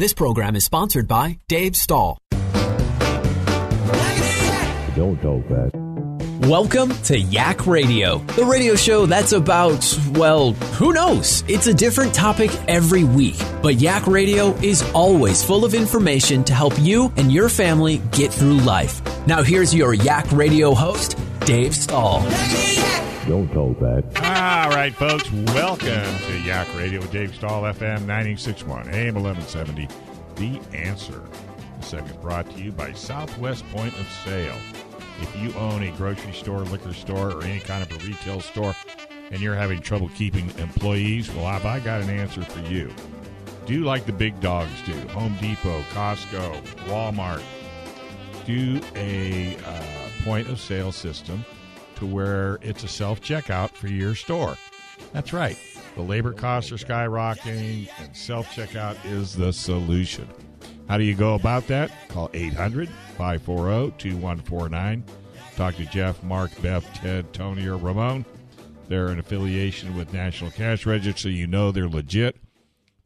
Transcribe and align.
This 0.00 0.14
program 0.14 0.56
is 0.56 0.64
sponsored 0.64 1.06
by 1.06 1.38
Dave 1.46 1.76
Stahl. 1.76 2.16
Don't 4.96 5.20
talk 5.20 5.46
fast. 5.46 5.74
Welcome 6.48 6.94
to 7.02 7.18
Yak 7.18 7.66
Radio, 7.66 8.16
the 8.34 8.46
radio 8.46 8.76
show 8.76 9.04
that's 9.04 9.32
about, 9.32 9.84
well, 10.12 10.52
who 10.52 10.94
knows? 10.94 11.44
It's 11.48 11.66
a 11.66 11.74
different 11.74 12.14
topic 12.14 12.50
every 12.66 13.04
week. 13.04 13.36
But 13.60 13.74
Yak 13.74 14.06
Radio 14.06 14.54
is 14.62 14.82
always 14.94 15.44
full 15.44 15.66
of 15.66 15.74
information 15.74 16.44
to 16.44 16.54
help 16.54 16.72
you 16.78 17.12
and 17.18 17.30
your 17.30 17.50
family 17.50 17.98
get 18.10 18.32
through 18.32 18.56
life. 18.60 19.02
Now, 19.26 19.42
here's 19.42 19.74
your 19.74 19.92
Yak 19.92 20.32
Radio 20.32 20.72
host, 20.72 21.18
Dave 21.40 21.76
Stahl. 21.76 22.22
Don't 23.30 23.48
talk 23.52 23.78
fast. 23.78 24.16
All 24.16 24.70
right, 24.70 24.92
folks, 24.92 25.30
welcome 25.30 26.18
to 26.26 26.40
Yak 26.40 26.66
Radio 26.76 26.98
with 27.00 27.12
Dave 27.12 27.32
Stahl, 27.32 27.62
FM 27.62 28.00
961, 28.00 28.88
AM 28.88 29.14
1170. 29.14 29.86
The 30.34 30.76
answer. 30.76 31.22
The 31.78 31.86
segment 31.86 32.20
brought 32.20 32.50
to 32.50 32.60
you 32.60 32.72
by 32.72 32.92
Southwest 32.92 33.64
Point 33.70 33.96
of 34.00 34.10
Sale. 34.24 34.56
If 35.20 35.40
you 35.40 35.52
own 35.52 35.84
a 35.84 35.92
grocery 35.92 36.32
store, 36.32 36.62
liquor 36.62 36.92
store, 36.92 37.30
or 37.30 37.44
any 37.44 37.60
kind 37.60 37.84
of 37.84 37.92
a 37.92 38.04
retail 38.04 38.40
store, 38.40 38.74
and 39.30 39.40
you're 39.40 39.54
having 39.54 39.80
trouble 39.80 40.08
keeping 40.16 40.50
employees, 40.58 41.30
well, 41.32 41.46
I've 41.46 41.64
I 41.64 41.78
got 41.78 42.00
an 42.00 42.10
answer 42.10 42.42
for 42.42 42.68
you. 42.68 42.92
Do 43.64 43.84
like 43.84 44.06
the 44.06 44.12
big 44.12 44.40
dogs 44.40 44.72
do 44.84 44.94
Home 45.10 45.36
Depot, 45.40 45.82
Costco, 45.92 46.60
Walmart. 46.88 47.44
Do 48.44 48.80
a 48.96 49.56
uh, 49.64 50.24
point 50.24 50.48
of 50.48 50.58
sale 50.58 50.90
system 50.90 51.44
to 52.00 52.06
where 52.06 52.58
it's 52.62 52.84
a 52.84 52.88
self 52.88 53.20
checkout 53.20 53.70
for 53.70 53.88
your 53.88 54.14
store. 54.14 54.56
That's 55.12 55.32
right. 55.32 55.56
The 55.96 56.02
labor 56.02 56.32
costs 56.32 56.72
are 56.72 56.76
skyrocketing, 56.76 57.88
and 57.98 58.16
self 58.16 58.48
checkout 58.50 58.96
is 59.04 59.34
the 59.34 59.52
solution. 59.52 60.28
How 60.88 60.98
do 60.98 61.04
you 61.04 61.14
go 61.14 61.34
about 61.34 61.66
that? 61.68 61.90
Call 62.08 62.30
800 62.34 62.88
540 63.16 63.92
2149. 63.98 65.04
Talk 65.56 65.76
to 65.76 65.84
Jeff, 65.86 66.22
Mark, 66.22 66.50
Beth, 66.62 66.84
Ted, 66.94 67.32
Tony, 67.32 67.66
or 67.66 67.76
Ramon. 67.76 68.24
They're 68.88 69.08
an 69.08 69.20
affiliation 69.20 69.96
with 69.96 70.12
National 70.12 70.50
Cash 70.50 70.84
Register, 70.86 71.20
so 71.20 71.28
you 71.28 71.46
know 71.46 71.70
they're 71.70 71.88
legit. 71.88 72.36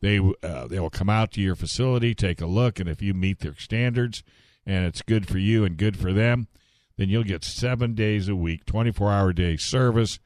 They 0.00 0.18
uh, 0.18 0.66
they 0.66 0.80
will 0.80 0.90
come 0.90 1.10
out 1.10 1.30
to 1.32 1.40
your 1.40 1.56
facility, 1.56 2.14
take 2.14 2.40
a 2.40 2.46
look, 2.46 2.78
and 2.80 2.88
if 2.88 3.02
you 3.02 3.12
meet 3.14 3.40
their 3.40 3.54
standards 3.56 4.22
and 4.66 4.86
it's 4.86 5.02
good 5.02 5.26
for 5.26 5.38
you 5.38 5.64
and 5.64 5.76
good 5.76 5.96
for 5.96 6.12
them, 6.12 6.48
then 6.96 7.08
you'll 7.08 7.24
get 7.24 7.44
seven 7.44 7.94
days 7.94 8.28
a 8.28 8.36
week, 8.36 8.64
24 8.66 9.10
hour 9.10 9.32
day 9.32 9.56
service, 9.56 10.18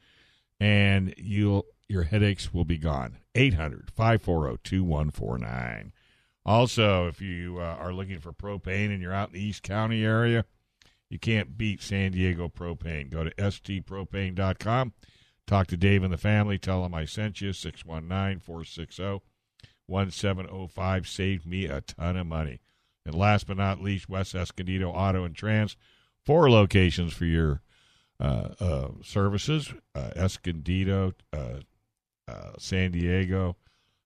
and 0.59 1.13
you'll 1.17 1.65
your 1.87 2.03
headaches 2.03 2.53
will 2.53 2.65
be 2.65 2.77
gone. 2.77 3.17
800 3.35 3.91
540 3.91 4.59
2149. 4.63 5.91
Also, 6.45 7.07
if 7.07 7.21
you 7.21 7.57
uh, 7.59 7.77
are 7.79 7.93
looking 7.93 8.19
for 8.19 8.31
propane 8.31 8.93
and 8.93 9.01
you're 9.01 9.13
out 9.13 9.29
in 9.29 9.33
the 9.33 9.43
East 9.43 9.63
County 9.63 10.05
area, 10.05 10.45
you 11.09 11.19
can't 11.19 11.57
beat 11.57 11.81
San 11.81 12.11
Diego 12.11 12.47
propane. 12.47 13.09
Go 13.09 13.23
to 13.23 13.31
stpropane.com. 13.31 14.93
Talk 15.47 15.67
to 15.67 15.77
Dave 15.77 16.03
and 16.03 16.13
the 16.13 16.17
family. 16.17 16.59
Tell 16.59 16.83
them 16.83 16.93
I 16.93 17.05
sent 17.05 17.41
you. 17.41 17.53
619 17.53 18.39
460 18.39 19.21
1705. 19.87 21.07
Saved 21.07 21.45
me 21.47 21.65
a 21.65 21.81
ton 21.81 22.17
of 22.17 22.27
money. 22.27 22.59
And 23.05 23.15
last 23.15 23.47
but 23.47 23.57
not 23.57 23.81
least, 23.81 24.07
West 24.07 24.35
Escondido 24.35 24.91
Auto 24.91 25.23
and 25.23 25.35
Trans. 25.35 25.75
Four 26.29 26.51
locations 26.51 27.11
for 27.11 27.25
your 27.25 27.63
uh, 28.19 28.49
uh, 28.59 28.87
services 29.01 29.73
uh, 29.95 30.11
Escondido, 30.15 31.13
uh, 31.33 31.61
uh, 32.27 32.51
San 32.59 32.91
Diego, 32.91 33.57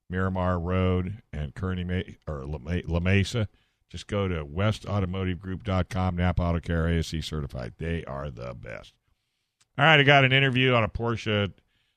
Miramar 0.10 0.58
Road, 0.58 1.22
and 1.34 1.54
Kearny 1.54 1.84
Ma- 1.84 2.14
or 2.26 2.46
La, 2.46 2.60
La 2.88 3.02
Mesa. 3.02 3.50
Just 3.90 4.08
go 4.08 4.30
to 4.30 4.46
westautomotivegroup.com, 4.46 6.16
Napa 6.16 6.42
Auto 6.42 6.62
Care 6.62 6.88
ASE 6.88 7.26
certified. 7.26 7.74
They 7.78 8.06
are 8.06 8.32
the 8.32 8.54
best. 8.54 8.94
All 9.78 9.84
right, 9.84 10.00
I 10.00 10.04
got 10.04 10.24
an 10.24 10.32
interview 10.32 10.74
on 10.74 10.86
a 10.86 10.88
Porsche 10.88 11.52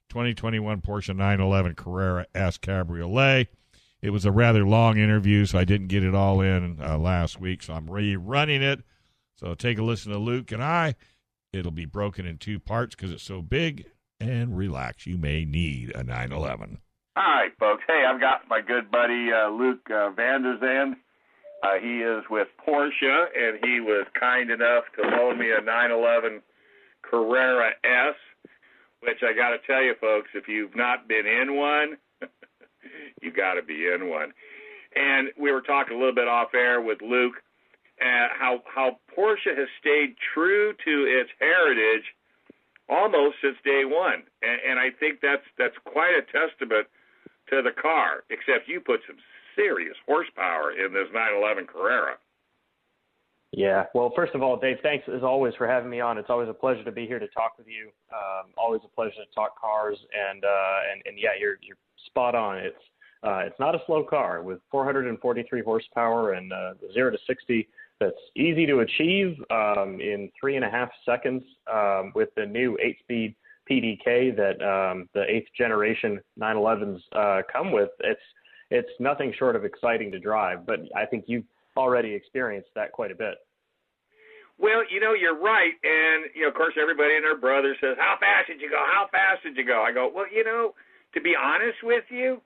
2021 0.09 0.81
Porsche 0.81 1.15
911 1.15 1.77
Carrera 1.77 2.27
S 2.34 2.59
Cabriolet. 2.59 3.47
It 4.03 4.11
was 4.11 4.25
a 4.25 4.33
rather 4.33 4.67
long 4.67 4.99
interview, 4.99 5.47
so 5.47 5.56
I 5.56 5.65
didn't 5.65 5.87
get 5.87 6.03
it 6.03 6.17
all 6.17 6.41
in 6.41 6.81
uh, 6.83 6.99
last 6.99 7.39
week, 7.41 7.62
so 7.62 7.75
I'm 7.75 7.87
rerunning 7.87 8.62
it. 8.62 8.83
So 9.37 9.55
take 9.55 9.79
a 9.79 9.83
listen 9.83 10.13
to 10.13 10.19
Luke 10.19 10.53
and 10.53 10.63
I. 10.63 10.95
It'll 11.53 11.71
be 11.71 11.85
broken 11.85 12.27
in 12.27 12.39
two 12.39 12.59
parts 12.59 12.95
because 12.95 13.13
it's 13.13 13.23
so 13.23 13.43
big. 13.43 13.87
And 14.19 14.57
relax, 14.57 15.07
you 15.07 15.19
may 15.19 15.45
need 15.45 15.95
a 15.95 16.03
911. 16.03 16.79
All 17.17 17.23
right, 17.23 17.53
folks. 17.59 17.83
Hey, 17.87 18.05
I've 18.09 18.21
got 18.21 18.49
my 18.49 18.61
good 18.61 18.91
buddy 18.91 19.31
uh, 19.33 19.51
Luke 19.51 19.81
uh, 19.91 20.11
Vandezande. 20.13 20.97
Uh, 21.63 21.79
he 21.81 22.01
is 22.01 22.25
with 22.31 22.49
Porsche, 22.67 23.27
and 23.37 23.59
he 23.65 23.81
was 23.81 24.07
kind 24.19 24.51
enough 24.51 24.85
to 24.97 25.03
loan 25.03 25.39
me 25.39 25.51
a 25.51 25.63
911 25.63 26.43
Carrera 27.03 27.71
S, 27.85 28.15
which 29.01 29.23
I 29.23 29.35
got 29.35 29.51
to 29.51 29.59
tell 29.67 29.83
you, 29.83 29.95
folks, 30.01 30.29
if 30.35 30.49
you've 30.49 30.77
not 30.77 31.09
been 31.09 31.27
in 31.27 31.57
one, 31.57 31.97
you 33.23 33.33
got 33.33 33.55
to 33.55 33.63
be 33.63 33.87
in 33.87 34.09
one. 34.09 34.33
And 34.95 35.29
we 35.39 35.53
were 35.53 35.63
talking 35.63 35.97
a 35.97 35.99
little 35.99 36.15
bit 36.15 36.29
off 36.29 36.55
air 36.55 36.81
with 36.81 37.01
Luke, 37.03 37.43
uh, 38.01 38.29
how 38.39 38.62
how 38.67 38.99
Porsche 39.17 39.57
has 39.57 39.69
stayed 39.81 40.17
true 40.34 40.73
to 40.84 40.95
its 41.07 41.31
heritage 41.41 42.05
almost 42.89 43.37
since 43.43 43.57
day 43.65 43.83
one, 43.84 44.23
and, 44.43 44.61
and 44.71 44.79
I 44.79 44.91
think 44.99 45.21
that's 45.21 45.47
that's 45.59 45.77
quite 45.84 46.15
a 46.15 46.23
testament 46.23 46.87
to 47.51 47.62
the 47.62 47.73
car. 47.73 48.25
Except 48.31 48.69
you 48.69 48.81
put 48.81 49.01
some 49.07 49.17
serious 49.55 49.97
horsepower 50.07 50.73
in 50.73 50.93
this 50.93 51.09
911 51.12 51.67
Carrera. 51.67 52.17
Yeah. 53.53 53.84
Well, 53.95 54.13
first 54.15 54.34
of 54.34 54.43
all, 54.43 54.59
Dave, 54.59 54.77
thanks 54.83 55.09
as 55.09 55.23
always 55.23 55.55
for 55.55 55.67
having 55.67 55.89
me 55.89 56.01
on. 56.01 56.19
It's 56.19 56.28
always 56.28 56.49
a 56.49 56.55
pleasure 56.55 56.84
to 56.84 56.93
be 56.93 57.07
here 57.07 57.19
to 57.19 57.28
talk 57.28 57.57
with 57.57 57.67
you. 57.67 57.89
Um, 58.13 58.51
always 58.59 58.83
a 58.84 58.95
pleasure 58.95 59.15
to 59.17 59.34
talk 59.34 59.59
cars, 59.59 59.97
and 60.13 60.45
uh, 60.45 60.78
and 60.93 61.03
and 61.07 61.19
yeah, 61.19 61.31
you're 61.39 61.57
you're 61.63 61.78
spot 62.07 62.34
on. 62.34 62.59
It's 62.59 62.77
uh, 63.23 63.39
it's 63.47 63.59
not 63.59 63.75
a 63.75 63.78
slow 63.87 64.05
car 64.05 64.43
with 64.43 64.61
443 64.71 65.63
horsepower 65.63 66.33
and 66.33 66.53
uh, 66.53 66.75
zero 66.93 67.11
to 67.11 67.19
60. 67.27 67.67
That's 68.01 68.17
easy 68.37 68.67
to 68.67 68.81
achieve 68.81 69.37
um, 69.51 69.99
in 70.01 70.31
three 70.39 70.57
and 70.57 70.65
a 70.65 70.71
half 70.71 70.91
seconds 71.05 71.43
um, 71.73 72.12
with 72.15 72.29
the 72.37 72.45
new 72.45 72.77
eight-speed 72.83 73.34
PDK 73.71 74.37
that 74.37 74.62
um, 74.62 75.09
the 75.15 75.25
eighth 75.29 75.49
generation 75.57 76.21
911s 76.41 77.01
uh, 77.12 77.43
come 77.53 77.73
with. 77.73 77.91
It's 78.01 78.21
it's 78.71 78.91
nothing 78.99 79.33
short 79.39 79.55
of 79.55 79.65
exciting 79.65 80.11
to 80.11 80.19
drive, 80.19 80.67
but 80.67 80.81
I 80.97 81.07
think 81.07 81.25
you've 81.29 81.45
already 81.77 82.12
experienced 82.12 82.71
that 82.75 82.91
quite 82.91 83.12
a 83.12 83.15
bit. 83.15 83.34
Well, 84.59 84.83
you 84.91 85.01
know, 85.01 85.13
you're 85.13 85.39
right, 85.39 85.73
and 85.84 86.25
you 86.34 86.43
know, 86.43 86.49
of 86.49 86.55
course, 86.55 86.75
everybody 86.81 87.15
and 87.15 87.25
their 87.25 87.37
brother 87.37 87.77
says, 87.81 87.97
"How 87.99 88.17
fast 88.19 88.49
did 88.49 88.61
you 88.61 88.71
go? 88.71 88.83
How 88.84 89.07
fast 89.13 89.43
did 89.43 89.57
you 89.57 89.65
go?" 89.65 89.83
I 89.83 89.93
go, 89.93 90.11
"Well, 90.13 90.27
you 90.33 90.45
know, 90.45 90.75
to 91.15 91.21
be 91.21 91.34
honest 91.37 91.78
with 91.83 92.05
you, 92.11 92.41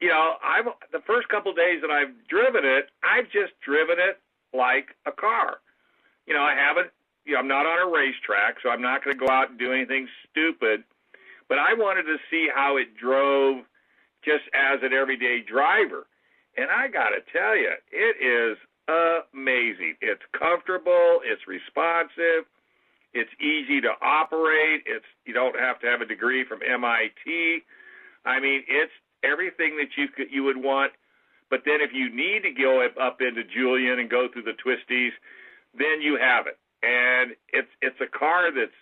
you 0.00 0.08
know, 0.08 0.34
I've 0.44 0.66
the 0.92 1.00
first 1.06 1.28
couple 1.28 1.50
of 1.50 1.56
days 1.56 1.80
that 1.80 1.90
I've 1.90 2.12
driven 2.28 2.64
it, 2.64 2.90
I've 3.02 3.26
just 3.32 3.58
driven 3.64 3.96
it 3.98 4.20
like 4.52 4.96
a 5.06 5.12
car. 5.12 5.58
You 6.26 6.34
know, 6.34 6.42
I 6.42 6.54
haven't. 6.54 6.90
You 7.24 7.34
know, 7.34 7.38
I'm 7.38 7.48
not 7.48 7.66
on 7.66 7.88
a 7.88 7.90
racetrack, 7.90 8.56
so 8.62 8.68
I'm 8.70 8.82
not 8.82 9.04
going 9.04 9.16
to 9.16 9.26
go 9.26 9.32
out 9.32 9.50
and 9.50 9.58
do 9.58 9.72
anything 9.72 10.08
stupid. 10.28 10.82
But 11.48 11.58
I 11.58 11.74
wanted 11.74 12.04
to 12.04 12.16
see 12.30 12.48
how 12.52 12.76
it 12.76 12.96
drove, 12.96 13.64
just 14.24 14.42
as 14.54 14.80
an 14.82 14.92
everyday 14.92 15.40
driver. 15.40 16.06
And 16.56 16.68
I 16.70 16.88
got 16.88 17.10
to 17.10 17.22
tell 17.32 17.56
you, 17.56 17.70
it 17.92 18.16
is 18.18 18.58
amazing. 19.32 19.96
It's 20.00 20.22
comfortable. 20.36 21.20
It's 21.24 21.46
responsive. 21.46 22.44
It's 23.14 23.30
easy 23.40 23.80
to 23.82 23.92
operate. 24.00 24.82
It's 24.86 25.04
you 25.24 25.34
don't 25.34 25.58
have 25.58 25.78
to 25.80 25.86
have 25.86 26.00
a 26.00 26.06
degree 26.06 26.44
from 26.44 26.60
MIT. 26.66 27.62
I 28.24 28.40
mean, 28.40 28.64
it's 28.68 28.92
everything 29.22 29.76
that 29.76 29.96
you 29.96 30.08
could, 30.08 30.28
you 30.30 30.44
would 30.44 30.56
want. 30.56 30.92
But 31.52 31.68
then 31.68 31.84
if 31.84 31.92
you 31.92 32.08
need 32.08 32.48
to 32.48 32.50
go 32.56 32.80
up 32.80 33.20
into 33.20 33.44
Julian 33.44 34.00
and 34.00 34.08
go 34.08 34.24
through 34.32 34.48
the 34.48 34.56
twisties, 34.56 35.12
then 35.76 36.00
you 36.00 36.16
have 36.16 36.48
it. 36.48 36.56
And 36.80 37.36
it's 37.52 37.68
it's 37.84 38.00
a 38.00 38.08
car 38.08 38.48
that's 38.48 38.72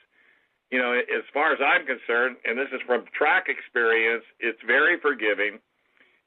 you 0.70 0.78
know, 0.78 0.92
as 0.94 1.26
far 1.34 1.52
as 1.52 1.58
I'm 1.58 1.84
concerned, 1.84 2.36
and 2.44 2.56
this 2.56 2.68
is 2.72 2.80
from 2.86 3.02
track 3.10 3.46
experience, 3.48 4.22
it's 4.38 4.60
very 4.64 5.00
forgiving. 5.00 5.58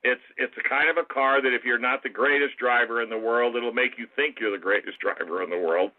It's 0.03 0.21
it's 0.35 0.53
a 0.59 0.67
kind 0.67 0.89
of 0.89 0.97
a 0.97 1.07
car 1.07 1.41
that 1.41 1.55
if 1.55 1.63
you're 1.63 1.79
not 1.79 2.03
the 2.03 2.11
greatest 2.11 2.59
driver 2.59 3.01
in 3.01 3.09
the 3.09 3.17
world, 3.17 3.55
it'll 3.55 3.71
make 3.71 3.97
you 3.97 4.05
think 4.17 4.35
you're 4.41 4.51
the 4.51 4.61
greatest 4.61 4.99
driver 4.99 5.41
in 5.43 5.49
the 5.49 5.57
world. 5.57 5.91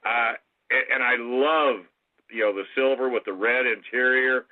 Uh, 0.00 0.32
and, 0.70 1.02
I 1.02 1.16
love 1.20 1.84
you 2.32 2.40
know 2.40 2.54
the 2.56 2.64
silver 2.74 3.10
with 3.10 3.26
the 3.26 3.34
red 3.34 3.66
interior, 3.66 4.46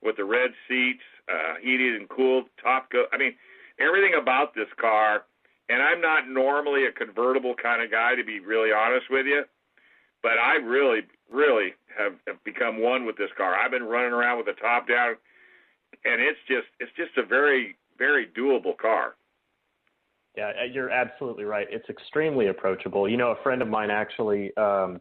with 0.00 0.16
the 0.16 0.24
red 0.24 0.50
seats, 0.68 1.02
uh, 1.26 1.58
heated 1.60 1.98
and 1.98 2.08
cooled, 2.08 2.46
top 2.62 2.88
go. 2.92 3.06
I 3.12 3.18
mean, 3.18 3.34
everything 3.80 4.14
about 4.20 4.54
this 4.54 4.68
car. 4.80 5.24
And 5.68 5.80
I'm 5.80 6.00
not 6.00 6.28
normally 6.28 6.86
a 6.86 6.92
convertible 6.92 7.54
kind 7.54 7.80
of 7.82 7.90
guy, 7.90 8.14
to 8.16 8.24
be 8.24 8.40
really 8.40 8.70
honest 8.72 9.06
with 9.08 9.26
you, 9.26 9.44
but 10.22 10.32
I 10.32 10.56
really, 10.56 11.02
really 11.32 11.74
have, 11.96 12.14
have 12.26 12.42
become 12.44 12.82
one 12.82 13.06
with 13.06 13.16
this 13.16 13.30
car. 13.36 13.54
I've 13.54 13.70
been 13.70 13.84
running 13.84 14.12
around 14.12 14.38
with 14.38 14.46
the 14.46 14.60
top 14.60 14.88
down, 14.88 15.14
and 16.04 16.20
it's 16.20 16.38
just, 16.48 16.66
it's 16.80 16.90
just 16.96 17.16
a 17.18 17.24
very, 17.24 17.76
very 17.98 18.26
doable 18.36 18.76
car. 18.76 19.14
Yeah, 20.36 20.50
uh, 20.60 20.64
you're 20.64 20.90
absolutely 20.90 21.44
right. 21.44 21.66
It's 21.70 21.88
extremely 21.88 22.48
approachable. 22.48 23.08
You 23.08 23.16
know, 23.16 23.30
a 23.30 23.42
friend 23.42 23.62
of 23.62 23.68
mine 23.68 23.90
actually, 23.90 24.56
um, 24.56 25.00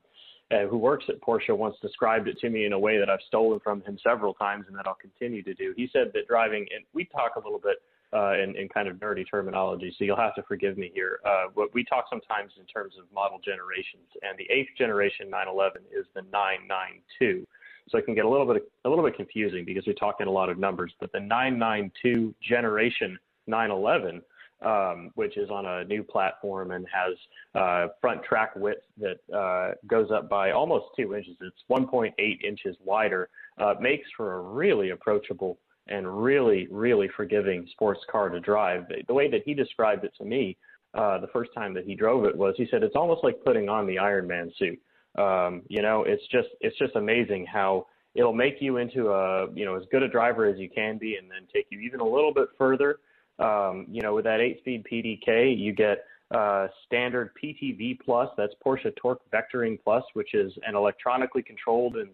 uh, 0.51 0.65
who 0.67 0.77
works 0.77 1.05
at 1.09 1.21
Porsche, 1.21 1.55
once 1.55 1.75
described 1.81 2.27
it 2.27 2.37
to 2.39 2.49
me 2.49 2.65
in 2.65 2.73
a 2.73 2.79
way 2.79 2.97
that 2.97 3.09
I've 3.09 3.19
stolen 3.27 3.59
from 3.59 3.81
him 3.81 3.97
several 4.03 4.33
times, 4.33 4.65
and 4.67 4.77
that 4.77 4.87
I'll 4.87 4.95
continue 4.95 5.43
to 5.43 5.53
do. 5.53 5.73
He 5.75 5.89
said 5.93 6.11
that 6.13 6.27
driving, 6.27 6.67
and 6.75 6.83
we 6.93 7.05
talk 7.05 7.35
a 7.35 7.39
little 7.39 7.59
bit 7.59 7.77
uh, 8.13 8.33
in, 8.33 8.55
in 8.55 8.67
kind 8.69 8.87
of 8.87 8.97
nerdy 8.97 9.25
terminology, 9.29 9.93
so 9.97 10.03
you'll 10.03 10.17
have 10.17 10.35
to 10.35 10.43
forgive 10.43 10.77
me 10.77 10.91
here. 10.93 11.19
Uh, 11.25 11.45
what 11.53 11.73
we 11.73 11.83
talk 11.83 12.05
sometimes 12.09 12.51
in 12.59 12.65
terms 12.65 12.95
of 12.99 13.05
model 13.13 13.39
generations, 13.43 14.07
and 14.21 14.37
the 14.37 14.51
eighth 14.51 14.69
generation 14.77 15.29
911 15.29 15.83
is 15.97 16.05
the 16.15 16.21
992. 16.31 17.45
So 17.89 17.97
it 17.97 18.05
can 18.05 18.15
get 18.15 18.25
a 18.25 18.29
little 18.29 18.51
bit 18.51 18.71
a 18.85 18.89
little 18.89 19.03
bit 19.03 19.15
confusing 19.15 19.65
because 19.65 19.85
we 19.87 19.93
talk 19.93 20.17
in 20.19 20.27
a 20.27 20.31
lot 20.31 20.49
of 20.49 20.57
numbers. 20.59 20.93
But 20.99 21.11
the 21.11 21.19
992 21.19 22.35
generation 22.41 23.17
911, 23.47 24.21
um, 24.63 25.11
which 25.15 25.37
is 25.37 25.49
on 25.49 25.65
a 25.65 25.83
new 25.85 26.03
platform 26.03 26.71
and 26.71 26.85
has 26.93 27.15
uh, 27.55 27.87
front 27.99 28.23
track 28.23 28.55
width 28.55 28.83
that 28.97 29.17
uh, 29.35 29.73
goes 29.87 30.11
up 30.11 30.29
by 30.29 30.51
almost 30.51 30.85
two 30.95 31.15
inches. 31.15 31.35
It's 31.41 31.63
1.8 31.69 32.13
inches 32.43 32.75
wider. 32.83 33.29
Uh, 33.57 33.73
makes 33.79 34.07
for 34.15 34.35
a 34.35 34.41
really 34.41 34.91
approachable 34.91 35.57
and 35.87 36.21
really, 36.23 36.67
really 36.69 37.09
forgiving 37.15 37.67
sports 37.71 38.01
car 38.11 38.29
to 38.29 38.39
drive. 38.39 38.85
The 39.07 39.13
way 39.13 39.29
that 39.31 39.41
he 39.45 39.53
described 39.53 40.05
it 40.05 40.13
to 40.17 40.25
me 40.25 40.57
uh, 40.93 41.19
the 41.19 41.27
first 41.27 41.51
time 41.53 41.73
that 41.73 41.85
he 41.85 41.95
drove 41.95 42.25
it 42.25 42.35
was 42.35 42.55
he 42.57 42.67
said 42.71 42.83
it's 42.83 42.95
almost 42.95 43.23
like 43.23 43.43
putting 43.43 43.69
on 43.69 43.85
the 43.85 43.97
Iron 43.99 44.27
Man 44.27 44.51
suit. 44.57 44.79
Um, 45.17 45.63
you 45.67 45.81
know, 45.81 46.03
it's 46.03 46.25
just 46.31 46.49
it's 46.61 46.77
just 46.77 46.95
amazing 46.95 47.45
how 47.45 47.87
it'll 48.15 48.33
make 48.33 48.55
you 48.59 48.77
into 48.77 49.09
a 49.09 49.51
you 49.53 49.65
know 49.65 49.75
as 49.75 49.83
good 49.91 50.03
a 50.03 50.07
driver 50.07 50.45
as 50.45 50.57
you 50.57 50.69
can 50.69 50.97
be, 50.97 51.15
and 51.15 51.29
then 51.29 51.47
take 51.53 51.67
you 51.69 51.79
even 51.79 51.99
a 51.99 52.07
little 52.07 52.33
bit 52.33 52.49
further. 52.57 52.99
Um, 53.39 53.85
you 53.89 54.01
know, 54.01 54.15
with 54.15 54.25
that 54.25 54.41
eight-speed 54.41 54.85
PDK, 54.91 55.57
you 55.57 55.73
get 55.73 56.05
uh, 56.35 56.67
standard 56.85 57.31
PTV 57.41 57.99
Plus. 58.03 58.29
That's 58.35 58.53
Porsche 58.65 58.93
Torque 58.95 59.21
Vectoring 59.31 59.79
Plus, 59.81 60.03
which 60.13 60.33
is 60.33 60.51
an 60.67 60.75
electronically 60.75 61.41
controlled 61.41 61.95
and 61.97 62.09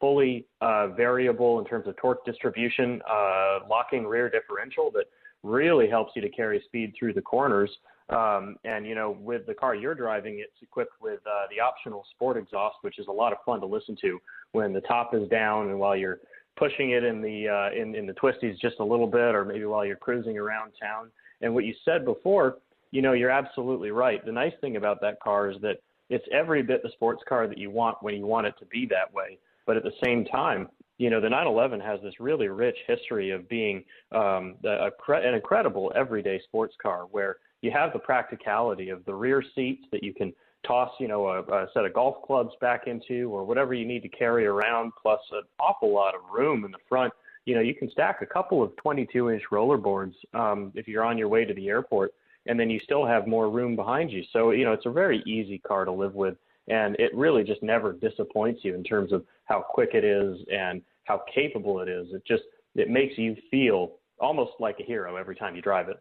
fully 0.00 0.46
uh, 0.60 0.88
variable 0.88 1.58
in 1.58 1.64
terms 1.64 1.86
of 1.86 1.96
torque 1.96 2.24
distribution, 2.24 3.00
uh, 3.08 3.60
locking 3.68 4.06
rear 4.06 4.30
differential 4.30 4.90
that 4.92 5.04
really 5.42 5.88
helps 5.88 6.12
you 6.16 6.22
to 6.22 6.28
carry 6.28 6.62
speed 6.66 6.92
through 6.98 7.12
the 7.12 7.22
corners. 7.22 7.70
Um, 8.08 8.56
and 8.64 8.86
you 8.86 8.94
know, 8.94 9.16
with 9.20 9.46
the 9.46 9.54
car 9.54 9.74
you're 9.74 9.94
driving, 9.94 10.40
it's 10.40 10.62
equipped 10.62 11.00
with 11.00 11.20
uh, 11.26 11.46
the 11.54 11.60
optional 11.60 12.04
sport 12.10 12.36
exhaust, 12.36 12.76
which 12.80 12.98
is 12.98 13.06
a 13.06 13.12
lot 13.12 13.32
of 13.32 13.38
fun 13.46 13.60
to 13.60 13.66
listen 13.66 13.96
to 14.00 14.18
when 14.52 14.72
the 14.72 14.80
top 14.80 15.14
is 15.14 15.28
down 15.28 15.68
and 15.68 15.78
while 15.78 15.94
you're 15.94 16.18
pushing 16.56 16.90
it 16.90 17.04
in 17.04 17.22
the 17.22 17.48
uh, 17.48 17.80
in 17.80 17.94
in 17.94 18.06
the 18.06 18.12
twisties 18.14 18.58
just 18.60 18.80
a 18.80 18.84
little 18.84 19.06
bit, 19.06 19.34
or 19.34 19.44
maybe 19.44 19.64
while 19.64 19.84
you're 19.84 19.96
cruising 19.96 20.36
around 20.36 20.72
town. 20.80 21.10
And 21.40 21.54
what 21.54 21.64
you 21.64 21.74
said 21.84 22.04
before, 22.04 22.58
you 22.90 23.00
know, 23.00 23.12
you're 23.12 23.30
absolutely 23.30 23.92
right. 23.92 24.24
The 24.24 24.32
nice 24.32 24.52
thing 24.60 24.76
about 24.76 25.00
that 25.02 25.20
car 25.20 25.50
is 25.50 25.56
that 25.62 25.76
it's 26.08 26.26
every 26.32 26.62
bit 26.62 26.82
the 26.82 26.90
sports 26.90 27.22
car 27.28 27.46
that 27.46 27.58
you 27.58 27.70
want 27.70 27.96
when 28.02 28.14
you 28.16 28.26
want 28.26 28.46
it 28.46 28.54
to 28.58 28.66
be 28.66 28.86
that 28.90 29.14
way. 29.14 29.38
But 29.70 29.76
at 29.76 29.84
the 29.84 29.92
same 30.02 30.24
time, 30.24 30.68
you 30.98 31.10
know, 31.10 31.20
the 31.20 31.28
911 31.28 31.78
has 31.78 32.00
this 32.02 32.18
really 32.18 32.48
rich 32.48 32.76
history 32.88 33.30
of 33.30 33.48
being 33.48 33.84
um, 34.10 34.56
a, 34.64 34.90
an 35.10 35.34
incredible 35.34 35.92
everyday 35.94 36.40
sports 36.42 36.74
car 36.82 37.02
where 37.12 37.36
you 37.62 37.70
have 37.70 37.92
the 37.92 38.00
practicality 38.00 38.88
of 38.88 39.04
the 39.04 39.14
rear 39.14 39.44
seats 39.54 39.84
that 39.92 40.02
you 40.02 40.12
can 40.12 40.32
toss, 40.66 40.90
you 40.98 41.06
know, 41.06 41.28
a, 41.28 41.42
a 41.42 41.68
set 41.72 41.84
of 41.84 41.94
golf 41.94 42.16
clubs 42.26 42.50
back 42.60 42.88
into 42.88 43.30
or 43.32 43.44
whatever 43.44 43.72
you 43.72 43.86
need 43.86 44.02
to 44.02 44.08
carry 44.08 44.44
around, 44.44 44.90
plus 45.00 45.20
an 45.30 45.42
awful 45.60 45.94
lot 45.94 46.16
of 46.16 46.22
room 46.32 46.64
in 46.64 46.72
the 46.72 46.78
front. 46.88 47.12
You 47.44 47.54
know, 47.54 47.60
you 47.60 47.76
can 47.76 47.88
stack 47.92 48.22
a 48.22 48.26
couple 48.26 48.64
of 48.64 48.74
22 48.74 49.30
inch 49.30 49.44
rollerboards 49.52 50.14
um, 50.34 50.72
if 50.74 50.88
you're 50.88 51.04
on 51.04 51.16
your 51.16 51.28
way 51.28 51.44
to 51.44 51.54
the 51.54 51.68
airport, 51.68 52.12
and 52.46 52.58
then 52.58 52.70
you 52.70 52.80
still 52.80 53.06
have 53.06 53.28
more 53.28 53.48
room 53.48 53.76
behind 53.76 54.10
you. 54.10 54.24
So, 54.32 54.50
you 54.50 54.64
know, 54.64 54.72
it's 54.72 54.86
a 54.86 54.90
very 54.90 55.22
easy 55.26 55.58
car 55.58 55.84
to 55.84 55.92
live 55.92 56.16
with, 56.16 56.34
and 56.68 56.96
it 56.98 57.14
really 57.14 57.44
just 57.44 57.62
never 57.62 57.92
disappoints 57.92 58.60
you 58.62 58.74
in 58.74 58.84
terms 58.84 59.12
of 59.12 59.24
how 59.44 59.60
quick 59.60 59.90
it 59.94 60.04
is 60.04 60.38
and 60.52 60.82
how 61.04 61.22
capable 61.34 61.80
it 61.80 61.88
is. 61.88 62.08
It 62.12 62.22
just 62.26 62.42
it 62.74 62.88
makes 62.88 63.18
you 63.18 63.36
feel 63.50 63.96
almost 64.20 64.52
like 64.60 64.76
a 64.80 64.84
hero 64.84 65.16
every 65.16 65.34
time 65.34 65.56
you 65.56 65.62
drive 65.62 65.88
it. 65.88 66.00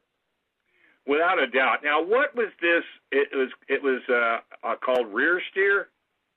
Without 1.07 1.39
a 1.39 1.47
doubt. 1.47 1.77
Now, 1.83 2.03
what 2.03 2.35
was 2.35 2.49
this? 2.61 2.83
It 3.11 3.29
was 3.33 3.49
it 3.67 3.81
was 3.81 4.01
uh, 4.09 4.67
uh, 4.67 4.75
called 4.83 5.11
rear 5.13 5.41
steer. 5.51 5.87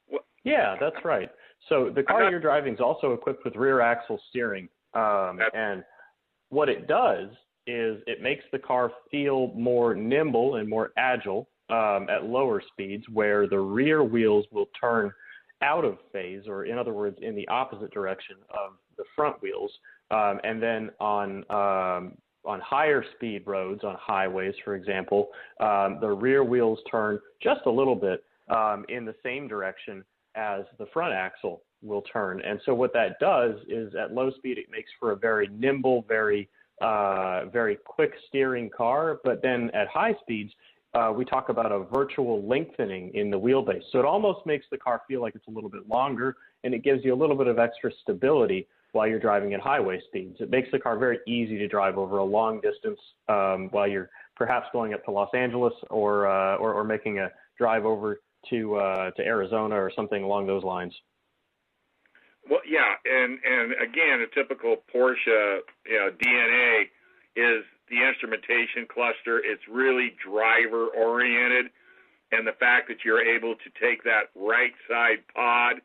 What? 0.08 0.24
Yeah, 0.44 0.76
that's 0.80 1.04
right. 1.04 1.30
So 1.68 1.90
the 1.94 2.02
car 2.02 2.24
not, 2.24 2.30
you're 2.30 2.40
driving 2.40 2.74
is 2.74 2.80
also 2.80 3.12
equipped 3.12 3.44
with 3.44 3.54
rear 3.54 3.80
axle 3.80 4.20
steering, 4.30 4.68
um, 4.94 5.38
and 5.54 5.84
what 6.48 6.68
it 6.68 6.88
does 6.88 7.28
is 7.66 8.02
it 8.06 8.20
makes 8.20 8.42
the 8.50 8.58
car 8.58 8.90
feel 9.10 9.52
more 9.54 9.94
nimble 9.94 10.56
and 10.56 10.68
more 10.68 10.92
agile 10.96 11.48
um, 11.72 12.08
at 12.10 12.24
lower 12.24 12.62
speeds, 12.72 13.04
where 13.12 13.48
the 13.48 13.58
rear 13.58 14.04
wheels 14.04 14.44
will 14.52 14.68
turn 14.78 15.10
out 15.62 15.84
of 15.84 15.96
phase, 16.12 16.42
or 16.46 16.66
in 16.66 16.76
other 16.76 16.92
words, 16.92 17.16
in 17.22 17.34
the 17.34 17.48
opposite 17.48 17.92
direction 17.92 18.36
of 18.50 18.72
the 18.98 19.04
front 19.16 19.40
wheels. 19.42 19.70
Um, 20.10 20.40
and 20.44 20.62
then 20.62 20.90
on 21.00 21.28
um, 21.50 22.18
on 22.44 22.60
higher 22.60 23.04
speed 23.14 23.44
roads, 23.46 23.84
on 23.84 23.96
highways, 23.98 24.54
for 24.64 24.74
example, 24.74 25.28
um, 25.60 25.98
the 26.00 26.08
rear 26.08 26.42
wheels 26.42 26.78
turn 26.90 27.18
just 27.40 27.60
a 27.66 27.70
little 27.70 27.94
bit 27.94 28.24
um, 28.50 28.84
in 28.88 29.04
the 29.04 29.14
same 29.22 29.46
direction 29.46 30.04
as 30.34 30.62
the 30.78 30.86
front 30.92 31.14
axle 31.14 31.62
will 31.82 32.02
turn. 32.02 32.42
And 32.44 32.60
so 32.66 32.74
what 32.74 32.92
that 32.94 33.18
does 33.20 33.54
is 33.68 33.94
at 33.94 34.12
low 34.12 34.30
speed, 34.32 34.58
it 34.58 34.66
makes 34.70 34.90
for 34.98 35.12
a 35.12 35.16
very 35.16 35.48
nimble, 35.48 36.04
very 36.08 36.48
uh, 36.80 37.44
very 37.52 37.76
quick 37.76 38.12
steering 38.28 38.68
car. 38.76 39.20
But 39.22 39.40
then 39.40 39.70
at 39.72 39.86
high 39.86 40.16
speeds, 40.20 40.52
uh, 40.94 41.12
we 41.14 41.24
talk 41.24 41.48
about 41.48 41.72
a 41.72 41.80
virtual 41.80 42.46
lengthening 42.46 43.10
in 43.14 43.30
the 43.30 43.38
wheelbase. 43.38 43.82
So 43.92 43.98
it 43.98 44.04
almost 44.04 44.44
makes 44.44 44.66
the 44.70 44.78
car 44.78 45.02
feel 45.08 45.22
like 45.22 45.34
it's 45.34 45.46
a 45.48 45.50
little 45.50 45.70
bit 45.70 45.88
longer, 45.88 46.36
and 46.64 46.74
it 46.74 46.84
gives 46.84 47.04
you 47.04 47.14
a 47.14 47.16
little 47.16 47.36
bit 47.36 47.46
of 47.46 47.58
extra 47.58 47.90
stability 48.02 48.66
while 48.92 49.06
you're 49.06 49.18
driving 49.18 49.54
at 49.54 49.60
highway 49.60 50.00
speeds. 50.06 50.36
It 50.40 50.50
makes 50.50 50.68
the 50.70 50.78
car 50.78 50.98
very 50.98 51.18
easy 51.26 51.56
to 51.58 51.66
drive 51.66 51.96
over 51.96 52.18
a 52.18 52.24
long 52.24 52.60
distance 52.60 53.00
um, 53.28 53.68
while 53.70 53.88
you're 53.88 54.10
perhaps 54.36 54.66
going 54.72 54.92
up 54.92 55.02
to 55.06 55.10
Los 55.10 55.30
Angeles 55.34 55.72
or, 55.88 56.26
uh, 56.26 56.56
or, 56.56 56.74
or 56.74 56.84
making 56.84 57.18
a 57.18 57.30
drive 57.56 57.86
over 57.86 58.20
to 58.50 58.74
uh, 58.74 59.10
to 59.12 59.22
Arizona 59.22 59.76
or 59.76 59.90
something 59.94 60.22
along 60.22 60.46
those 60.46 60.64
lines. 60.64 60.92
Well, 62.50 62.60
yeah, 62.68 62.94
and 63.04 63.38
and 63.44 63.72
again, 63.80 64.20
a 64.20 64.34
typical 64.34 64.76
Porsche 64.92 65.58
you 65.86 65.98
know, 65.98 66.10
DNA 66.10 66.84
is 67.36 67.64
the 67.92 68.00
instrumentation 68.00 68.88
cluster. 68.88 69.38
It's 69.44 69.62
really 69.68 70.16
driver 70.24 70.88
oriented, 70.96 71.70
and 72.32 72.48
the 72.48 72.56
fact 72.56 72.88
that 72.88 73.04
you're 73.04 73.20
able 73.20 73.54
to 73.54 73.68
take 73.76 74.02
that 74.04 74.32
right 74.34 74.72
side 74.88 75.20
pod 75.36 75.84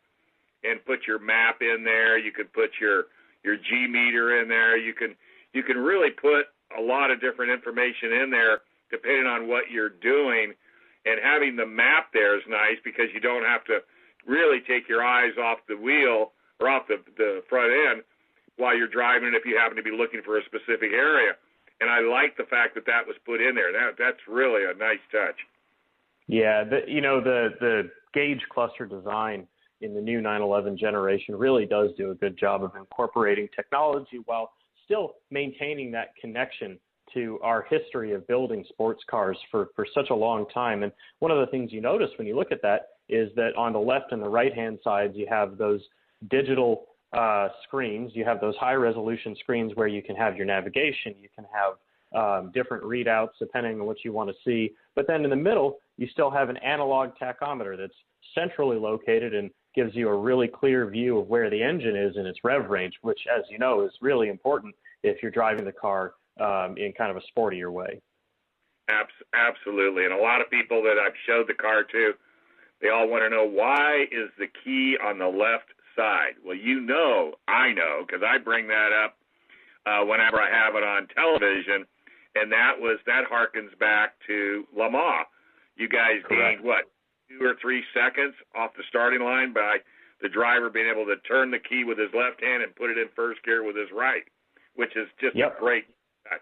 and 0.64 0.84
put 0.88 1.06
your 1.06 1.20
map 1.20 1.60
in 1.62 1.84
there. 1.84 2.18
You 2.18 2.32
could 2.32 2.52
put 2.54 2.72
your 2.80 3.12
your 3.44 3.58
G 3.58 3.86
meter 3.92 4.42
in 4.42 4.48
there. 4.48 4.78
You 4.78 4.94
can 4.94 5.16
you 5.54 5.64
can 5.64 5.78
really 5.78 6.12
put 6.12 6.48
a 6.78 6.82
lot 6.82 7.12
of 7.12 7.20
different 7.20 7.52
information 7.52 8.24
in 8.24 8.32
there 8.32 8.62
depending 8.90 9.28
on 9.28 9.48
what 9.48 9.70
you're 9.70 9.92
doing. 10.00 10.54
And 11.06 11.20
having 11.22 11.56
the 11.56 11.66
map 11.68 12.12
there 12.14 12.36
is 12.38 12.44
nice 12.48 12.80
because 12.84 13.08
you 13.14 13.20
don't 13.20 13.44
have 13.44 13.64
to 13.66 13.80
really 14.26 14.60
take 14.64 14.88
your 14.88 15.04
eyes 15.04 15.36
off 15.38 15.60
the 15.68 15.76
wheel 15.76 16.32
or 16.60 16.70
off 16.70 16.88
the 16.88 17.04
the 17.18 17.44
front 17.50 17.72
end 17.72 18.04
while 18.56 18.76
you're 18.76 18.88
driving 18.88 19.36
if 19.36 19.46
you 19.46 19.58
happen 19.58 19.76
to 19.76 19.84
be 19.84 19.92
looking 19.92 20.22
for 20.24 20.40
a 20.40 20.44
specific 20.46 20.96
area. 20.96 21.36
And 21.80 21.90
I 21.90 22.00
like 22.00 22.36
the 22.38 22.46
fact 22.50 22.76
that 22.76 22.86
that 22.88 23.06
was 23.06 23.16
put 23.26 23.42
in 23.42 23.56
there. 23.56 23.72
That 23.72 23.96
that's 23.98 24.20
really 24.28 24.64
a 24.64 24.78
nice 24.78 25.04
touch. 25.12 25.36
Yeah, 26.28 26.64
the, 26.64 26.82
you 26.88 27.02
know 27.02 27.22
the 27.22 27.50
the 27.60 27.92
gauge 28.14 28.42
cluster 28.52 28.86
design 28.86 29.48
in 29.82 29.94
the 29.94 30.02
new 30.02 30.22
911 30.22 30.78
generation 30.78 31.36
really 31.36 31.66
does 31.66 31.92
do 31.98 32.12
a 32.12 32.16
good 32.16 32.38
job 32.38 32.64
of 32.64 32.72
incorporating 32.76 33.48
technology 33.56 34.20
while 34.26 34.52
still 34.86 35.16
maintaining 35.30 35.92
that 35.92 36.14
connection 36.20 36.80
to 37.14 37.40
our 37.42 37.66
history 37.70 38.14
of 38.14 38.28
building 38.28 38.66
sports 38.70 39.02
cars 39.10 39.38
for, 39.52 39.70
for 39.76 39.86
such 39.94 40.10
a 40.10 40.16
long 40.16 40.46
time. 40.54 40.84
And 40.84 40.92
one 41.20 41.32
of 41.32 41.40
the 41.40 41.50
things 41.52 41.72
you 41.72 41.82
notice 41.82 42.10
when 42.18 42.28
you 42.28 42.36
look 42.36 42.52
at 42.52 42.62
that 42.64 42.88
is 43.08 43.30
that 43.36 43.56
on 43.58 43.72
the 43.72 43.80
left 43.80 44.12
and 44.12 44.22
the 44.22 44.28
right 44.28 44.54
hand 44.54 44.80
sides, 44.84 45.14
you 45.16 45.28
have 45.30 45.58
those 45.58 45.82
digital 46.30 46.86
uh, 47.14 47.50
screens. 47.64 48.12
You 48.14 48.26
have 48.26 48.42
those 48.42 48.56
high 48.58 48.74
resolution 48.74 49.36
screens 49.40 49.72
where 49.76 49.88
you 49.88 50.02
can 50.02 50.16
have 50.16 50.36
your 50.36 50.46
navigation, 50.46 51.16
you 51.20 51.30
can 51.36 51.46
have 51.52 51.74
um, 52.16 52.52
different 52.54 52.84
readouts 52.84 53.32
depending 53.40 53.80
on 53.80 53.86
what 53.86 53.98
you 54.04 54.14
want 54.14 54.30
to 54.30 54.36
see. 54.46 54.74
But 54.96 55.08
then 55.08 55.24
in 55.24 55.30
the 55.30 55.36
middle, 55.36 55.80
you 55.98 56.08
still 56.12 56.30
have 56.30 56.50
an 56.50 56.58
analog 56.58 57.10
tachometer 57.22 57.78
that's 57.78 57.94
centrally 58.34 58.78
located 58.78 59.34
and 59.34 59.50
gives 59.76 59.94
you 59.96 60.10
a 60.10 60.18
really 60.18 60.48
clear 60.48 60.90
view 60.90 61.20
of 61.20 61.28
where 61.28 61.50
the 61.50 61.62
engine 61.62 61.96
is 61.96 62.16
in 62.18 62.26
its 62.26 62.40
rev 62.44 62.70
range, 62.70 62.94
which, 63.02 63.20
as 63.36 63.44
you 63.50 63.60
know, 63.60 63.86
is 63.86 63.92
really 64.02 64.30
important 64.30 64.74
if 65.04 65.22
you're 65.22 65.32
driving 65.32 65.66
the 65.66 65.72
car 65.72 66.14
um, 66.40 66.76
in 66.78 66.94
kind 66.98 67.12
of 67.12 67.18
a 67.18 67.40
sportier 67.40 67.72
way. 67.72 68.02
Absolutely, 69.34 70.06
and 70.06 70.14
a 70.14 70.22
lot 70.22 70.40
of 70.40 70.50
people 70.50 70.82
that 70.84 70.96
I've 70.98 71.14
showed 71.26 71.48
the 71.48 71.54
car 71.54 71.84
to, 71.84 72.14
they 72.82 72.90
all 72.90 73.10
want 73.10 73.24
to 73.24 73.30
know 73.30 73.46
why 73.46 74.06
is 74.12 74.30
the 74.40 74.48
key 74.64 74.96
on 75.04 75.20
the 75.20 75.28
left 75.28 75.68
side. 75.98 76.40
Well, 76.46 76.56
you 76.56 76.80
know, 76.80 77.34
I 77.48 77.74
know 77.74 78.06
because 78.06 78.22
I 78.24 78.38
bring 78.38 78.68
that 78.68 78.92
up 78.94 79.18
uh, 79.86 80.06
whenever 80.06 80.40
I 80.40 80.50
have 80.50 80.76
it 80.76 80.84
on 80.84 81.08
television, 81.14 81.86
and 82.36 82.52
that 82.52 82.74
was 82.80 83.00
that 83.06 83.24
harkens 83.32 83.78
back 83.80 84.14
to 84.28 84.64
Le 84.78 84.90
Mans. 84.90 85.26
You 85.76 85.90
guys 85.90 86.22
Correct. 86.24 86.62
gained 86.62 86.64
what 86.64 86.86
two 87.28 87.44
or 87.44 87.56
three 87.62 87.84
seconds 87.94 88.34
off 88.56 88.72
the 88.78 88.84
starting 88.88 89.22
line 89.22 89.54
by 89.54 89.78
the 90.22 90.30
driver 90.30 90.70
being 90.70 90.88
able 90.90 91.06
to 91.06 91.18
turn 91.28 91.52
the 91.52 91.60
key 91.60 91.84
with 91.84 91.98
his 91.98 92.10
left 92.14 92.42
hand 92.42 92.64
and 92.64 92.76
put 92.76 92.90
it 92.90 92.98
in 92.98 93.08
first 93.16 93.44
gear 93.44 93.64
with 93.64 93.76
his 93.76 93.90
right, 93.94 94.24
which 94.76 94.96
is 94.96 95.08
just 95.20 95.36
Yep. 95.36 95.58
a 95.58 95.60
great 95.60 95.86
touch. 96.30 96.42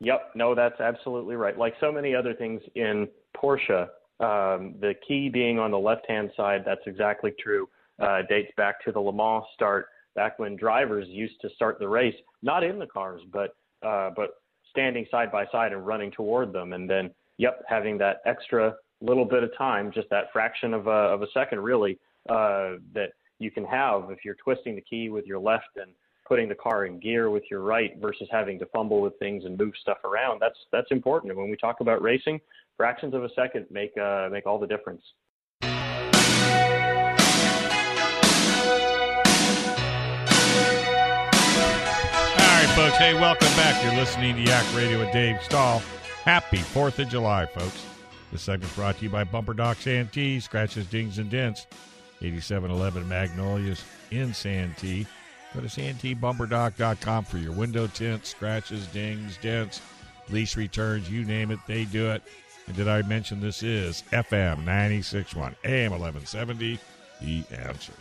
Yep, 0.00 0.32
no, 0.34 0.54
that's 0.54 0.80
absolutely 0.80 1.36
right. 1.36 1.56
Like 1.56 1.74
so 1.80 1.92
many 1.92 2.14
other 2.14 2.34
things 2.34 2.62
in 2.74 3.08
Porsche, 3.36 3.88
um, 4.20 4.74
the 4.80 4.94
key 5.06 5.28
being 5.28 5.58
on 5.58 5.70
the 5.70 5.78
left-hand 5.78 6.30
side, 6.36 6.62
that's 6.64 6.86
exactly 6.86 7.32
true. 7.38 7.68
Uh, 8.00 8.22
dates 8.28 8.50
back 8.56 8.82
to 8.84 8.90
the 8.90 8.98
Le 8.98 9.12
Mans 9.12 9.44
start, 9.54 9.86
back 10.16 10.38
when 10.38 10.56
drivers 10.56 11.06
used 11.08 11.40
to 11.40 11.48
start 11.50 11.78
the 11.78 11.88
race, 11.88 12.14
not 12.42 12.64
in 12.64 12.78
the 12.78 12.86
cars, 12.86 13.22
but 13.32 13.56
uh, 13.86 14.10
but 14.16 14.30
standing 14.70 15.06
side 15.10 15.30
by 15.30 15.46
side 15.52 15.72
and 15.72 15.86
running 15.86 16.10
toward 16.10 16.52
them, 16.52 16.72
and 16.72 16.90
then, 16.90 17.10
yep, 17.36 17.62
having 17.68 17.96
that 17.98 18.16
extra 18.26 18.74
little 19.00 19.24
bit 19.24 19.44
of 19.44 19.56
time, 19.56 19.92
just 19.92 20.08
that 20.10 20.32
fraction 20.32 20.74
of 20.74 20.88
a 20.88 20.90
of 20.90 21.22
a 21.22 21.26
second, 21.32 21.60
really, 21.60 21.98
uh, 22.28 22.72
that 22.92 23.10
you 23.38 23.50
can 23.50 23.64
have 23.64 24.10
if 24.10 24.24
you're 24.24 24.36
twisting 24.42 24.74
the 24.74 24.80
key 24.80 25.08
with 25.08 25.26
your 25.26 25.38
left 25.38 25.76
and 25.76 25.92
putting 26.26 26.48
the 26.48 26.54
car 26.54 26.86
in 26.86 26.98
gear 26.98 27.30
with 27.30 27.42
your 27.50 27.60
right 27.60 27.92
versus 28.00 28.26
having 28.32 28.58
to 28.58 28.66
fumble 28.66 29.00
with 29.00 29.16
things 29.18 29.44
and 29.44 29.58
move 29.58 29.74
stuff 29.80 29.98
around. 30.04 30.40
That's 30.40 30.58
that's 30.72 30.90
important. 30.90 31.30
And 31.30 31.38
when 31.40 31.50
we 31.50 31.56
talk 31.56 31.80
about 31.80 32.02
racing, 32.02 32.40
fractions 32.76 33.14
of 33.14 33.22
a 33.24 33.28
second 33.36 33.66
make 33.70 33.96
uh, 33.98 34.28
make 34.32 34.46
all 34.46 34.58
the 34.58 34.66
difference. 34.66 35.02
Folks. 42.74 42.96
Hey, 42.96 43.14
welcome 43.14 43.46
back. 43.56 43.84
You're 43.84 43.94
listening 43.94 44.34
to 44.34 44.42
Yak 44.42 44.64
Radio 44.74 44.98
with 44.98 45.12
Dave 45.12 45.40
Stahl. 45.44 45.80
Happy 46.24 46.56
4th 46.56 46.98
of 46.98 47.08
July, 47.08 47.46
folks. 47.46 47.86
This 48.32 48.42
segment's 48.42 48.74
brought 48.74 48.98
to 48.98 49.04
you 49.04 49.10
by 49.10 49.22
Bumper 49.22 49.54
Dock 49.54 49.76
Santee, 49.76 50.40
Scratches, 50.40 50.84
Dings, 50.86 51.18
and 51.18 51.30
Dents. 51.30 51.68
8711 52.20 53.08
Magnolias 53.08 53.84
in 54.10 54.34
Santee. 54.34 55.06
Go 55.54 55.60
to 55.60 55.68
SanteeBumperDock.com 55.68 57.24
for 57.24 57.38
your 57.38 57.52
window 57.52 57.86
tints, 57.86 58.30
scratches, 58.30 58.88
dings, 58.88 59.36
dents, 59.36 59.80
lease 60.28 60.56
returns, 60.56 61.08
you 61.08 61.24
name 61.24 61.52
it, 61.52 61.60
they 61.68 61.84
do 61.84 62.10
it. 62.10 62.24
And 62.66 62.74
did 62.74 62.88
I 62.88 63.02
mention 63.02 63.40
this 63.40 63.62
is 63.62 64.02
FM 64.10 64.64
961 64.64 65.54
AM 65.64 65.92
1170, 65.92 66.80
The 67.22 67.44
Answer. 67.56 67.92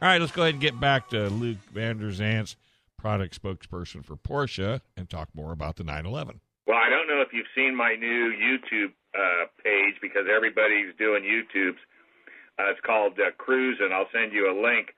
All 0.00 0.08
right, 0.08 0.20
let's 0.20 0.32
go 0.32 0.42
ahead 0.42 0.54
and 0.54 0.62
get 0.62 0.80
back 0.80 1.10
to 1.10 1.28
Luke 1.28 1.58
Vandezande's 1.74 2.56
product 3.04 3.36
spokesperson 3.36 4.02
for 4.02 4.16
Porsche 4.16 4.80
and 4.96 5.10
talk 5.10 5.28
more 5.34 5.52
about 5.52 5.76
the 5.76 5.84
911. 5.84 6.40
Well, 6.66 6.80
I 6.80 6.88
don't 6.88 7.04
know 7.06 7.20
if 7.20 7.34
you've 7.36 7.52
seen 7.54 7.76
my 7.76 7.92
new 8.00 8.32
YouTube 8.32 8.96
uh, 9.12 9.44
page 9.62 10.00
because 10.00 10.24
everybody's 10.24 10.96
doing 10.96 11.20
YouTubes. 11.20 11.76
Uh, 12.56 12.72
it's 12.72 12.80
called 12.80 13.12
uh, 13.20 13.28
Cruise, 13.36 13.76
and 13.78 13.92
I'll 13.92 14.08
send 14.08 14.32
you 14.32 14.48
a 14.48 14.56
link. 14.56 14.96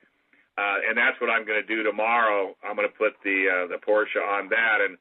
Uh, 0.57 0.87
and 0.87 0.97
that's 0.97 1.21
what 1.21 1.31
I'm 1.31 1.45
going 1.45 1.59
to 1.61 1.67
do 1.67 1.83
tomorrow. 1.83 2.55
I'm 2.63 2.77
going 2.77 2.87
to 2.87 2.95
put 2.95 3.19
the 3.25 3.51
uh, 3.51 3.67
the 3.75 3.83
Porsche 3.83 4.23
on 4.23 4.51
that, 4.55 4.79
and 4.87 4.97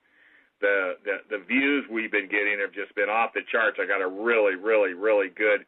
the, 0.60 0.98
the 1.06 1.38
the 1.38 1.44
views 1.46 1.86
we've 1.86 2.12
been 2.12 2.28
getting 2.28 2.58
have 2.58 2.74
just 2.74 2.96
been 2.96 3.14
off 3.14 3.38
the 3.38 3.46
charts. 3.52 3.78
I 3.80 3.86
got 3.86 4.02
a 4.02 4.10
really, 4.10 4.56
really, 4.56 4.98
really 4.98 5.30
good 5.30 5.62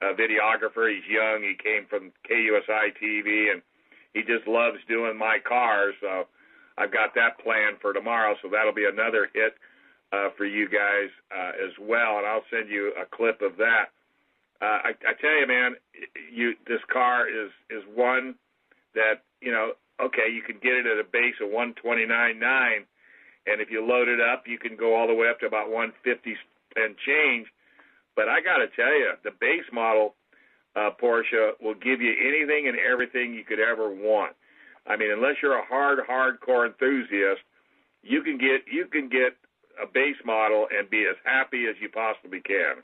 uh, 0.00 0.16
videographer. 0.16 0.88
He's 0.88 1.04
young. 1.04 1.44
He 1.44 1.60
came 1.60 1.84
from 1.92 2.10
KUSI 2.24 2.96
TV, 2.96 3.52
and 3.52 3.60
he 4.14 4.22
just 4.24 4.48
loves 4.48 4.80
doing 4.88 5.18
my 5.18 5.36
cars. 5.44 5.92
So 6.00 6.24
I've 6.80 6.92
got 6.92 7.14
that 7.14 7.38
planned 7.44 7.76
for 7.82 7.92
tomorrow. 7.92 8.34
So 8.42 8.48
that'll 8.48 8.74
be 8.74 8.88
another 8.90 9.28
hit 9.34 9.54
uh, 10.12 10.30
for 10.36 10.46
you 10.46 10.66
guys 10.66 11.12
uh, 11.30 11.52
as 11.60 11.72
well, 11.78 12.18
and 12.18 12.26
I'll 12.26 12.48
send 12.50 12.70
you 12.70 12.92
a 12.96 13.04
clip 13.04 13.42
of 13.42 13.56
that. 13.58 13.92
Uh, 14.62 14.88
I, 14.88 14.90
I 15.04 15.12
tell 15.20 15.36
you, 15.38 15.46
man, 15.46 15.76
you 16.32 16.54
this 16.66 16.80
car 16.92 17.28
is 17.28 17.50
is 17.68 17.84
one 17.94 18.34
that 18.94 19.22
you 19.40 19.52
know. 19.52 19.72
Okay, 20.00 20.32
you 20.32 20.40
can 20.40 20.56
get 20.62 20.72
it 20.72 20.86
at 20.86 20.98
a 20.98 21.04
base 21.04 21.36
of 21.44 21.52
one 21.52 21.74
twenty 21.74 22.06
nine 22.06 22.40
nine, 22.40 22.88
and 23.46 23.60
if 23.60 23.70
you 23.70 23.84
load 23.84 24.08
it 24.08 24.18
up, 24.18 24.44
you 24.46 24.56
can 24.58 24.74
go 24.74 24.96
all 24.96 25.06
the 25.06 25.14
way 25.14 25.28
up 25.28 25.38
to 25.40 25.46
about 25.46 25.70
one 25.70 25.92
fifty 26.02 26.34
and 26.76 26.96
change. 27.04 27.46
But 28.16 28.28
I 28.28 28.40
got 28.40 28.64
to 28.64 28.68
tell 28.74 28.92
you, 28.92 29.12
the 29.22 29.30
base 29.38 29.68
model 29.72 30.14
uh, 30.74 30.90
Porsche 31.00 31.52
will 31.60 31.74
give 31.74 32.00
you 32.00 32.14
anything 32.16 32.68
and 32.68 32.78
everything 32.78 33.34
you 33.34 33.44
could 33.44 33.60
ever 33.60 33.90
want. 33.90 34.32
I 34.86 34.96
mean, 34.96 35.10
unless 35.12 35.36
you're 35.42 35.58
a 35.58 35.66
hard, 35.66 35.98
hardcore 36.08 36.66
enthusiast, 36.66 37.42
you 38.02 38.22
can 38.22 38.38
get 38.38 38.62
you 38.70 38.86
can 38.86 39.08
get 39.08 39.36
a 39.82 39.86
base 39.86 40.16
model 40.24 40.66
and 40.76 40.88
be 40.90 41.06
as 41.08 41.16
happy 41.24 41.66
as 41.68 41.76
you 41.80 41.88
possibly 41.88 42.40
can. 42.40 42.82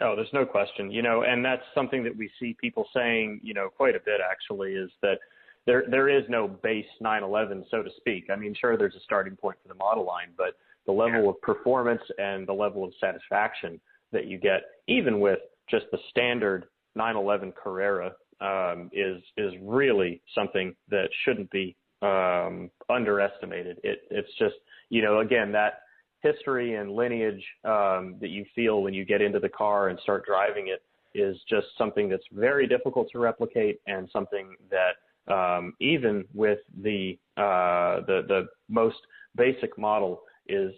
Oh, 0.00 0.14
there's 0.14 0.32
no 0.32 0.44
question. 0.44 0.90
You 0.90 1.02
know, 1.02 1.22
and 1.22 1.44
that's 1.44 1.62
something 1.74 2.02
that 2.04 2.16
we 2.16 2.30
see 2.38 2.56
people 2.60 2.86
saying, 2.94 3.40
you 3.42 3.54
know, 3.54 3.68
quite 3.68 3.94
a 3.94 4.00
bit 4.00 4.20
actually 4.20 4.72
is 4.72 4.90
that 5.02 5.18
there 5.66 5.84
there 5.90 6.08
is 6.08 6.24
no 6.28 6.48
base 6.48 6.86
911, 7.00 7.66
so 7.70 7.82
to 7.82 7.90
speak. 7.96 8.28
I 8.30 8.36
mean, 8.36 8.54
sure, 8.58 8.76
there's 8.76 8.94
a 8.94 9.04
starting 9.04 9.36
point 9.36 9.58
for 9.62 9.68
the 9.68 9.74
model 9.74 10.06
line, 10.06 10.30
but 10.36 10.56
the 10.86 10.92
level 10.92 11.28
of 11.28 11.40
performance 11.40 12.02
and 12.18 12.46
the 12.46 12.52
level 12.52 12.84
of 12.84 12.92
satisfaction 13.00 13.80
that 14.12 14.26
you 14.26 14.38
get, 14.38 14.62
even 14.86 15.18
with 15.18 15.40
just 15.68 15.86
the 15.90 15.98
standard 16.10 16.66
911 16.94 17.52
Carrera, 17.52 18.12
um, 18.40 18.90
is 18.92 19.22
is 19.36 19.52
really 19.62 20.20
something 20.34 20.74
that 20.90 21.08
shouldn't 21.24 21.50
be 21.50 21.76
um, 22.02 22.70
underestimated. 22.88 23.78
It, 23.82 24.02
it's 24.10 24.28
just, 24.38 24.56
you 24.90 25.02
know, 25.02 25.20
again 25.20 25.52
that 25.52 25.80
history 26.20 26.74
and 26.74 26.92
lineage 26.92 27.44
um, 27.64 28.16
that 28.20 28.30
you 28.30 28.44
feel 28.54 28.82
when 28.82 28.94
you 28.94 29.04
get 29.04 29.22
into 29.22 29.38
the 29.38 29.48
car 29.48 29.88
and 29.88 29.98
start 30.00 30.24
driving 30.26 30.68
it 30.68 30.82
is 31.14 31.36
just 31.48 31.66
something 31.78 32.08
that's 32.08 32.24
very 32.32 32.66
difficult 32.66 33.08
to 33.12 33.18
replicate 33.18 33.80
and 33.86 34.08
something 34.12 34.54
that 34.70 35.32
um, 35.32 35.72
even 35.80 36.24
with 36.34 36.58
the, 36.82 37.18
uh, 37.36 38.04
the 38.06 38.22
the 38.28 38.46
most 38.68 38.96
basic 39.36 39.76
model 39.78 40.22
is 40.48 40.72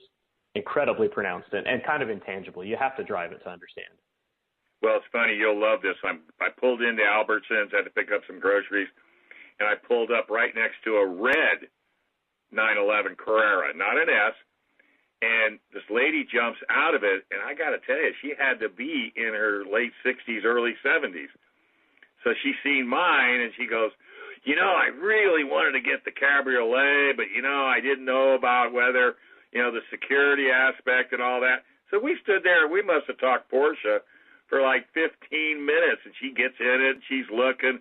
incredibly 0.54 1.08
pronounced 1.08 1.48
and, 1.52 1.66
and 1.66 1.84
kind 1.84 2.02
of 2.02 2.10
intangible. 2.10 2.64
You 2.64 2.76
have 2.78 2.96
to 2.96 3.04
drive 3.04 3.32
it 3.32 3.42
to 3.44 3.50
understand. 3.50 3.88
Well, 4.82 4.96
it's 4.96 5.10
funny. 5.10 5.34
You'll 5.34 5.60
love 5.60 5.82
this. 5.82 5.96
I'm, 6.04 6.20
I 6.40 6.48
pulled 6.54 6.82
into 6.82 7.02
Albertsons, 7.02 7.74
had 7.74 7.84
to 7.84 7.90
pick 7.90 8.12
up 8.14 8.22
some 8.26 8.38
groceries, 8.38 8.88
and 9.58 9.68
I 9.68 9.74
pulled 9.74 10.10
up 10.10 10.30
right 10.30 10.54
next 10.54 10.78
to 10.84 11.02
a 11.02 11.06
red 11.06 11.66
911 12.52 13.16
Carrera, 13.16 13.74
not 13.74 13.98
an 13.98 14.08
S. 14.08 14.34
And 15.20 15.58
this 15.74 15.82
lady 15.90 16.22
jumps 16.22 16.62
out 16.70 16.94
of 16.94 17.02
it, 17.02 17.26
and 17.34 17.42
I 17.42 17.50
got 17.52 17.74
to 17.74 17.82
tell 17.82 17.98
you, 17.98 18.14
she 18.22 18.38
had 18.38 18.60
to 18.62 18.68
be 18.70 19.12
in 19.16 19.34
her 19.34 19.66
late 19.66 19.90
60s, 20.06 20.44
early 20.44 20.78
70s. 20.86 21.34
So 22.22 22.30
she 22.42 22.54
seen 22.62 22.86
mine, 22.86 23.40
and 23.40 23.52
she 23.58 23.66
goes, 23.66 23.90
"You 24.44 24.54
know, 24.54 24.70
I 24.70 24.86
really 24.94 25.42
wanted 25.42 25.72
to 25.72 25.80
get 25.80 26.04
the 26.04 26.12
cabriolet, 26.12 27.16
but 27.16 27.30
you 27.34 27.42
know, 27.42 27.66
I 27.66 27.80
didn't 27.80 28.04
know 28.04 28.34
about 28.34 28.72
whether, 28.72 29.16
you 29.52 29.62
know, 29.62 29.70
the 29.70 29.82
security 29.90 30.50
aspect 30.50 31.12
and 31.12 31.22
all 31.22 31.40
that." 31.40 31.64
So 31.90 31.98
we 31.98 32.18
stood 32.22 32.42
there, 32.44 32.68
we 32.68 32.82
must 32.82 33.06
have 33.06 33.18
talked 33.18 33.50
Porsche 33.50 34.00
for 34.48 34.62
like 34.62 34.88
15 34.94 35.12
minutes, 35.60 36.02
and 36.04 36.14
she 36.20 36.32
gets 36.32 36.56
in 36.58 36.78
it, 36.80 36.96
and 36.96 37.04
she's 37.08 37.28
looking, 37.30 37.78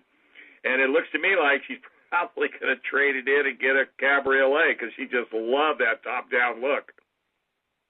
and 0.64 0.76
it 0.80 0.90
looks 0.90 1.08
to 1.12 1.18
me 1.18 1.34
like 1.40 1.62
she's 1.66 1.80
probably 2.08 2.48
going 2.60 2.72
to 2.72 2.80
trade 2.88 3.16
it 3.16 3.28
in 3.28 3.46
and 3.48 3.58
get 3.58 3.76
a 3.76 3.84
cabriolet 4.00 4.76
because 4.78 4.92
she 4.96 5.04
just 5.04 5.32
loved 5.32 5.80
that 5.80 6.00
top-down 6.02 6.60
look. 6.60 6.92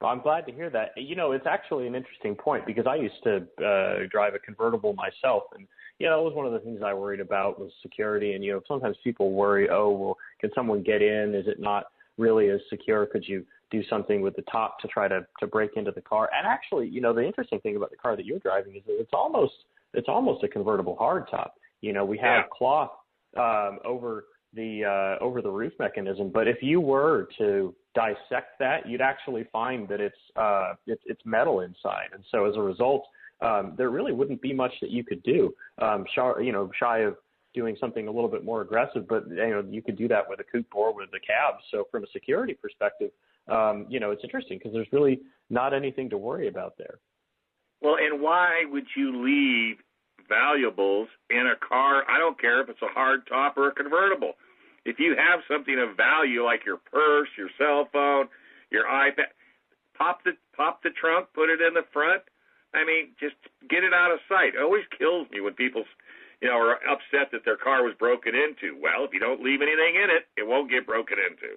Well, 0.01 0.11
I'm 0.11 0.21
glad 0.21 0.47
to 0.47 0.53
hear 0.53 0.71
that. 0.71 0.91
You 0.97 1.17
know, 1.17 1.33
it's 1.33 1.47
actually 1.47 1.87
an 1.87 1.95
interesting 1.95 2.37
point 2.37 2.67
because 2.67 2.87
I 2.87 2.95
used 2.95 3.23
to 3.25 3.37
uh, 3.65 4.07
drive 4.11 4.35
a 4.35 4.39
convertible 4.39 4.95
myself, 4.95 5.45
and 5.57 5.67
you 5.99 6.07
know, 6.07 6.17
that 6.17 6.23
was 6.23 6.35
one 6.35 6.47
of 6.47 6.53
the 6.53 6.61
things 6.61 6.81
I 6.85 6.95
worried 6.95 7.21
about 7.21 7.59
was 7.59 7.73
security. 7.83 8.35
And 8.35 8.45
you 8.45 8.53
know, 8.53 8.61
sometimes 8.69 8.97
people 9.03 9.33
worry, 9.33 9.69
oh, 9.69 9.91
well, 9.91 10.17
can 10.41 10.51
someone 10.55 10.85
get 10.85 11.03
in? 11.03 11.35
Is 11.35 11.49
it 11.49 11.59
not 11.59 11.87
really 12.17 12.51
as 12.51 12.61
secure? 12.71 13.07
Could 13.07 13.27
you 13.27 13.45
do 13.71 13.83
something 13.89 14.21
with 14.21 14.35
the 14.37 14.43
top 14.43 14.79
to 14.81 14.89
try 14.89 15.09
to 15.09 15.27
to 15.41 15.47
break 15.47 15.77
into 15.77 15.91
the 15.91 16.01
car? 16.01 16.31
And 16.37 16.47
actually, 16.47 16.89
you 16.89 17.01
know, 17.01 17.13
the 17.13 17.25
interesting 17.25 17.61
thing 17.61 17.77
about 17.77 17.91
the 17.91 17.97
car 17.97 18.17
that 18.17 18.25
you're 18.25 18.39
driving 18.39 18.77
is 18.77 18.83
that 18.87 18.97
it's 18.99 19.13
almost 19.13 19.55
it's 19.95 20.09
almost 20.09 20.45
a 20.45 20.49
convertible 20.49 20.97
hardtop. 21.01 21.51
You 21.81 21.93
know, 21.93 22.05
we 22.05 22.19
have 22.19 22.45
Yeah. 22.45 22.49
cloth 22.53 22.91
um, 23.37 23.79
over 23.85 24.27
the 24.55 24.85
uh, 24.85 25.23
over 25.23 25.43
the 25.43 25.51
roof 25.51 25.73
mechanism, 25.79 26.31
but 26.31 26.49
if 26.49 26.63
you 26.63 26.81
were 26.81 27.29
to 27.39 27.75
dissect 27.95 28.59
that, 28.59 28.89
you'd 28.89 29.01
actually 29.01 29.45
find 29.53 29.87
that 29.89 30.01
it's 30.01 30.17
uh, 30.37 30.75
it's, 30.87 31.03
it's 31.07 31.21
metal 31.25 31.61
inside, 31.61 32.09
and 32.15 32.25
so 32.31 32.47
as 32.47 32.57
a 32.57 32.61
result, 32.61 33.07
um, 33.41 33.75
there 33.77 33.91
really 33.91 34.13
wouldn't 34.13 34.41
be 34.41 34.53
much 34.53 34.73
that 34.81 34.91
you 34.91 35.05
could 35.05 35.23
do. 35.23 35.55
Um, 35.81 36.05
shy, 36.15 36.33
you 36.41 36.53
know, 36.53 36.71
shy 36.79 37.01
of 37.01 37.17
doing 37.55 37.77
something 37.79 38.09
a 38.09 38.11
little 38.11 38.29
bit 38.29 38.45
more 38.45 38.63
aggressive, 38.63 39.07
but 39.09 39.29
you 39.29 39.37
know, 39.37 39.65
you 39.69 39.83
could 39.83 39.97
do 39.97 40.09
that 40.09 40.29
with 40.29 40.41
a 40.41 40.45
coupe 40.45 40.75
or 40.75 40.95
with 40.95 41.09
a 41.11 41.21
cab. 41.21 41.55
So 41.71 41.87
from 41.91 42.05
a 42.05 42.07
security 42.13 42.55
perspective, 42.55 43.11
um, 43.49 43.87
you 43.89 44.01
know, 44.01 44.11
it's 44.11 44.25
interesting 44.25 44.59
because 44.59 44.73
there's 44.73 44.93
really 44.93 45.21
not 45.51 45.75
anything 45.75 46.11
to 46.11 46.19
worry 46.19 46.49
about 46.49 46.75
there. 46.79 46.99
Well, 47.81 47.97
and 47.97 48.21
why 48.21 48.65
would 48.71 48.87
you 48.97 49.25
leave 49.25 49.77
valuables 50.29 51.09
in 51.31 51.47
a 51.47 51.57
car? 51.67 52.03
I 52.09 52.19
don't 52.19 52.41
care 52.41 52.61
if 52.61 52.69
it's 52.69 52.83
a 52.83 52.93
hard 52.93 53.27
top 53.29 53.57
or 53.57 53.69
a 53.69 53.75
convertible. 53.75 54.33
If 54.85 54.99
you 54.99 55.15
have 55.17 55.41
something 55.49 55.79
of 55.79 55.97
value 55.97 56.45
like 56.45 56.65
your 56.67 56.79
purse, 56.79 57.29
your 57.37 57.49
cell 57.59 57.89
phone, 57.93 58.29
your 58.71 58.85
iPad, 58.85 59.33
pop 59.97 60.25
the 60.25 60.33
pop 60.57 60.83
the 60.83 60.91
trunk, 60.91 61.29
put 61.35 61.51
it 61.51 61.61
in 61.61 61.75
the 61.75 61.85
front. 61.93 62.23
I 62.75 62.85
mean, 62.85 63.15
just 63.19 63.37
get 63.71 63.85
it 63.85 63.95
out 63.95 64.13
of 64.13 64.21
sight. 64.29 64.55
It 64.55 64.63
always 64.63 64.85
kills 64.97 65.27
me 65.31 65.41
when 65.41 65.55
people, 65.55 65.85
you 66.43 66.49
know, 66.49 66.57
are 66.57 66.77
upset 66.85 67.33
that 67.33 67.45
their 67.45 67.57
car 67.57 67.83
was 67.83 67.95
broken 67.99 68.35
into. 68.35 68.77
Well, 68.77 69.05
if 69.05 69.13
you 69.13 69.21
don't 69.21 69.43
leave 69.43 69.63
anything 69.63 69.97
in 69.97 70.11
it, 70.11 70.29
it 70.37 70.47
won't 70.47 70.71
get 70.71 70.87
broken 70.87 71.17
into. 71.19 71.57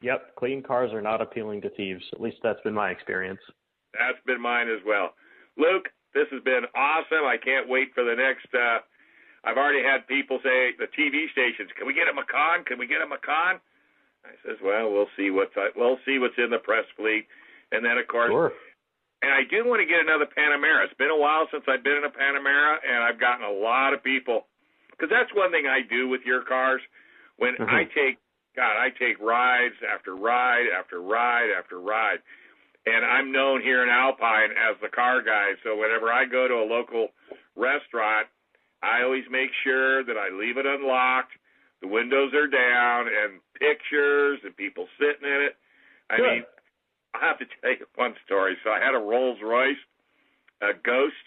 Yep, 0.00 0.36
clean 0.36 0.62
cars 0.62 0.92
are 0.92 1.02
not 1.02 1.20
appealing 1.20 1.60
to 1.62 1.70
thieves. 1.70 2.04
At 2.12 2.20
least 2.20 2.38
that's 2.42 2.60
been 2.62 2.74
my 2.74 2.90
experience. 2.90 3.40
That's 3.94 4.20
been 4.26 4.40
mine 4.40 4.68
as 4.68 4.78
well. 4.86 5.14
Luke, 5.56 5.88
this 6.14 6.28
has 6.30 6.42
been 6.44 6.64
awesome. 6.74 7.24
I 7.26 7.36
can't 7.42 7.68
wait 7.68 7.94
for 7.94 8.04
the 8.04 8.14
next. 8.14 8.46
uh 8.54 8.80
I've 9.44 9.56
already 9.56 9.82
had 9.82 10.06
people 10.06 10.40
say 10.42 10.72
the 10.78 10.88
TV 10.98 11.30
stations, 11.30 11.70
"Can 11.76 11.86
we 11.86 11.94
get 11.94 12.08
a 12.08 12.12
Macan? 12.12 12.64
Can 12.64 12.78
we 12.78 12.86
get 12.86 13.00
a 13.00 13.06
Macan?" 13.06 13.60
I 14.24 14.34
says, 14.44 14.58
"Well, 14.60 14.90
we'll 14.92 15.10
see 15.16 15.30
what's 15.30 15.54
we'll 15.74 15.98
see 16.04 16.18
what's 16.18 16.36
in 16.38 16.50
the 16.50 16.58
press 16.58 16.84
fleet." 16.96 17.26
And 17.72 17.84
then 17.84 17.98
of 17.98 18.06
course, 18.08 18.30
sure. 18.30 18.52
and 19.22 19.32
I 19.32 19.44
do 19.44 19.64
want 19.64 19.80
to 19.80 19.86
get 19.86 20.00
another 20.00 20.26
Panamera. 20.26 20.84
It's 20.84 20.94
been 20.94 21.10
a 21.10 21.16
while 21.16 21.48
since 21.50 21.64
I've 21.68 21.82
been 21.82 21.96
in 21.96 22.04
a 22.04 22.10
Panamera, 22.10 22.78
and 22.86 23.02
I've 23.02 23.18
gotten 23.18 23.44
a 23.44 23.50
lot 23.50 23.94
of 23.94 24.02
people 24.02 24.46
because 24.90 25.08
that's 25.08 25.32
one 25.34 25.50
thing 25.50 25.66
I 25.66 25.82
do 25.82 26.08
with 26.08 26.22
your 26.26 26.42
cars. 26.42 26.82
When 27.36 27.54
Mhm. 27.56 27.68
I 27.70 27.84
take, 27.84 28.18
God, 28.58 28.74
I 28.74 28.90
take 28.98 29.22
rides 29.22 29.78
after 29.86 30.18
ride 30.18 30.66
after 30.74 30.98
ride 30.98 31.54
after 31.54 31.78
ride, 31.78 32.18
and 32.90 33.06
I'm 33.06 33.30
known 33.30 33.62
here 33.62 33.86
in 33.86 33.88
Alpine 33.88 34.50
as 34.50 34.74
the 34.82 34.90
car 34.90 35.22
guy. 35.22 35.54
So 35.62 35.78
whenever 35.78 36.10
I 36.10 36.26
go 36.26 36.50
to 36.50 36.54
a 36.54 36.66
local 36.66 37.14
restaurant, 37.54 38.26
I 38.82 39.06
always 39.06 39.22
make 39.30 39.54
sure 39.62 40.02
that 40.02 40.18
I 40.18 40.34
leave 40.34 40.58
it 40.58 40.66
unlocked, 40.66 41.38
the 41.82 41.86
windows 41.86 42.34
are 42.34 42.50
down, 42.50 43.06
and 43.06 43.38
pictures 43.54 44.42
and 44.42 44.50
people 44.56 44.90
sitting 44.98 45.22
in 45.22 45.40
it. 45.46 45.54
I 46.10 46.16
Good. 46.16 46.26
mean, 46.26 46.42
I 47.14 47.22
have 47.30 47.38
to 47.38 47.46
tell 47.62 47.70
you 47.70 47.86
one 47.94 48.18
story. 48.26 48.58
So 48.64 48.70
I 48.70 48.82
had 48.82 48.98
a 48.98 48.98
Rolls 48.98 49.38
Royce, 49.38 49.78
a 50.62 50.74
Ghost, 50.74 51.22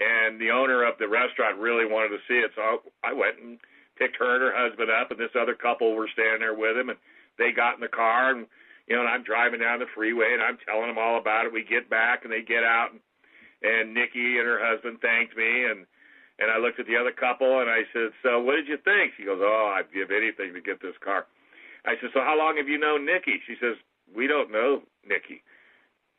and 0.00 0.40
the 0.40 0.48
owner 0.48 0.88
of 0.88 0.96
the 0.96 1.08
restaurant 1.08 1.60
really 1.60 1.84
wanted 1.84 2.16
to 2.16 2.24
see 2.24 2.40
it. 2.40 2.50
So 2.56 2.88
I 3.04 3.12
went 3.12 3.36
and 3.44 3.60
picked 3.96 4.16
her 4.16 4.34
and 4.34 4.42
her 4.42 4.54
husband 4.54 4.90
up, 4.90 5.10
and 5.10 5.20
this 5.20 5.34
other 5.38 5.54
couple 5.54 5.94
were 5.94 6.08
standing 6.12 6.40
there 6.40 6.54
with 6.54 6.76
him, 6.76 6.88
and 6.88 6.98
they 7.38 7.52
got 7.52 7.74
in 7.74 7.80
the 7.80 7.88
car, 7.88 8.30
and 8.30 8.46
you 8.86 8.96
know, 8.96 9.02
and 9.02 9.10
I'm 9.10 9.22
driving 9.22 9.60
down 9.60 9.78
the 9.78 9.86
freeway, 9.94 10.34
and 10.34 10.42
I'm 10.42 10.58
telling 10.66 10.88
them 10.88 10.98
all 10.98 11.18
about 11.18 11.46
it. 11.46 11.52
We 11.52 11.64
get 11.64 11.88
back, 11.88 12.24
and 12.24 12.32
they 12.32 12.42
get 12.42 12.64
out, 12.64 12.90
and, 12.92 13.00
and 13.62 13.94
Nikki 13.94 14.38
and 14.38 14.46
her 14.46 14.58
husband 14.58 14.98
thanked 15.00 15.36
me, 15.36 15.66
and 15.70 15.86
and 16.38 16.50
I 16.50 16.58
looked 16.58 16.80
at 16.80 16.86
the 16.86 16.96
other 16.96 17.12
couple, 17.12 17.60
and 17.60 17.70
I 17.70 17.86
said, 17.92 18.10
"So 18.22 18.40
what 18.40 18.56
did 18.56 18.66
you 18.66 18.78
think?" 18.78 19.14
She 19.16 19.24
goes, 19.24 19.38
"Oh, 19.40 19.72
I'd 19.76 19.92
give 19.92 20.10
anything 20.10 20.54
to 20.54 20.60
get 20.60 20.82
this 20.82 20.98
car." 20.98 21.26
I 21.84 21.94
said, 22.00 22.10
"So 22.12 22.20
how 22.20 22.36
long 22.36 22.56
have 22.56 22.68
you 22.68 22.78
known 22.78 23.06
Nikki?" 23.06 23.40
She 23.46 23.56
says, 23.60 23.76
"We 24.14 24.26
don't 24.26 24.50
know 24.50 24.82
Nikki." 25.06 25.42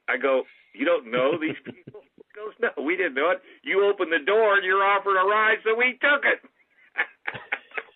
I 0.07 0.17
go, 0.17 0.43
"You 0.73 0.85
don't 0.85 1.11
know 1.11 1.37
these 1.37 1.59
people?" 1.65 2.03
She 2.33 2.39
goes, 2.39 2.53
"No, 2.59 2.83
we 2.83 2.95
didn't 2.95 3.13
know 3.13 3.29
it. 3.29 3.43
You 3.61 3.85
opened 3.85 4.11
the 4.11 4.25
door, 4.25 4.55
and 4.55 4.65
you're 4.65 4.83
offered 4.83 5.21
a 5.21 5.25
ride, 5.25 5.59
so 5.63 5.75
we 5.75 5.99
took 6.01 6.25
it." 6.25 6.41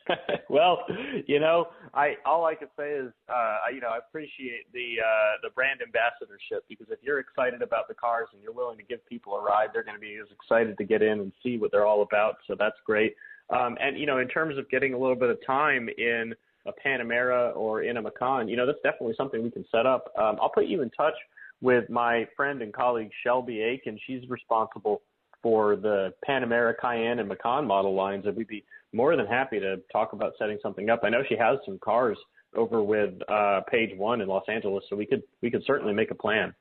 well, 0.50 0.86
you 1.28 1.40
know, 1.40 1.68
I 1.94 2.16
all 2.26 2.46
I 2.46 2.56
can 2.56 2.68
say 2.78 2.92
is, 2.92 3.12
uh, 3.30 3.58
you 3.74 3.82
know, 3.82 3.90
I 3.90 3.98
appreciate 3.98 4.72
the 4.74 4.96
uh, 5.04 5.38
the 5.44 5.50
brand 5.52 5.82
ambassadorship 5.82 6.66
because 6.70 6.88
if 6.90 7.00
you're 7.02 7.20
excited 7.20 7.62
about 7.62 7.88
the 7.88 7.94
cars 7.94 8.28
and 8.34 8.42
you're 8.42 8.54
willing 8.54 8.78
to 8.78 8.84
give 8.84 9.06
people 9.08 9.36
a 9.36 9.42
ride, 9.42 9.70
they're 9.74 9.84
going 9.84 9.98
to 9.98 10.02
be 10.02 10.18
as 10.22 10.28
excited 10.32 10.78
to 10.78 10.84
get 10.84 11.02
in 11.02 11.20
and 11.20 11.32
see 11.44 11.58
what 11.58 11.72
they're 11.72 11.86
all 11.86 12.02
about. 12.02 12.36
So 12.48 12.56
that's 12.58 12.78
great. 12.86 13.16
Um, 13.50 13.78
and 13.80 13.98
you 13.98 14.06
know, 14.06 14.20
in 14.20 14.28
terms 14.28 14.58
of 14.58 14.70
getting 14.70 14.94
a 14.94 14.98
little 14.98 15.16
bit 15.16 15.30
of 15.30 15.38
time 15.46 15.90
in 15.98 16.34
a 16.66 16.72
Panamera 16.86 17.56
or 17.56 17.84
in 17.84 17.98
a 17.98 18.02
Macan, 18.02 18.48
you 18.48 18.58
know, 18.58 18.66
that's 18.66 18.82
definitely 18.84 19.16
something 19.18 19.42
we 19.42 19.52
can 19.52 19.66
set 19.72 19.86
up. 19.86 20.12
Um, 20.18 20.38
I'll 20.42 20.50
put 20.50 20.66
you 20.66 20.82
in 20.82 20.90
touch 20.92 21.16
with 21.62 21.90
my 21.90 22.28
friend 22.36 22.62
and 22.62 22.74
colleague 22.74 23.10
Shelby 23.24 23.62
Aiken. 23.62 24.00
She's 24.06 24.28
responsible 24.30 25.02
for 25.42 25.76
the 25.76 26.14
Panamera, 26.28 26.74
Cayenne, 26.80 27.20
and 27.20 27.30
Macan 27.30 27.66
model 27.66 27.96
lines, 27.96 28.26
and 28.26 28.36
we'd 28.36 28.48
be 28.48 28.64
more 28.94 29.16
than 29.16 29.26
happy 29.26 29.60
to 29.60 29.78
talk 29.92 30.14
about 30.14 30.34
setting 30.40 30.58
something 30.62 30.90
up. 30.90 31.02
I 31.04 31.10
know 31.10 31.24
she 31.28 31.38
has 31.38 31.60
some 31.66 31.80
cars 31.80 32.18
over 32.56 32.82
with 32.82 33.14
uh, 33.30 33.62
Page 33.70 33.98
One 33.98 34.22
in 34.22 34.28
Los 34.28 34.44
Angeles, 34.48 34.84
so 34.90 34.96
we 34.96 35.06
could 35.06 35.24
we 35.42 35.52
could 35.52 35.64
certainly 35.66 35.94
make 35.94 36.12
a 36.12 36.16
plan. 36.16 36.54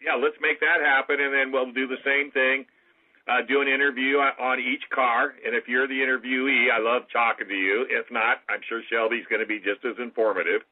yeah, 0.00 0.14
let's 0.14 0.36
make 0.40 0.60
that 0.60 0.80
happen, 0.84 1.16
and 1.20 1.32
then 1.32 1.52
we'll 1.52 1.72
do 1.72 1.86
the 1.86 2.00
same 2.04 2.30
thing. 2.32 2.64
Uh, 3.28 3.44
do 3.46 3.60
an 3.60 3.68
interview 3.68 4.16
on, 4.16 4.32
on 4.40 4.58
each 4.58 4.82
car, 4.94 5.34
and 5.44 5.54
if 5.54 5.68
you're 5.68 5.86
the 5.86 6.00
interviewee, 6.00 6.72
I 6.72 6.80
love 6.80 7.02
talking 7.12 7.46
to 7.46 7.54
you. 7.54 7.86
If 7.90 8.06
not, 8.10 8.38
I'm 8.48 8.60
sure 8.68 8.80
Shelby's 8.90 9.26
going 9.28 9.42
to 9.42 9.46
be 9.46 9.58
just 9.58 9.84
as 9.84 10.02
informative. 10.02 10.62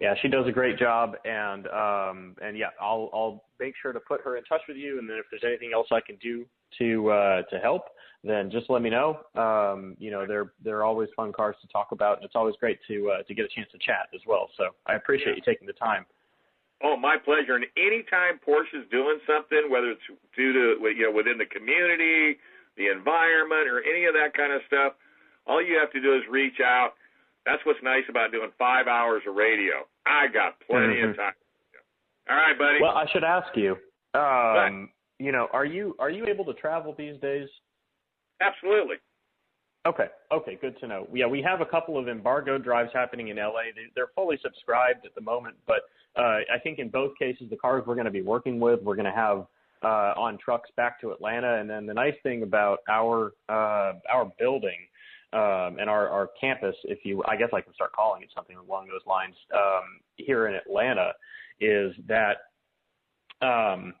Yeah, 0.00 0.14
she 0.22 0.28
does 0.28 0.46
a 0.46 0.52
great 0.52 0.78
job, 0.78 1.16
and 1.24 1.66
um, 1.66 2.36
and 2.40 2.56
yeah, 2.56 2.70
I'll 2.80 3.10
I'll 3.12 3.44
make 3.60 3.74
sure 3.82 3.92
to 3.92 4.00
put 4.00 4.22
her 4.22 4.36
in 4.36 4.44
touch 4.44 4.62
with 4.68 4.78
you, 4.78 4.98
and 4.98 5.08
then 5.08 5.18
if 5.18 5.26
there's 5.30 5.44
anything 5.44 5.72
else 5.74 5.88
I 5.92 6.00
can 6.00 6.16
do 6.16 6.46
to 6.78 7.10
uh, 7.10 7.42
to 7.42 7.58
help, 7.58 7.84
then 8.24 8.50
just 8.50 8.68
let 8.68 8.82
me 8.82 8.90
know. 8.90 9.20
Um, 9.34 9.96
you 9.98 10.10
know, 10.10 10.26
they're 10.26 10.52
they're 10.62 10.84
always 10.84 11.08
fun 11.16 11.32
cars 11.32 11.56
to 11.62 11.68
talk 11.68 11.92
about, 11.92 12.16
and 12.16 12.24
it's 12.24 12.36
always 12.36 12.54
great 12.60 12.78
to 12.88 13.10
uh, 13.10 13.22
to 13.22 13.34
get 13.34 13.44
a 13.44 13.48
chance 13.48 13.68
to 13.72 13.78
chat 13.78 14.08
as 14.14 14.20
well. 14.26 14.50
So 14.56 14.74
I 14.86 14.94
appreciate 14.94 15.36
you 15.36 15.42
taking 15.42 15.66
the 15.66 15.72
time. 15.74 16.04
Oh, 16.82 16.96
my 16.96 17.16
pleasure. 17.18 17.56
And 17.56 17.66
anytime 17.76 18.38
Porsche's 18.46 18.86
doing 18.90 19.18
something, 19.26 19.66
whether 19.68 19.90
it's 19.90 20.06
due 20.36 20.52
to 20.52 20.88
you 20.94 21.10
know 21.10 21.12
within 21.12 21.38
the 21.38 21.46
community, 21.46 22.38
the 22.76 22.90
environment, 22.90 23.66
or 23.66 23.82
any 23.82 24.04
of 24.06 24.14
that 24.14 24.34
kind 24.34 24.52
of 24.52 24.62
stuff, 24.66 24.92
all 25.46 25.62
you 25.62 25.78
have 25.78 25.90
to 25.92 26.00
do 26.00 26.14
is 26.14 26.22
reach 26.30 26.60
out. 26.64 26.94
That's 27.46 27.64
what's 27.64 27.82
nice 27.82 28.04
about 28.08 28.30
doing 28.30 28.50
five 28.58 28.86
hours 28.86 29.22
of 29.26 29.34
radio. 29.34 29.86
I 30.06 30.28
got 30.28 30.60
plenty 30.60 30.96
Mhm. 30.96 31.10
of 31.10 31.16
time. 31.16 31.34
All 32.28 32.36
right, 32.36 32.58
buddy. 32.58 32.80
Well, 32.80 32.96
I 32.96 33.06
should 33.06 33.24
ask 33.24 33.56
you. 33.56 33.78
Um, 34.14 34.90
you 35.18 35.32
know, 35.32 35.48
are 35.52 35.64
you 35.64 35.96
are 35.98 36.10
you 36.10 36.26
able 36.26 36.44
to 36.46 36.54
travel 36.54 36.94
these 36.96 37.20
days? 37.20 37.48
Absolutely. 38.40 38.96
Okay. 39.86 40.06
Okay. 40.32 40.58
Good 40.60 40.78
to 40.80 40.86
know. 40.86 41.06
Yeah, 41.12 41.26
we 41.26 41.42
have 41.42 41.60
a 41.60 41.66
couple 41.66 41.98
of 41.98 42.08
embargo 42.08 42.58
drives 42.58 42.90
happening 42.92 43.28
in 43.28 43.36
LA. 43.36 43.72
They- 43.74 43.90
They're 43.94 44.10
fully 44.14 44.38
subscribed 44.42 45.06
at 45.06 45.14
the 45.14 45.20
moment, 45.20 45.56
but 45.66 45.82
uh, 46.16 46.40
I 46.52 46.58
think 46.62 46.78
in 46.78 46.88
both 46.88 47.16
cases, 47.18 47.48
the 47.50 47.56
cars 47.56 47.84
we're 47.86 47.94
going 47.94 48.04
to 48.06 48.10
be 48.10 48.22
working 48.22 48.58
with, 48.60 48.82
we're 48.82 48.96
going 48.96 49.06
to 49.06 49.12
have 49.12 49.46
uh, 49.82 50.14
on 50.20 50.36
trucks 50.38 50.70
back 50.76 51.00
to 51.00 51.12
Atlanta. 51.12 51.58
And 51.60 51.70
then 51.70 51.86
the 51.86 51.94
nice 51.94 52.16
thing 52.22 52.42
about 52.42 52.80
our 52.88 53.32
uh, 53.48 53.92
our 54.12 54.30
building 54.38 54.78
um, 55.32 55.76
and 55.78 55.88
our, 55.90 56.08
our 56.08 56.30
campus, 56.40 56.74
if 56.84 57.04
you, 57.04 57.22
I 57.28 57.36
guess 57.36 57.50
I 57.52 57.60
can 57.60 57.74
start 57.74 57.92
calling 57.92 58.22
it 58.22 58.30
something 58.34 58.56
along 58.56 58.88
those 58.88 59.06
lines, 59.06 59.34
um, 59.54 60.00
here 60.16 60.48
in 60.48 60.54
Atlanta, 60.54 61.12
is 61.60 61.94
that 62.08 62.38
um, 63.42 63.94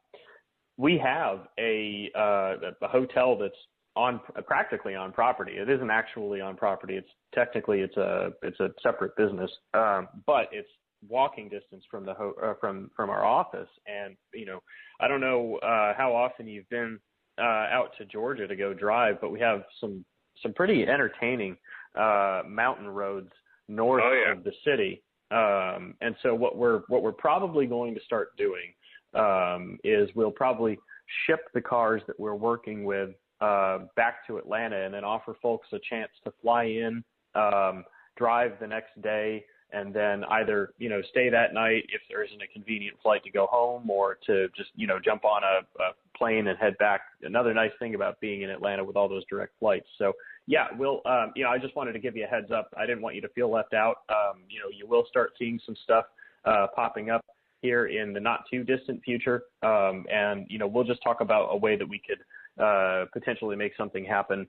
we 0.78 0.96
have 0.98 1.48
a 1.58 2.10
uh, 2.16 2.70
a 2.82 2.88
hotel 2.88 3.36
that's 3.36 3.54
on 3.96 4.20
practically 4.46 4.94
on 4.94 5.12
property. 5.12 5.52
It 5.52 5.68
isn't 5.68 5.90
actually 5.90 6.40
on 6.40 6.56
property. 6.56 6.94
It's 6.94 7.10
technically 7.34 7.80
it's 7.80 7.96
a 7.96 8.30
it's 8.42 8.58
a 8.60 8.70
separate 8.82 9.14
business, 9.16 9.50
um, 9.74 10.08
but 10.24 10.46
it's 10.52 10.68
walking 11.08 11.48
distance 11.48 11.84
from 11.90 12.06
the 12.06 12.14
ho- 12.14 12.34
uh, 12.42 12.54
from 12.60 12.90
from 12.96 13.10
our 13.10 13.24
office. 13.24 13.68
And 13.86 14.16
you 14.32 14.46
know, 14.46 14.60
I 15.00 15.08
don't 15.08 15.20
know 15.20 15.56
uh, 15.56 15.94
how 15.96 16.14
often 16.14 16.46
you've 16.46 16.68
been 16.70 16.98
uh, 17.38 17.42
out 17.42 17.90
to 17.98 18.04
Georgia 18.06 18.46
to 18.46 18.56
go 18.56 18.72
drive, 18.72 19.20
but 19.20 19.30
we 19.32 19.40
have 19.40 19.64
some 19.80 20.04
some 20.42 20.52
pretty 20.54 20.86
entertaining 20.86 21.56
uh, 21.98 22.42
mountain 22.48 22.86
roads 22.88 23.32
north 23.66 24.02
Oh, 24.06 24.22
yeah. 24.26 24.32
of 24.32 24.44
the 24.44 24.52
city. 24.64 25.02
Um, 25.30 25.94
and 26.00 26.14
so 26.22 26.34
what 26.34 26.56
we're 26.56 26.82
what 26.88 27.02
we're 27.02 27.12
probably 27.12 27.66
going 27.66 27.94
to 27.96 28.00
start 28.04 28.36
doing 28.36 28.72
um, 29.14 29.78
is 29.84 30.08
we'll 30.14 30.30
probably 30.30 30.78
ship 31.26 31.40
the 31.54 31.60
cars 31.60 32.02
that 32.06 32.18
we're 32.18 32.34
working 32.34 32.84
with 32.84 33.10
uh, 33.40 33.78
back 33.96 34.26
to 34.26 34.38
Atlanta 34.38 34.84
and 34.84 34.92
then 34.92 35.04
offer 35.04 35.36
folks 35.40 35.68
a 35.72 35.78
chance 35.88 36.10
to 36.24 36.32
fly 36.42 36.64
in, 36.64 37.04
um, 37.34 37.84
drive 38.16 38.52
the 38.60 38.66
next 38.66 39.00
day, 39.00 39.44
and 39.70 39.94
then 39.94 40.24
either 40.24 40.72
you 40.78 40.88
know 40.88 41.00
stay 41.10 41.28
that 41.28 41.54
night 41.54 41.84
if 41.92 42.00
there 42.08 42.24
isn't 42.24 42.42
a 42.42 42.46
convenient 42.48 42.96
flight 43.02 43.22
to 43.22 43.30
go 43.30 43.46
home, 43.46 43.88
or 43.88 44.18
to 44.26 44.48
just 44.56 44.70
you 44.74 44.86
know 44.86 44.98
jump 45.02 45.24
on 45.24 45.42
a, 45.44 45.82
a 45.82 45.90
plane 46.16 46.48
and 46.48 46.58
head 46.58 46.76
back. 46.78 47.02
Another 47.22 47.54
nice 47.54 47.70
thing 47.78 47.94
about 47.94 48.20
being 48.20 48.42
in 48.42 48.50
Atlanta 48.50 48.82
with 48.82 48.96
all 48.96 49.08
those 49.08 49.24
direct 49.30 49.52
flights. 49.60 49.86
So 49.98 50.14
yeah, 50.46 50.66
we'll 50.76 51.00
um, 51.04 51.32
you 51.36 51.44
know 51.44 51.50
I 51.50 51.58
just 51.58 51.76
wanted 51.76 51.92
to 51.92 51.98
give 51.98 52.16
you 52.16 52.24
a 52.24 52.28
heads 52.28 52.50
up. 52.50 52.70
I 52.76 52.86
didn't 52.86 53.02
want 53.02 53.14
you 53.14 53.20
to 53.20 53.28
feel 53.28 53.50
left 53.50 53.74
out. 53.74 53.98
Um, 54.08 54.40
you 54.48 54.58
know 54.58 54.68
you 54.74 54.88
will 54.88 55.04
start 55.08 55.32
seeing 55.38 55.60
some 55.64 55.76
stuff 55.84 56.06
uh, 56.44 56.66
popping 56.74 57.10
up 57.10 57.24
here 57.62 57.86
in 57.86 58.12
the 58.12 58.20
not 58.20 58.44
too 58.50 58.64
distant 58.64 59.02
future, 59.02 59.44
um, 59.62 60.04
and 60.10 60.46
you 60.48 60.58
know 60.58 60.66
we'll 60.66 60.84
just 60.84 61.02
talk 61.02 61.20
about 61.20 61.48
a 61.50 61.56
way 61.56 61.76
that 61.76 61.88
we 61.88 62.00
could 62.06 62.62
uh, 62.62 63.06
potentially 63.12 63.56
make 63.56 63.72
something 63.76 64.04
happen 64.04 64.46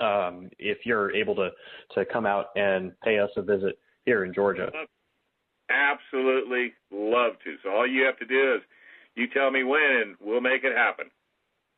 um, 0.00 0.50
if 0.58 0.78
you're 0.84 1.14
able 1.14 1.34
to 1.34 1.50
to 1.94 2.04
come 2.06 2.26
out 2.26 2.46
and 2.56 2.92
pay 3.02 3.18
us 3.18 3.30
a 3.36 3.42
visit 3.42 3.78
here 4.04 4.24
in 4.24 4.32
Georgia. 4.32 4.70
Absolutely 5.70 6.72
love 6.90 7.34
to. 7.44 7.56
So 7.62 7.70
all 7.70 7.86
you 7.86 8.04
have 8.04 8.18
to 8.18 8.26
do 8.26 8.54
is 8.54 8.62
you 9.14 9.26
tell 9.28 9.50
me 9.50 9.64
when, 9.64 10.02
and 10.02 10.16
we'll 10.20 10.40
make 10.40 10.64
it 10.64 10.74
happen. 10.76 11.06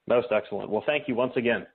Most 0.07 0.29
excellent. 0.31 0.71
Well, 0.71 0.83
thank 0.87 1.09
you 1.09 1.15
once 1.15 1.33
again. 1.37 1.67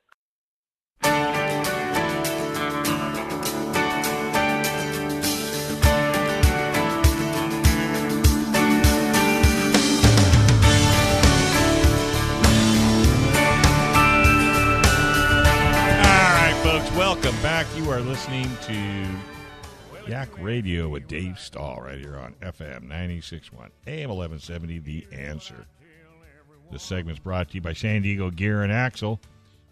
Back. 17.45 17.67
You 17.77 17.91
are 17.91 17.99
listening 17.99 18.49
to 18.63 19.05
Yak 20.10 20.29
Radio 20.41 20.89
with 20.89 21.08
Dave 21.08 21.38
Stahl 21.38 21.79
right 21.79 21.99
here 21.99 22.17
on 22.17 22.34
FM 22.41 22.81
961 22.81 23.69
AM 23.86 24.10
1170. 24.10 24.79
The 24.79 25.05
answer. 25.12 25.67
This 26.71 26.81
segment's 26.81 27.19
brought 27.19 27.49
to 27.49 27.53
you 27.53 27.62
by 27.62 27.73
San 27.73 28.01
Diego 28.01 28.31
Gear 28.31 28.63
and 28.63 28.71
Axle, 28.71 29.19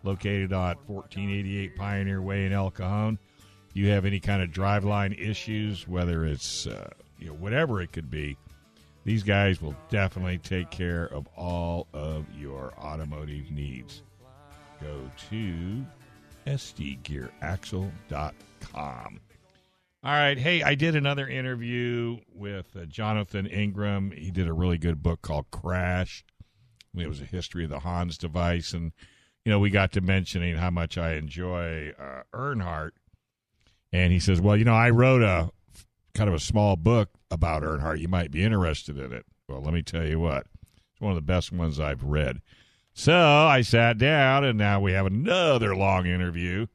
located 0.04 0.54
on 0.54 0.76
1488 0.86 1.76
Pioneer 1.76 2.22
Way 2.22 2.46
in 2.46 2.54
El 2.54 2.70
Cajon. 2.70 3.18
If 3.72 3.76
you 3.76 3.90
have 3.90 4.06
any 4.06 4.20
kind 4.20 4.44
of 4.44 4.52
driveline 4.52 5.20
issues, 5.20 5.88
whether 5.88 6.28
it's 6.28 6.68
uh, 6.68 6.92
you 7.18 7.30
know 7.30 7.34
whatever 7.34 7.82
it 7.82 7.92
could 7.92 8.12
be, 8.12 8.38
these 9.04 9.24
guys 9.24 9.64
will 9.64 9.76
definitely 9.90 10.38
take 10.38 10.70
care 10.70 11.08
of 11.08 11.28
all 11.36 11.88
of 11.92 12.28
your 12.38 12.72
automotive 12.78 13.50
needs. 13.50 14.04
Go 14.80 15.10
to 15.32 15.84
sdgearaxle.com. 16.46 19.20
All 20.06 20.12
right. 20.12 20.38
Hey, 20.38 20.62
I 20.62 20.76
did 20.76 20.98
another 20.98 21.26
interview 21.28 22.18
with 22.34 22.76
uh, 22.76 22.86
Jonathan 22.86 23.46
Ingram. 23.46 24.12
He 24.12 24.32
did 24.32 24.50
a 24.50 24.54
really 24.54 24.78
good 24.78 25.02
book 25.02 25.22
called 25.22 25.50
Crash. 25.50 26.26
It 26.96 27.08
was 27.08 27.22
a 27.22 27.26
history 27.26 27.64
of 27.64 27.70
the 27.70 27.80
Hans 27.80 28.18
device. 28.18 28.74
And, 28.74 28.92
you 29.46 29.52
know, 29.52 29.60
we 29.60 29.70
got 29.70 29.94
to 29.94 30.02
mentioning 30.02 30.58
how 30.58 30.72
much 30.72 30.98
I 30.98 31.14
enjoy 31.14 31.94
uh, 31.98 32.24
Earnhardt. 32.34 32.92
And 33.94 34.12
he 34.12 34.20
says, 34.20 34.42
well, 34.42 34.58
you 34.58 34.66
know, 34.66 34.74
I 34.74 34.90
wrote 34.90 35.22
a 35.22 35.52
kind 36.14 36.28
of 36.28 36.36
a 36.36 36.40
small 36.40 36.76
book 36.76 37.10
about 37.32 37.64
Earnhardt. 37.64 38.00
You 38.00 38.10
might 38.10 38.32
be 38.32 38.44
interested 38.44 38.98
in 38.98 39.14
it. 39.14 39.26
Well, 39.48 39.62
let 39.62 39.74
me 39.74 39.84
tell 39.84 40.06
you 40.06 40.20
what, 40.20 40.48
it's 40.92 41.02
one 41.02 41.12
of 41.12 41.16
the 41.16 41.22
best 41.22 41.52
ones 41.52 41.80
I've 41.80 42.04
read. 42.04 42.42
So 42.94 43.14
I 43.14 43.62
sat 43.62 43.98
down, 43.98 44.44
and 44.44 44.58
now 44.58 44.80
we 44.80 44.94
have 44.94 45.06
another 45.06 45.76
long 45.76 46.06
interview. 46.06 46.68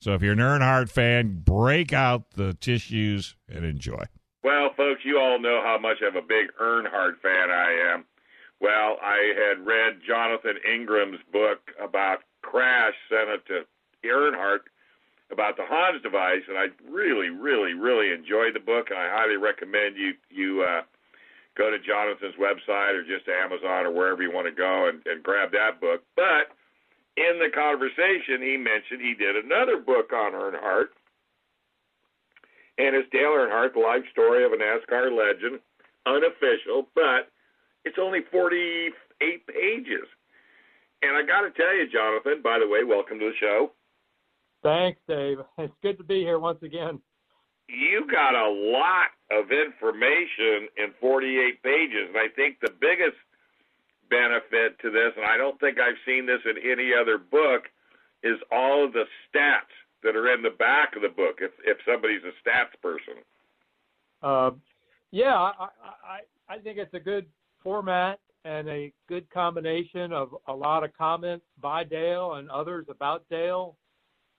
So 0.00 0.14
if 0.14 0.22
you're 0.22 0.32
an 0.32 0.38
Earnhardt 0.40 0.90
fan, 0.90 1.42
break 1.44 1.92
out 1.92 2.32
the 2.32 2.54
tissues 2.54 3.36
and 3.48 3.64
enjoy. 3.64 4.04
Well, 4.42 4.70
folks, 4.76 5.02
you 5.04 5.18
all 5.20 5.38
know 5.38 5.60
how 5.62 5.78
much 5.78 6.00
of 6.02 6.16
a 6.16 6.22
big 6.22 6.48
Earnhardt 6.60 7.20
fan 7.20 7.50
I 7.50 7.92
am. 7.92 8.04
Well, 8.60 8.96
I 9.02 9.32
had 9.36 9.64
read 9.64 10.00
Jonathan 10.06 10.56
Ingram's 10.68 11.20
book 11.32 11.70
about 11.80 12.20
Crash, 12.42 12.94
Senna 13.08 13.38
to 13.46 13.64
Earnhardt 14.04 14.66
about 15.30 15.56
the 15.56 15.64
Hans 15.64 16.02
device, 16.02 16.42
and 16.48 16.58
I 16.58 16.66
really, 16.90 17.30
really, 17.30 17.74
really 17.74 18.12
enjoyed 18.12 18.54
the 18.54 18.60
book, 18.60 18.90
and 18.90 18.98
I 18.98 19.08
highly 19.08 19.36
recommend 19.36 19.96
you 19.96 20.14
you 20.30 20.62
uh, 20.62 20.82
go 21.56 21.70
to 21.70 21.78
Jonathan's 21.78 22.36
website 22.40 22.96
or 22.96 23.04
just 23.04 23.28
Amazon 23.28 23.86
or 23.86 23.92
wherever 23.92 24.22
you 24.22 24.32
want 24.32 24.46
to 24.46 24.54
go 24.54 24.88
and, 24.88 25.04
and 25.06 25.22
grab 25.22 25.52
that 25.52 25.80
book. 25.80 26.02
But 26.16 26.52
in 27.16 27.38
the 27.38 27.52
conversation, 27.52 28.40
he 28.40 28.56
mentioned 28.56 29.00
he 29.00 29.14
did 29.14 29.36
another 29.36 29.76
book 29.76 30.12
on 30.12 30.32
Earnhardt, 30.32 30.96
and 32.78 32.96
it's 32.96 33.10
Dale 33.12 33.36
Earnhardt, 33.36 33.74
the 33.74 33.80
life 33.80 34.04
story 34.12 34.44
of 34.44 34.52
a 34.52 34.56
NASCAR 34.56 35.12
legend, 35.12 35.60
unofficial, 36.06 36.88
but 36.94 37.28
it's 37.84 37.98
only 38.00 38.20
48 38.30 39.46
pages. 39.46 40.08
And 41.02 41.16
I 41.16 41.26
got 41.26 41.42
to 41.42 41.50
tell 41.50 41.74
you, 41.74 41.90
Jonathan, 41.90 42.40
by 42.42 42.58
the 42.58 42.68
way, 42.68 42.84
welcome 42.84 43.18
to 43.18 43.26
the 43.26 43.36
show. 43.38 43.72
Thanks, 44.62 45.00
Dave. 45.08 45.38
It's 45.58 45.74
good 45.82 45.98
to 45.98 46.04
be 46.04 46.20
here 46.20 46.38
once 46.38 46.62
again. 46.62 47.00
You 47.68 48.06
got 48.10 48.34
a 48.34 48.50
lot 48.50 49.08
of 49.30 49.50
information 49.50 50.68
in 50.76 50.92
48 51.00 51.62
pages, 51.62 52.08
and 52.08 52.18
I 52.18 52.28
think 52.34 52.60
the 52.60 52.72
biggest 52.80 53.16
benefit 54.10 54.78
to 54.80 54.90
this, 54.90 55.12
and 55.16 55.24
I 55.24 55.36
don't 55.36 55.58
think 55.58 55.78
I've 55.78 55.96
seen 56.04 56.26
this 56.26 56.40
in 56.44 56.56
any 56.70 56.92
other 56.92 57.18
book, 57.18 57.64
is 58.22 58.38
all 58.52 58.84
of 58.84 58.92
the 58.92 59.04
stats 59.28 59.72
that 60.02 60.16
are 60.16 60.32
in 60.32 60.42
the 60.42 60.50
back 60.58 60.94
of 60.96 61.02
the 61.02 61.08
book. 61.08 61.38
If 61.40 61.52
if 61.64 61.78
somebody's 61.86 62.22
a 62.24 62.48
stats 62.48 62.74
person. 62.82 63.22
Uh, 64.22 64.50
yeah, 65.10 65.34
I, 65.34 65.68
I 66.04 66.20
I 66.48 66.58
think 66.58 66.78
it's 66.78 66.94
a 66.94 67.00
good 67.00 67.26
format 67.62 68.20
and 68.44 68.68
a 68.68 68.92
good 69.08 69.28
combination 69.30 70.12
of 70.12 70.34
a 70.48 70.52
lot 70.52 70.84
of 70.84 70.96
comments 70.96 71.44
by 71.60 71.84
Dale 71.84 72.34
and 72.34 72.50
others 72.50 72.86
about 72.88 73.24
Dale 73.30 73.76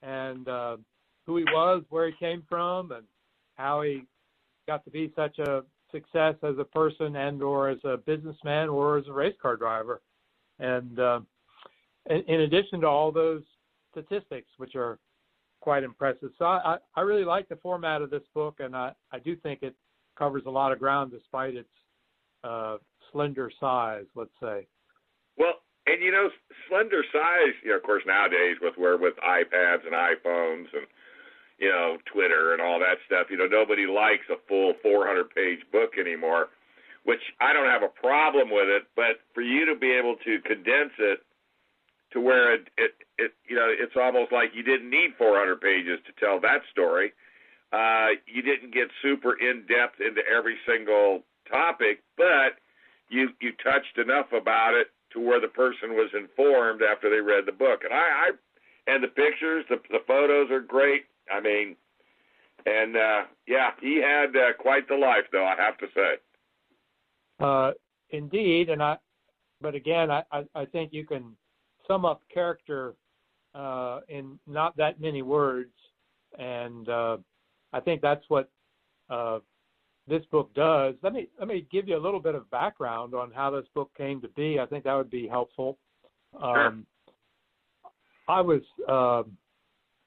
and 0.01 0.47
uh, 0.47 0.77
who 1.25 1.37
he 1.37 1.45
was, 1.45 1.83
where 1.89 2.07
he 2.07 2.13
came 2.19 2.43
from, 2.49 2.91
and 2.91 3.03
how 3.55 3.81
he 3.81 4.03
got 4.67 4.83
to 4.85 4.91
be 4.91 5.11
such 5.15 5.39
a 5.39 5.63
success 5.91 6.35
as 6.43 6.57
a 6.59 6.63
person 6.63 7.15
and 7.15 7.41
or 7.41 7.69
as 7.69 7.77
a 7.83 7.97
businessman 7.97 8.69
or 8.69 8.97
as 8.97 9.05
a 9.07 9.13
race 9.13 9.35
car 9.41 9.55
driver. 9.55 10.01
And 10.59 10.99
uh, 10.99 11.19
in, 12.09 12.41
addition 12.41 12.81
to 12.81 12.87
all 12.87 13.11
those 13.11 13.43
statistics, 13.91 14.49
which 14.57 14.75
are 14.75 14.99
quite 15.61 15.83
impressive. 15.83 16.31
So 16.37 16.45
I, 16.45 16.77
I 16.95 17.01
really 17.01 17.25
like 17.25 17.47
the 17.47 17.55
format 17.57 18.01
of 18.01 18.09
this 18.09 18.23
book, 18.33 18.55
and 18.59 18.75
I, 18.75 18.91
I 19.11 19.19
do 19.19 19.35
think 19.35 19.63
it 19.63 19.75
covers 20.17 20.43
a 20.45 20.49
lot 20.49 20.71
of 20.71 20.79
ground 20.79 21.11
despite 21.11 21.55
its 21.55 21.69
uh, 22.43 22.77
slender 23.11 23.51
size, 23.59 24.05
let's 24.15 24.33
say. 24.41 24.67
Well, 25.37 25.53
and 25.87 26.01
you 26.01 26.11
know, 26.11 26.29
slender 26.69 27.03
size, 27.11 27.53
you 27.63 27.71
know, 27.71 27.77
of 27.77 27.83
course, 27.83 28.03
nowadays 28.05 28.57
with 28.61 28.73
where 28.77 28.97
with 28.97 29.15
iPads 29.17 29.85
and 29.85 29.93
iPhones 29.93 30.65
and 30.73 30.87
you 31.63 31.71
know, 31.71 31.95
Twitter 32.11 32.51
and 32.51 32.61
all 32.61 32.77
that 32.79 32.99
stuff. 33.07 33.27
You 33.31 33.37
know, 33.37 33.47
nobody 33.47 33.87
likes 33.87 34.27
a 34.29 34.35
full 34.49 34.73
400 34.83 35.29
page 35.31 35.59
book 35.71 35.91
anymore, 35.97 36.49
which 37.05 37.23
I 37.39 37.53
don't 37.53 37.69
have 37.69 37.83
a 37.83 37.87
problem 37.87 38.51
with 38.51 38.67
it, 38.67 38.83
but 38.97 39.23
for 39.33 39.41
you 39.41 39.65
to 39.71 39.75
be 39.79 39.91
able 39.95 40.17
to 40.27 40.41
condense 40.43 40.91
it 40.99 41.23
to 42.11 42.19
where 42.19 42.53
it, 42.53 42.67
it, 42.77 42.91
it 43.17 43.31
you 43.47 43.55
know, 43.55 43.71
it's 43.71 43.95
almost 43.95 44.33
like 44.33 44.51
you 44.53 44.61
didn't 44.61 44.89
need 44.89 45.15
400 45.17 45.61
pages 45.61 45.99
to 46.05 46.11
tell 46.19 46.37
that 46.41 46.67
story. 46.69 47.13
Uh, 47.71 48.19
you 48.27 48.41
didn't 48.43 48.73
get 48.73 48.91
super 49.01 49.39
in 49.39 49.63
depth 49.63 50.03
into 50.03 50.19
every 50.27 50.57
single 50.67 51.23
topic, 51.49 52.03
but 52.17 52.59
you 53.07 53.29
you 53.39 53.53
touched 53.63 53.97
enough 53.97 54.27
about 54.35 54.75
it 54.75 54.87
to 55.13 55.19
where 55.19 55.39
the 55.39 55.47
person 55.47 55.95
was 55.95 56.11
informed 56.13 56.81
after 56.83 57.09
they 57.09 57.21
read 57.21 57.45
the 57.47 57.55
book. 57.55 57.81
And 57.83 57.93
I, 57.93 58.29
I 58.29 58.31
and 58.85 59.01
the 59.01 59.07
pictures, 59.07 59.65
the 59.69 59.79
the 59.89 60.03
photos 60.05 60.51
are 60.51 60.59
great. 60.59 61.05
I 61.31 61.39
mean, 61.39 61.75
and 62.65 62.95
uh, 62.95 63.21
yeah, 63.47 63.71
he 63.81 64.01
had 64.01 64.35
uh, 64.35 64.53
quite 64.59 64.87
the 64.87 64.95
life, 64.95 65.25
though 65.31 65.45
I 65.45 65.55
have 65.57 65.77
to 65.79 65.87
say. 65.93 66.15
Uh, 67.39 67.71
indeed, 68.11 68.69
and 68.69 68.81
I, 68.81 68.97
but 69.61 69.75
again, 69.75 70.11
I, 70.11 70.23
I, 70.31 70.43
I 70.55 70.65
think 70.65 70.93
you 70.93 71.05
can 71.05 71.35
sum 71.87 72.05
up 72.05 72.21
character 72.33 72.95
uh, 73.55 73.99
in 74.07 74.39
not 74.47 74.75
that 74.77 75.01
many 75.01 75.21
words, 75.21 75.73
and 76.37 76.87
uh, 76.87 77.17
I 77.73 77.79
think 77.79 78.01
that's 78.01 78.23
what 78.29 78.49
uh, 79.09 79.39
this 80.07 80.23
book 80.31 80.53
does. 80.53 80.95
Let 81.01 81.13
me 81.13 81.27
let 81.39 81.47
me 81.47 81.67
give 81.71 81.87
you 81.87 81.97
a 81.97 81.99
little 81.99 82.19
bit 82.19 82.35
of 82.35 82.49
background 82.49 83.13
on 83.13 83.31
how 83.31 83.51
this 83.51 83.65
book 83.73 83.91
came 83.97 84.21
to 84.21 84.29
be. 84.29 84.59
I 84.59 84.65
think 84.65 84.83
that 84.85 84.93
would 84.93 85.11
be 85.11 85.27
helpful. 85.27 85.77
Sure. 86.39 86.67
Um, 86.67 86.85
I 88.27 88.41
was 88.41 88.61
uh, 88.87 89.23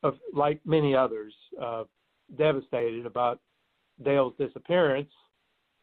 of 0.02 0.14
like 0.32 0.60
many 0.64 0.94
others, 0.94 1.34
uh, 1.60 1.84
devastated 2.36 3.06
about 3.06 3.40
Dale's 4.04 4.34
disappearance 4.38 5.10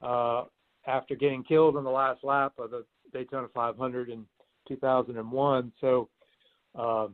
uh, 0.01 0.43
after 0.87 1.15
getting 1.15 1.43
killed 1.43 1.77
in 1.77 1.83
the 1.83 1.89
last 1.89 2.23
lap 2.23 2.53
of 2.57 2.71
the 2.71 2.85
Daytona 3.11 3.47
500 3.53 4.09
in 4.09 4.25
2001. 4.67 5.71
So, 5.79 6.09
uh, 6.77 7.07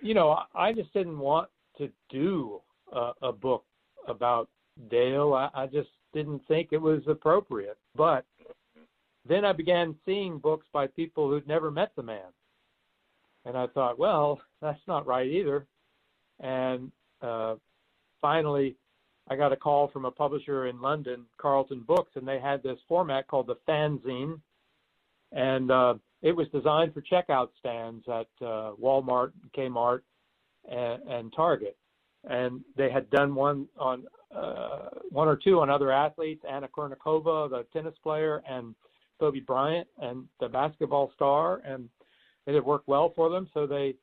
you 0.00 0.14
know, 0.14 0.38
I 0.54 0.72
just 0.72 0.92
didn't 0.92 1.18
want 1.18 1.48
to 1.78 1.90
do 2.10 2.60
a, 2.92 3.12
a 3.22 3.32
book 3.32 3.64
about 4.06 4.48
Dale. 4.90 5.34
I, 5.34 5.62
I 5.62 5.66
just 5.66 5.88
didn't 6.12 6.42
think 6.48 6.68
it 6.72 6.80
was 6.80 7.02
appropriate. 7.06 7.78
But 7.96 8.24
then 9.28 9.44
I 9.44 9.52
began 9.52 9.94
seeing 10.04 10.38
books 10.38 10.66
by 10.72 10.86
people 10.86 11.28
who'd 11.28 11.46
never 11.46 11.70
met 11.70 11.92
the 11.96 12.02
man. 12.02 12.32
And 13.44 13.56
I 13.56 13.66
thought, 13.68 13.98
well, 13.98 14.40
that's 14.60 14.80
not 14.86 15.06
right 15.06 15.26
either. 15.26 15.66
And 16.42 16.90
uh, 17.22 17.54
finally, 18.20 18.76
I 19.28 19.36
got 19.36 19.52
a 19.52 19.56
call 19.56 19.88
from 19.88 20.04
a 20.04 20.10
publisher 20.10 20.66
in 20.66 20.80
London, 20.80 21.24
Carlton 21.38 21.84
Books, 21.86 22.12
and 22.16 22.26
they 22.26 22.40
had 22.40 22.62
this 22.62 22.78
format 22.88 23.28
called 23.28 23.46
the 23.46 23.56
fanzine, 23.68 24.40
and 25.30 25.70
uh, 25.70 25.94
it 26.20 26.32
was 26.32 26.48
designed 26.48 26.92
for 26.92 27.02
checkout 27.02 27.48
stands 27.58 28.04
at 28.08 28.26
uh, 28.44 28.72
Walmart, 28.82 29.32
Kmart, 29.56 30.00
and, 30.68 31.02
and 31.08 31.32
Target. 31.34 31.76
And 32.24 32.60
they 32.76 32.90
had 32.90 33.08
done 33.10 33.34
one 33.34 33.66
on 33.78 34.04
uh, 34.34 34.88
one 35.10 35.28
or 35.28 35.36
two 35.36 35.60
on 35.60 35.68
other 35.68 35.92
athletes, 35.92 36.42
Anna 36.50 36.68
Kournikova, 36.68 37.50
the 37.50 37.66
tennis 37.72 37.94
player, 38.02 38.42
and 38.48 38.74
Kobe 39.20 39.40
Bryant, 39.40 39.86
and 40.00 40.26
the 40.40 40.48
basketball 40.48 41.12
star, 41.14 41.60
and 41.66 41.88
it 42.46 42.54
had 42.54 42.64
worked 42.64 42.88
well 42.88 43.12
for 43.14 43.28
them. 43.28 43.48
So 43.52 43.66
they 43.66 43.94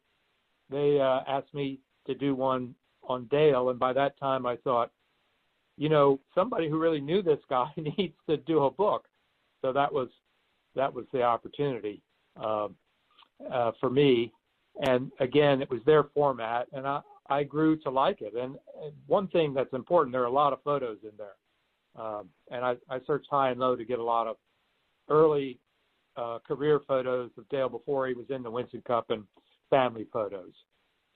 they 0.70 1.00
uh, 1.00 1.22
asked 1.28 1.54
me 1.54 1.80
to 2.08 2.16
do 2.16 2.36
one 2.36 2.76
on 3.04 3.26
Dale, 3.26 3.70
and 3.70 3.80
by 3.80 3.94
that 3.94 4.20
time 4.20 4.46
I 4.46 4.56
thought, 4.58 4.92
you 5.78 5.90
know, 5.90 6.20
somebody 6.36 6.70
who 6.70 6.78
really 6.78 7.02
knew 7.02 7.22
this 7.22 7.40
guy 7.50 7.72
needs 7.78 8.16
to 8.30 8.38
do 8.38 8.64
a 8.64 8.72
book. 8.72 9.06
So 9.62 9.74
that 9.74 9.92
was 9.92 10.10
that 10.76 10.94
was 10.94 11.06
the 11.12 11.24
opportunity 11.24 12.02
uh, 12.42 12.68
uh, 13.52 13.72
for 13.80 13.90
me. 13.90 14.32
And 14.86 15.12
again, 15.20 15.62
it 15.62 15.70
was 15.70 15.82
their 15.86 16.04
format, 16.04 16.68
and 16.74 16.88
I 16.88 17.02
I 17.30 17.44
grew 17.44 17.78
to 17.78 17.90
like 17.90 18.22
it. 18.22 18.34
And, 18.34 18.58
and 18.84 18.94
one 19.08 19.28
thing 19.28 19.54
that's 19.54 19.74
important, 19.74 20.12
there 20.12 20.24
are 20.24 20.26
a 20.26 20.32
lot 20.32 20.52
of 20.52 20.64
photos 20.64 20.98
in 21.04 21.12
there. 21.18 22.04
Um, 22.04 22.30
and 22.52 22.66
I, 22.66 22.76
I 22.90 23.00
searched 23.06 23.28
high 23.30 23.52
and 23.52 23.60
low 23.60 23.76
to 23.76 23.86
get 23.86 24.00
a 24.00 24.04
lot 24.04 24.28
of 24.28 24.38
early 25.10 25.60
uh, 26.18 26.40
career 26.48 26.82
photos 26.88 27.30
of 27.38 27.48
Dale 27.50 27.70
before 27.70 28.08
he 28.08 28.14
was 28.14 28.26
in 28.30 28.42
the 28.42 28.52
Winston 28.52 28.82
Cup 28.86 29.12
and 29.12 29.24
family 29.70 30.08
photos. 30.12 30.52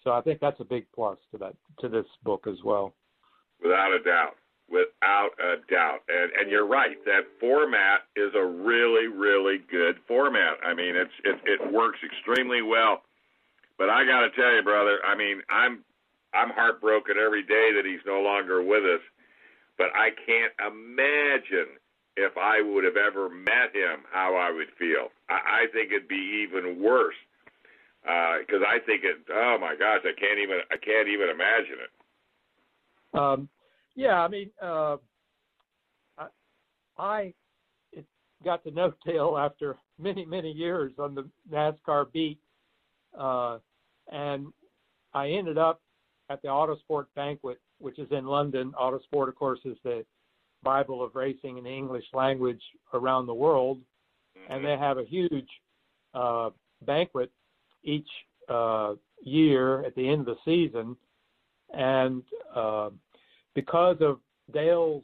So 0.03 0.11
I 0.11 0.21
think 0.21 0.39
that's 0.39 0.59
a 0.59 0.65
big 0.65 0.85
plus 0.93 1.17
to 1.31 1.37
that 1.39 1.55
to 1.79 1.89
this 1.89 2.05
book 2.23 2.45
as 2.47 2.57
well. 2.63 2.93
Without 3.61 3.93
a 3.93 4.03
doubt, 4.03 4.35
without 4.69 5.29
a 5.39 5.55
doubt, 5.71 6.01
and 6.09 6.31
and 6.33 6.51
you're 6.51 6.67
right. 6.67 6.97
That 7.05 7.23
format 7.39 8.01
is 8.15 8.33
a 8.35 8.45
really 8.45 9.07
really 9.07 9.59
good 9.71 9.95
format. 10.07 10.57
I 10.65 10.73
mean, 10.73 10.95
it's 10.95 11.13
it 11.23 11.39
it 11.45 11.73
works 11.73 11.99
extremely 12.03 12.61
well. 12.61 13.03
But 13.77 13.89
I 13.89 14.05
got 14.05 14.21
to 14.21 14.29
tell 14.31 14.53
you, 14.53 14.61
brother. 14.61 14.99
I 15.05 15.15
mean, 15.15 15.41
I'm 15.49 15.83
I'm 16.33 16.49
heartbroken 16.49 17.15
every 17.17 17.43
day 17.43 17.71
that 17.75 17.85
he's 17.85 18.05
no 18.05 18.21
longer 18.21 18.61
with 18.61 18.83
us. 18.83 19.01
But 19.77 19.87
I 19.95 20.09
can't 20.25 20.53
imagine 20.59 21.79
if 22.15 22.37
I 22.37 22.61
would 22.61 22.83
have 22.83 22.97
ever 22.97 23.29
met 23.29 23.73
him 23.73 24.05
how 24.11 24.35
I 24.35 24.51
would 24.51 24.69
feel. 24.77 25.09
I, 25.29 25.63
I 25.63 25.65
think 25.73 25.91
it'd 25.91 26.07
be 26.07 26.45
even 26.45 26.81
worse 26.81 27.15
because 28.03 28.61
uh, 28.61 28.67
I 28.67 28.79
think 28.85 29.03
it. 29.03 29.17
Oh 29.31 29.57
my 29.59 29.75
gosh, 29.75 30.01
I 30.03 30.19
can't 30.19 30.39
even. 30.39 30.59
I 30.71 30.77
can't 30.77 31.07
even 31.07 31.29
imagine 31.29 31.77
it. 31.83 33.17
Um, 33.17 33.49
yeah, 33.95 34.21
I 34.21 34.27
mean, 34.27 34.49
uh, 34.61 34.97
I, 36.17 36.27
I 36.97 37.33
got 38.43 38.63
to 38.63 38.71
know 38.71 38.93
Dale 39.05 39.37
after 39.37 39.77
many 39.99 40.25
many 40.25 40.51
years 40.51 40.91
on 40.99 41.15
the 41.15 41.29
NASCAR 41.51 42.11
beat, 42.11 42.39
uh, 43.17 43.59
and 44.11 44.47
I 45.13 45.29
ended 45.29 45.57
up 45.57 45.81
at 46.29 46.41
the 46.41 46.49
Autosport 46.49 47.05
banquet, 47.15 47.59
which 47.79 47.99
is 47.99 48.07
in 48.11 48.25
London. 48.25 48.73
Autosport, 48.79 49.29
of 49.29 49.35
course, 49.35 49.59
is 49.63 49.77
the 49.83 50.03
Bible 50.63 51.03
of 51.03 51.15
racing 51.15 51.57
in 51.57 51.63
the 51.63 51.69
English 51.69 52.05
language 52.13 52.61
around 52.93 53.27
the 53.27 53.33
world, 53.33 53.77
mm-hmm. 54.37 54.53
and 54.53 54.65
they 54.65 54.77
have 54.77 54.97
a 54.97 55.05
huge 55.05 55.47
uh, 56.13 56.49
banquet 56.85 57.31
each 57.83 58.07
uh, 58.49 58.93
year 59.21 59.83
at 59.85 59.95
the 59.95 60.07
end 60.07 60.27
of 60.27 60.37
the 60.37 60.37
season. 60.45 60.95
And 61.73 62.23
uh, 62.55 62.89
because 63.55 63.97
of 64.01 64.19
Dale's 64.53 65.03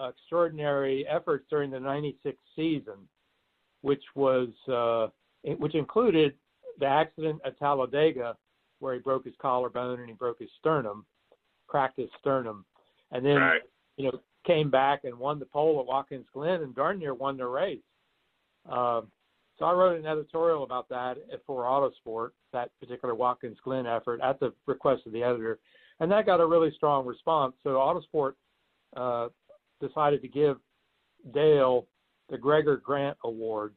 extraordinary 0.00 1.06
efforts 1.08 1.46
during 1.48 1.70
the 1.70 1.80
'96 1.80 2.36
season, 2.56 3.08
which 3.82 4.02
was 4.14 4.48
uh, 4.70 5.08
which 5.58 5.74
included 5.74 6.34
the 6.80 6.86
accident 6.86 7.40
at 7.44 7.58
Talladega, 7.58 8.36
where 8.80 8.94
he 8.94 9.00
broke 9.00 9.24
his 9.24 9.34
collarbone 9.40 10.00
and 10.00 10.08
he 10.08 10.14
broke 10.14 10.40
his 10.40 10.50
sternum, 10.58 11.06
cracked 11.66 11.98
his 11.98 12.10
sternum, 12.20 12.64
and 13.12 13.24
then 13.24 13.36
right. 13.36 13.60
you 13.96 14.04
know 14.04 14.20
came 14.46 14.70
back 14.70 15.04
and 15.04 15.18
won 15.18 15.38
the 15.38 15.46
pole 15.46 15.80
at 15.80 15.86
Watkins 15.86 16.26
Glen, 16.32 16.62
and 16.62 16.74
darn 16.74 16.98
near 16.98 17.14
won 17.14 17.36
the 17.36 17.46
race. 17.46 17.78
Um, 18.68 19.08
so 19.58 19.64
I 19.64 19.72
wrote 19.72 19.98
an 19.98 20.06
editorial 20.06 20.64
about 20.64 20.88
that 20.88 21.16
for 21.46 21.62
Autosport, 21.62 22.30
that 22.52 22.70
particular 22.80 23.14
Watkins 23.14 23.58
Glen 23.62 23.86
effort, 23.86 24.20
at 24.20 24.40
the 24.40 24.52
request 24.66 25.02
of 25.06 25.12
the 25.12 25.22
editor, 25.22 25.58
and 26.00 26.10
that 26.10 26.26
got 26.26 26.40
a 26.40 26.46
really 26.46 26.72
strong 26.74 27.06
response. 27.06 27.54
So 27.62 27.70
Autosport 27.70 28.32
uh, 28.96 29.28
decided 29.80 30.22
to 30.22 30.28
give 30.28 30.56
Dale 31.32 31.86
the 32.30 32.38
Gregor 32.38 32.76
Grant 32.76 33.16
Award, 33.24 33.74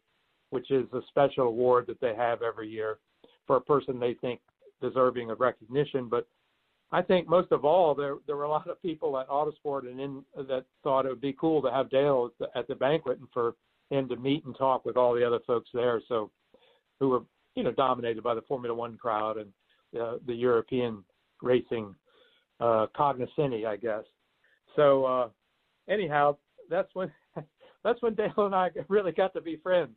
which 0.50 0.72
is 0.72 0.86
a 0.94 1.02
special 1.10 1.46
award 1.46 1.86
that 1.88 2.02
they 2.02 2.16
have 2.16 2.42
every 2.42 2.70
year 2.70 2.98
for 3.46 3.58
a 3.58 3.62
person 3.62 4.00
they 4.00 4.16
think 4.16 4.40
deserving 4.82 5.30
of 5.30 5.40
recognition. 5.40 6.10
But 6.10 6.28
I 6.92 7.02
think 7.02 7.28
most 7.28 7.52
of 7.52 7.66
all, 7.66 7.94
there 7.94 8.16
there 8.26 8.38
were 8.38 8.44
a 8.44 8.50
lot 8.50 8.70
of 8.70 8.82
people 8.82 9.18
at 9.20 9.30
Autosport 9.30 9.90
and 9.90 10.00
in 10.00 10.24
that 10.36 10.66
thought 10.84 11.06
it 11.06 11.10
would 11.10 11.22
be 11.22 11.34
cool 11.34 11.62
to 11.62 11.72
have 11.72 11.90
Dale 11.90 12.32
at 12.32 12.40
the, 12.40 12.60
at 12.60 12.68
the 12.68 12.76
banquet 12.76 13.20
and 13.20 13.28
for 13.34 13.56
him 13.90 14.08
to 14.10 14.16
meet 14.16 14.46
and 14.46 14.58
talk 14.58 14.86
with 14.86 14.98
all 14.98 15.14
the 15.14 15.26
other 15.26 15.40
folks 15.46 15.70
there. 15.74 16.02
So 16.08 16.32
who 17.00 17.10
were 17.10 17.22
you 17.56 17.64
know 17.64 17.72
dominated 17.72 18.24
by 18.24 18.36
the 18.36 18.42
Formula 18.42 18.76
One 18.76 18.98
crowd 18.98 19.38
and 19.38 19.52
uh, 20.00 20.18
the 20.26 20.34
European 20.34 21.04
racing 21.42 21.96
uh, 22.60 22.88
cognoscenti, 22.96 23.66
I 23.66 23.78
guess. 23.78 24.04
So 24.76 25.06
uh, 25.06 25.30
anyhow, 25.90 26.38
that's 26.70 26.90
when 26.94 27.12
that's 27.84 28.02
when 28.02 28.16
Dale 28.16 28.32
and 28.38 28.56
I 28.56 28.70
really 28.88 29.12
got 29.12 29.34
to 29.34 29.42
be 29.42 29.58
friends. 29.58 29.96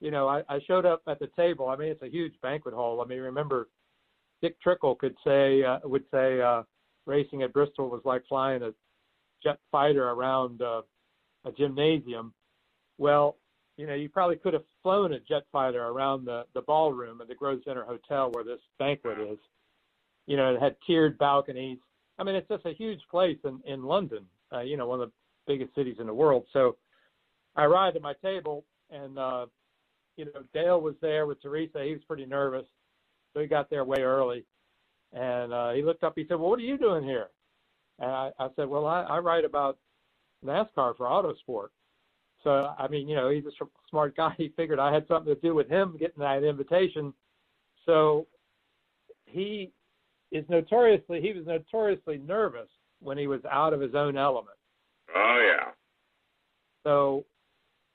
You 0.00 0.10
know, 0.10 0.28
I, 0.28 0.42
I 0.48 0.60
showed 0.66 0.84
up 0.84 1.02
at 1.08 1.18
the 1.18 1.30
table. 1.36 1.68
I 1.68 1.76
mean, 1.76 1.88
it's 1.88 2.02
a 2.02 2.10
huge 2.10 2.34
banquet 2.42 2.74
hall. 2.74 3.00
I 3.00 3.06
mean, 3.06 3.20
remember 3.20 3.68
Dick 4.42 4.60
Trickle 4.60 4.96
could 4.96 5.14
say 5.24 5.62
uh, 5.62 5.78
would 5.84 6.04
say 6.12 6.40
uh, 6.40 6.62
racing 7.06 7.42
at 7.42 7.52
Bristol 7.52 7.88
was 7.88 8.02
like 8.04 8.22
flying 8.28 8.62
a 8.62 8.72
jet 9.42 9.58
fighter 9.70 10.10
around 10.10 10.62
uh, 10.62 10.82
a 11.44 11.52
gymnasium. 11.52 12.34
Well, 12.98 13.36
you 13.76 13.86
know, 13.86 13.94
you 13.94 14.08
probably 14.08 14.36
could 14.36 14.54
have 14.54 14.64
flown 14.82 15.12
a 15.12 15.20
jet 15.20 15.44
fighter 15.50 15.82
around 15.84 16.24
the 16.26 16.44
the 16.54 16.62
ballroom 16.62 17.20
at 17.20 17.28
the 17.28 17.34
Grosvenor 17.34 17.84
Hotel 17.84 18.30
where 18.32 18.44
this 18.44 18.60
banquet 18.78 19.18
is. 19.18 19.38
You 20.26 20.36
know, 20.36 20.54
it 20.54 20.60
had 20.62 20.76
tiered 20.86 21.18
balconies. 21.18 21.78
I 22.18 22.24
mean, 22.24 22.34
it's 22.36 22.48
just 22.48 22.66
a 22.66 22.72
huge 22.72 23.00
place 23.10 23.38
in 23.44 23.60
in 23.66 23.82
London. 23.82 24.26
Uh, 24.52 24.60
you 24.60 24.76
know, 24.76 24.86
one 24.86 25.00
of 25.00 25.08
the 25.08 25.14
biggest 25.46 25.74
cities 25.74 25.96
in 25.98 26.06
the 26.06 26.14
world. 26.14 26.46
So 26.52 26.76
I 27.56 27.64
arrived 27.64 27.96
at 27.96 28.02
my 28.02 28.14
table, 28.22 28.64
and 28.90 29.18
uh, 29.18 29.46
you 30.16 30.26
know, 30.26 30.42
Dale 30.52 30.80
was 30.80 30.94
there 31.02 31.26
with 31.26 31.42
Teresa. 31.42 31.82
He 31.84 31.92
was 31.92 32.02
pretty 32.06 32.26
nervous. 32.26 32.66
So 33.32 33.40
he 33.40 33.46
got 33.46 33.68
there 33.68 33.84
way 33.84 34.00
early, 34.02 34.44
and 35.12 35.52
uh, 35.52 35.72
he 35.72 35.82
looked 35.82 36.04
up. 36.04 36.14
He 36.16 36.24
said, 36.28 36.38
"Well, 36.38 36.50
what 36.50 36.60
are 36.60 36.62
you 36.62 36.78
doing 36.78 37.02
here?" 37.04 37.28
And 37.98 38.10
I, 38.10 38.30
I 38.38 38.48
said, 38.54 38.68
"Well, 38.68 38.86
I, 38.86 39.02
I 39.02 39.18
write 39.18 39.44
about 39.44 39.78
NASCAR 40.44 40.96
for 40.96 41.06
Autosport." 41.06 41.68
So 42.44 42.72
I 42.78 42.86
mean, 42.88 43.08
you 43.08 43.16
know, 43.16 43.30
he's 43.30 43.44
a 43.46 43.66
smart 43.90 44.16
guy. 44.16 44.34
He 44.38 44.52
figured 44.56 44.78
I 44.78 44.92
had 44.92 45.08
something 45.08 45.34
to 45.34 45.40
do 45.40 45.54
with 45.54 45.68
him 45.68 45.96
getting 45.98 46.20
that 46.20 46.44
invitation. 46.44 47.12
So 47.86 48.26
he 49.24 49.72
is 50.30 50.44
notoriously 50.48 51.20
he 51.20 51.32
was 51.32 51.46
notoriously 51.46 52.18
nervous 52.18 52.68
when 53.00 53.18
he 53.18 53.26
was 53.26 53.40
out 53.50 53.72
of 53.72 53.80
his 53.80 53.94
own 53.94 54.16
element. 54.16 54.56
Oh 55.14 55.40
yeah. 55.44 55.70
So 56.84 57.24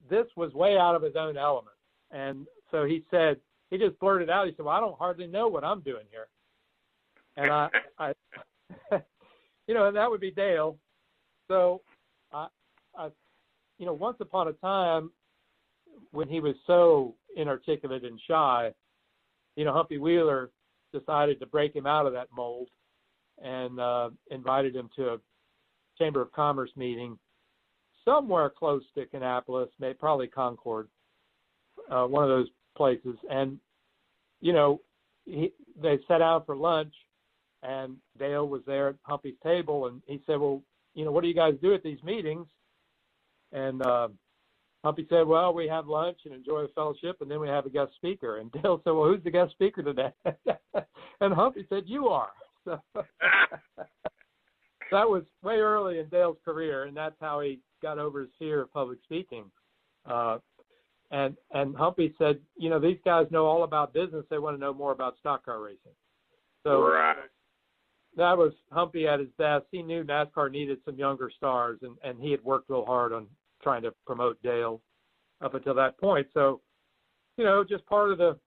this 0.09 0.25
was 0.35 0.53
way 0.53 0.77
out 0.77 0.95
of 0.95 1.03
his 1.03 1.15
own 1.15 1.37
element. 1.37 1.75
And 2.11 2.47
so 2.71 2.85
he 2.85 3.03
said, 3.11 3.37
he 3.69 3.77
just 3.77 3.99
blurted 3.99 4.29
out. 4.29 4.47
He 4.47 4.53
said, 4.55 4.65
"Well, 4.65 4.75
I 4.75 4.79
don't 4.79 4.97
hardly 4.97 5.27
know 5.27 5.47
what 5.47 5.63
I'm 5.63 5.81
doing 5.81 6.05
here," 6.09 6.27
and 7.37 7.51
I, 7.51 7.69
I, 7.99 8.13
you 9.67 9.75
know, 9.75 9.87
and 9.87 9.95
that 9.95 10.09
would 10.09 10.21
be 10.21 10.31
Dale. 10.31 10.77
So, 11.47 11.81
I, 12.33 12.47
I, 12.97 13.09
you 13.79 13.85
know, 13.85 13.93
once 13.93 14.17
upon 14.19 14.47
a 14.47 14.53
time, 14.53 15.09
when 16.11 16.27
he 16.27 16.39
was 16.39 16.55
so 16.67 17.15
inarticulate 17.35 18.03
and 18.03 18.19
shy, 18.27 18.71
you 19.55 19.65
know, 19.65 19.73
Humpy 19.73 19.97
Wheeler 19.97 20.51
decided 20.93 21.39
to 21.39 21.45
break 21.45 21.75
him 21.75 21.87
out 21.87 22.05
of 22.05 22.13
that 22.13 22.27
mold 22.35 22.67
and 23.43 23.79
uh, 23.79 24.09
invited 24.29 24.75
him 24.75 24.89
to 24.97 25.13
a 25.13 25.17
Chamber 25.97 26.21
of 26.21 26.31
Commerce 26.31 26.71
meeting 26.75 27.17
somewhere 28.05 28.49
close 28.49 28.83
to 28.95 29.05
Kannapolis, 29.05 29.67
maybe 29.79 29.93
probably 29.93 30.27
Concord, 30.27 30.87
uh, 31.91 32.05
one 32.05 32.23
of 32.23 32.29
those 32.29 32.47
places, 32.75 33.15
and 33.29 33.59
you 34.41 34.53
know, 34.53 34.79
he, 35.25 35.51
they 35.81 35.99
sat 36.07 36.21
out 36.21 36.45
for 36.45 36.55
lunch, 36.55 36.93
and 37.61 37.97
Dale 38.17 38.47
was 38.47 38.61
there 38.65 38.89
at 38.89 38.95
Humpy's 39.03 39.35
table, 39.43 39.87
and 39.87 40.01
he 40.07 40.21
said, 40.25 40.39
"Well, 40.39 40.61
you 40.93 41.03
know, 41.03 41.11
what 41.11 41.21
do 41.21 41.27
you 41.27 41.35
guys 41.35 41.55
do 41.61 41.73
at 41.73 41.83
these 41.83 42.01
meetings?" 42.03 42.47
And 43.51 43.81
uh, 43.81 44.09
Humpy 44.83 45.07
said, 45.09 45.27
"Well, 45.27 45.53
we 45.53 45.67
have 45.67 45.87
lunch 45.87 46.19
and 46.25 46.33
enjoy 46.33 46.63
the 46.63 46.71
fellowship, 46.75 47.17
and 47.21 47.29
then 47.29 47.39
we 47.39 47.47
have 47.47 47.65
a 47.65 47.69
guest 47.69 47.91
speaker." 47.95 48.37
And 48.37 48.51
Dale 48.63 48.81
said, 48.83 48.91
"Well, 48.91 49.09
who's 49.09 49.23
the 49.23 49.31
guest 49.31 49.51
speaker 49.51 49.83
today?" 49.83 50.11
and 51.21 51.33
Humpy 51.33 51.65
said, 51.69 51.83
"You 51.85 52.07
are." 52.07 52.31
So 54.89 54.95
that 54.95 55.07
was 55.07 55.23
way 55.43 55.57
early 55.57 55.99
in 55.99 56.07
Dale's 56.07 56.37
career, 56.43 56.85
and 56.85 56.97
that's 56.97 57.15
how 57.21 57.41
he 57.41 57.59
got 57.81 57.99
over 57.99 58.21
his 58.21 58.29
fear 58.39 58.61
of 58.61 58.73
public 58.73 58.97
speaking. 59.03 59.45
Uh, 60.09 60.39
and 61.11 61.35
and 61.51 61.75
Humpy 61.75 62.15
said, 62.17 62.39
you 62.57 62.69
know, 62.69 62.79
these 62.79 62.97
guys 63.05 63.27
know 63.29 63.45
all 63.45 63.63
about 63.63 63.93
business. 63.93 64.25
They 64.29 64.39
want 64.39 64.57
to 64.57 64.59
know 64.59 64.73
more 64.73 64.91
about 64.91 65.17
stock 65.19 65.45
car 65.45 65.61
racing. 65.61 65.93
So 66.63 66.81
right. 66.81 67.15
That 68.19 68.37
was 68.37 68.53
Humpy 68.71 69.07
at 69.07 69.19
his 69.19 69.29
best. 69.37 69.65
He 69.71 69.81
knew 69.81 70.03
NASCAR 70.03 70.51
needed 70.51 70.79
some 70.85 70.95
younger 70.95 71.31
stars, 71.35 71.79
and 71.81 71.97
and 72.03 72.21
he 72.21 72.31
had 72.31 72.43
worked 72.43 72.69
real 72.69 72.85
hard 72.85 73.13
on 73.13 73.27
trying 73.63 73.81
to 73.83 73.93
promote 74.05 74.41
Dale 74.43 74.81
up 75.41 75.53
until 75.53 75.73
that 75.75 75.97
point. 75.97 76.27
So, 76.33 76.61
you 77.37 77.43
know, 77.43 77.63
just 77.63 77.85
part 77.85 78.11
of 78.11 78.17
the 78.17 78.37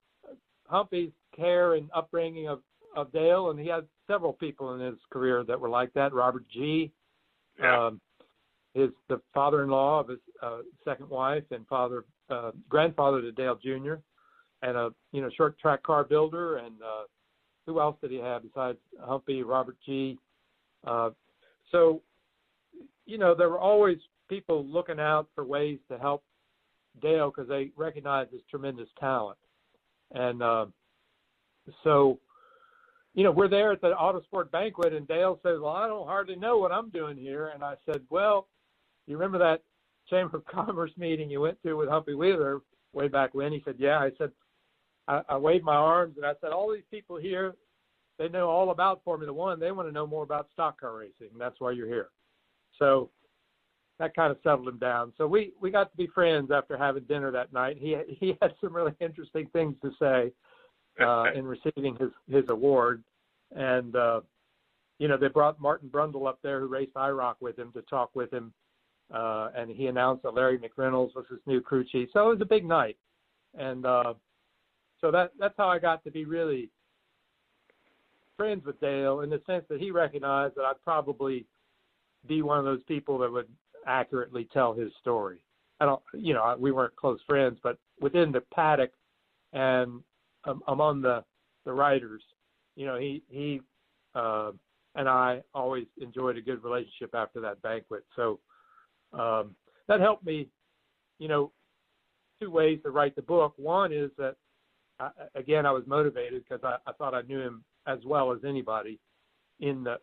Humpy's 0.67 1.13
care 1.35 1.75
and 1.75 1.91
upbringing 1.95 2.49
of 2.49 2.61
of 2.95 3.11
Dale, 3.13 3.51
and 3.51 3.59
he 3.59 3.69
had 3.69 3.87
several 4.07 4.35
people 4.35 4.75
in 4.75 4.81
his 4.81 4.99
career 5.11 5.45
that 5.45 5.59
were 5.59 5.69
like 5.69 5.93
that. 5.95 6.13
Robert 6.13 6.45
Gee. 6.53 6.93
Yeah. 7.59 7.87
Um, 7.87 8.01
his 8.75 8.91
the 9.09 9.21
father-in-law 9.35 10.01
of 10.01 10.09
his 10.09 10.19
uh, 10.43 10.59
second 10.85 11.09
wife 11.09 11.45
and 11.51 11.67
father 11.67 12.05
uh, 12.31 12.53
grandfather 12.69 13.21
to 13.21 13.33
Dale 13.33 13.59
Jr. 13.63 13.95
and 14.63 14.77
a 14.77 14.91
you 15.13 15.21
know 15.21 15.31
short 15.37 15.59
track 15.59 15.83
car 15.83 16.05
builder 16.05 16.57
and 16.57 16.75
uh, 16.83 17.05
who 17.67 17.81
else 17.81 17.97
did 18.01 18.11
he 18.11 18.19
have 18.19 18.43
besides 18.43 18.79
Humpy, 19.01 19.43
Robert 19.43 19.77
G. 19.85 20.19
Uh, 20.87 21.11
so, 21.71 22.03
you 23.07 23.19
know, 23.19 23.35
there 23.35 23.49
were 23.49 23.59
always 23.59 23.99
people 24.29 24.65
looking 24.67 25.01
out 25.01 25.29
for 25.35 25.45
ways 25.45 25.79
to 25.91 25.99
help 25.99 26.25
Dale 27.01 27.31
because 27.31 27.49
they 27.49 27.71
recognized 27.77 28.33
his 28.33 28.43
tremendous 28.51 28.89
talent. 28.99 29.39
And 30.13 30.43
uh, 30.43 30.67
so, 31.85 32.19
you 33.15 33.25
know, 33.25 33.31
we're 33.31 33.49
there 33.49 33.73
at 33.73 33.81
the 33.81 33.93
Autosport 33.93 34.51
banquet, 34.51 34.93
and 34.93 35.07
Dale 35.07 35.39
says, 35.43 35.59
"Well, 35.61 35.73
I 35.73 35.87
don't 35.87 36.07
hardly 36.07 36.37
know 36.37 36.59
what 36.59 36.73
I'm 36.73 36.91
doing 36.91 37.17
here." 37.17 37.49
And 37.55 37.63
I 37.63 37.75
said, 37.87 38.03
"Well, 38.11 38.49
you 39.07 39.17
remember 39.17 39.39
that 39.39 39.63
Chamber 40.09 40.39
of 40.39 40.45
Commerce 40.67 40.93
meeting 40.97 41.31
you 41.31 41.41
went 41.41 41.63
to 41.63 41.75
with 41.75 41.89
Humpy 41.89 42.15
Wheeler 42.15 42.61
way 42.93 43.09
back 43.09 43.35
when?" 43.35 43.53
He 43.53 43.63
said, 43.65 43.77
"Yeah." 43.79 43.99
I 43.99 44.11
said, 44.19 44.33
I, 45.09 45.23
I 45.29 45.37
waved 45.37 45.65
my 45.65 45.75
arms 45.75 46.15
and 46.17 46.27
I 46.27 46.33
said, 46.41 46.51
"All 46.51 46.73
these 46.73 46.83
people 46.91 47.17
here, 47.17 47.55
they 48.19 48.29
know 48.29 48.49
all 48.49 48.71
about 48.71 49.03
Formula 49.05 49.33
One. 49.33 49.59
They 49.59 49.73
want 49.73 49.89
to 49.89 49.93
know 49.93 50.07
more 50.07 50.23
about 50.23 50.49
stock 50.53 50.81
car 50.81 50.97
racing. 50.97 51.37
That's 51.39 51.61
why 51.61 51.73
you're 51.73 51.89
here." 51.89 52.11
So 52.79 53.11
that 53.99 54.17
kind 54.17 54.31
of 54.31 54.39
settled 54.43 54.69
him 54.69 54.79
down. 54.79 55.13
So 55.17 55.27
we 55.27 55.53
we 55.61 55.71
got 55.71 55.91
to 55.91 55.97
be 55.97 56.09
friends 56.09 56.51
after 56.51 56.77
having 56.77 57.05
dinner 57.05 57.31
that 57.31 57.53
night. 57.53 57.77
He 57.79 57.97
he 58.09 58.37
had 58.41 58.55
some 58.61 58.75
really 58.75 58.95
interesting 59.01 59.49
things 59.53 59.77
to 59.83 59.91
say 59.99 60.33
uh, 61.01 61.33
in 61.35 61.47
receiving 61.47 61.97
his 61.97 62.11
his 62.29 62.45
award, 62.49 63.03
and 63.55 63.95
uh, 63.97 64.21
you 64.99 65.09
know 65.09 65.17
they 65.17 65.29
brought 65.29 65.61
Martin 65.61 65.89
Brundle 65.89 66.29
up 66.29 66.39
there 66.43 66.61
who 66.61 66.67
raced 66.67 66.95
IROC 66.95 67.37
with 67.41 67.59
him 67.59 67.73
to 67.73 67.83
talk 67.83 68.11
with 68.15 68.33
him, 68.33 68.53
uh, 69.15 69.51
and 69.57 69.71
he 69.71 69.87
announced 69.87 70.23
that 70.25 70.35
Larry 70.35 70.59
McReynolds 70.59 71.15
was 71.15 71.25
his 71.31 71.41
new 71.47 71.61
crew 71.61 71.85
chief. 71.85 72.09
So 72.13 72.27
it 72.27 72.33
was 72.33 72.41
a 72.41 72.47
big 72.47 72.65
night, 72.65 72.97
and 73.57 73.87
uh, 73.87 74.15
so 75.03 75.11
that 75.11 75.33
that's 75.39 75.55
how 75.59 75.69
I 75.69 75.79
got 75.79 76.03
to 76.05 76.11
be 76.11 76.25
really 76.25 76.71
friends 78.39 78.65
with 78.65 78.81
Dale 78.81 79.21
in 79.21 79.31
the 79.31 79.43
sense 79.47 79.65
that 79.69 79.81
he 79.81 79.91
recognized 79.91 80.55
that 80.57 80.65
I'd 80.65 80.83
probably 80.83 81.45
be 82.27 82.41
one 82.41 82.59
of 82.59 82.65
those 82.65 82.83
people 82.85 83.19
that 83.19 83.31
would 83.31 83.49
accurately 83.87 84.49
tell 84.53 84.73
his 84.73 84.91
story. 85.01 85.39
I 85.81 85.85
don't, 85.85 86.03
you 86.15 86.33
know, 86.33 86.57
we 86.59 86.71
weren't 86.71 86.97
close 86.97 87.19
friends, 87.29 87.59
but 87.63 87.77
within 88.01 88.33
the 88.33 88.43
paddock 88.55 88.93
and 89.53 90.01
um, 90.45 90.63
among 90.69 91.03
the 91.03 91.25
the 91.65 91.73
writers, 91.73 92.23
you 92.77 92.87
know, 92.87 92.99
he 92.99 93.23
he 93.29 93.61
uh, 94.15 94.53
and 94.95 95.09
I 95.09 95.43
always 95.55 95.87
enjoyed 96.01 96.37
a 96.37 96.41
good 96.41 96.63
relationship 96.63 97.15
after 97.15 97.41
that 97.41 97.61
banquet. 97.63 98.05
So 98.15 98.39
um, 99.13 99.55
that 99.89 100.01
helped 100.01 100.25
me, 100.25 100.49
you 101.19 101.29
know, 101.29 101.51
two 102.41 102.51
ways 102.51 102.79
to 102.85 102.91
write 102.91 103.17
the 103.17 103.23
book. 103.23 103.55
One 103.57 103.93
is 103.93 104.11
that 104.19 104.37
I, 105.03 105.39
again 105.39 105.67
I 105.67 105.73
was 105.73 105.85
motivated 105.87 106.45
because 106.45 106.63
I, 106.65 106.77
I 106.89 106.93
thought 106.93 107.15
I 107.15 107.23
knew 107.23 107.41
him 107.41 107.65
as 107.87 107.99
well 108.05 108.33
as 108.33 108.41
anybody 108.47 108.99
in 109.61 109.85
the 109.85 109.97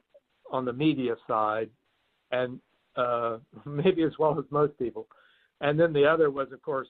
on 0.52 0.66
the 0.66 0.74
media 0.74 1.16
side, 1.28 1.70
and 2.32 2.60
uh, 2.96 3.38
maybe 3.66 4.04
as 4.04 4.14
well 4.18 4.38
as 4.40 4.46
most 4.50 4.78
people. 4.80 5.08
And 5.62 5.80
then 5.80 5.94
the 5.94 6.06
other 6.06 6.32
was, 6.32 6.48
of 6.52 6.62
course, 6.62 6.88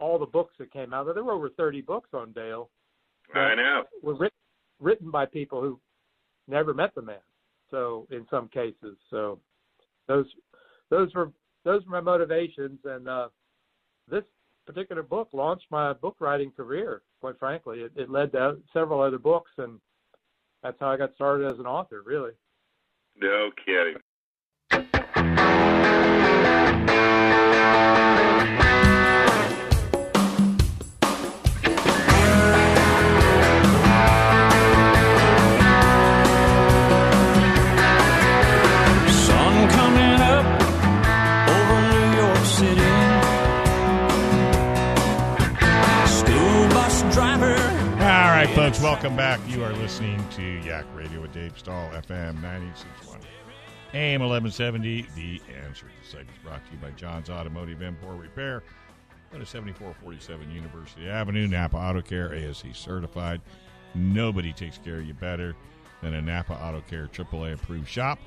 all 0.00 0.18
the 0.18 0.26
books 0.26 0.54
that 0.58 0.72
came 0.72 0.92
out. 0.92 1.06
There 1.14 1.22
were 1.22 1.32
over 1.32 1.50
30 1.50 1.82
books 1.82 2.08
on 2.12 2.32
Dale. 2.32 2.70
I 3.34 3.54
know. 3.54 3.84
Were 4.02 4.14
written 4.14 4.36
written 4.80 5.10
by 5.10 5.26
people 5.26 5.60
who 5.60 5.80
never 6.48 6.74
met 6.74 6.94
the 6.94 7.02
man. 7.02 7.16
So 7.70 8.06
in 8.10 8.26
some 8.30 8.48
cases, 8.48 8.96
so 9.10 9.38
those 10.06 10.26
those 10.90 11.12
were 11.14 11.32
those 11.64 11.84
were 11.84 11.92
my 11.92 12.00
motivations, 12.00 12.78
and 12.84 13.08
uh, 13.08 13.28
this 14.08 14.22
particular 14.66 15.02
book 15.02 15.28
launched 15.32 15.66
my 15.70 15.92
book 15.92 16.16
writing 16.20 16.50
career. 16.50 17.02
Quite 17.20 17.38
frankly, 17.38 17.80
it, 17.80 17.92
it 17.96 18.10
led 18.10 18.32
to 18.32 18.58
several 18.72 19.00
other 19.00 19.18
books, 19.18 19.50
and 19.58 19.80
that's 20.62 20.78
how 20.80 20.88
I 20.88 20.96
got 20.96 21.14
started 21.14 21.50
as 21.50 21.58
an 21.58 21.66
author. 21.66 22.02
Really. 22.04 22.32
No 23.16 23.50
kidding. 23.64 23.96
Welcome 48.86 49.16
back. 49.16 49.40
You 49.48 49.64
are 49.64 49.72
listening 49.72 50.24
to 50.36 50.42
Yak 50.64 50.84
Radio 50.94 51.20
with 51.20 51.32
Dave 51.32 51.58
Stahl, 51.58 51.90
FM 51.90 52.40
961. 52.40 53.18
AM 53.94 54.20
1170, 54.20 55.08
The 55.16 55.42
Answer. 55.64 55.86
To 55.86 55.92
the 56.00 56.08
segment 56.08 56.30
is 56.30 56.44
brought 56.44 56.64
to 56.64 56.72
you 56.72 56.78
by 56.78 56.92
John's 56.92 57.28
Automotive 57.28 57.82
Import 57.82 58.16
Repair. 58.16 58.62
Go 59.32 59.40
to 59.40 59.44
7447 59.44 60.52
University 60.52 61.08
Avenue, 61.08 61.48
Napa 61.48 61.76
Auto 61.76 62.00
Care, 62.00 62.32
ASE 62.32 62.64
certified. 62.74 63.40
Nobody 63.96 64.52
takes 64.52 64.78
care 64.78 65.00
of 65.00 65.04
you 65.04 65.14
better 65.14 65.56
than 66.00 66.14
a 66.14 66.22
Napa 66.22 66.54
Auto 66.54 66.80
Care 66.82 67.08
AAA 67.08 67.54
approved 67.54 67.88
shop. 67.88 68.20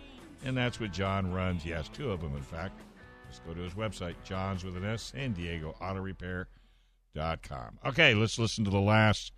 And 0.43 0.57
that's 0.57 0.77
what 0.77 0.91
John 0.91 1.31
runs. 1.31 1.63
He 1.63 1.69
has 1.69 1.87
two 1.87 2.11
of 2.11 2.19
them, 2.19 2.35
in 2.35 2.43
fact. 2.43 2.81
Just 3.29 3.45
go 3.45 3.53
to 3.53 3.61
his 3.61 3.75
website, 3.75 4.15
John's 4.25 4.65
with 4.65 4.75
an 4.75 4.83
S, 4.83 5.03
San 5.03 5.31
Diego 5.31 5.73
Auto 5.79 6.01
Repair.com. 6.01 7.79
Okay, 7.85 8.13
let's 8.13 8.37
listen 8.37 8.65
to 8.65 8.71
the 8.71 8.77
last 8.77 9.31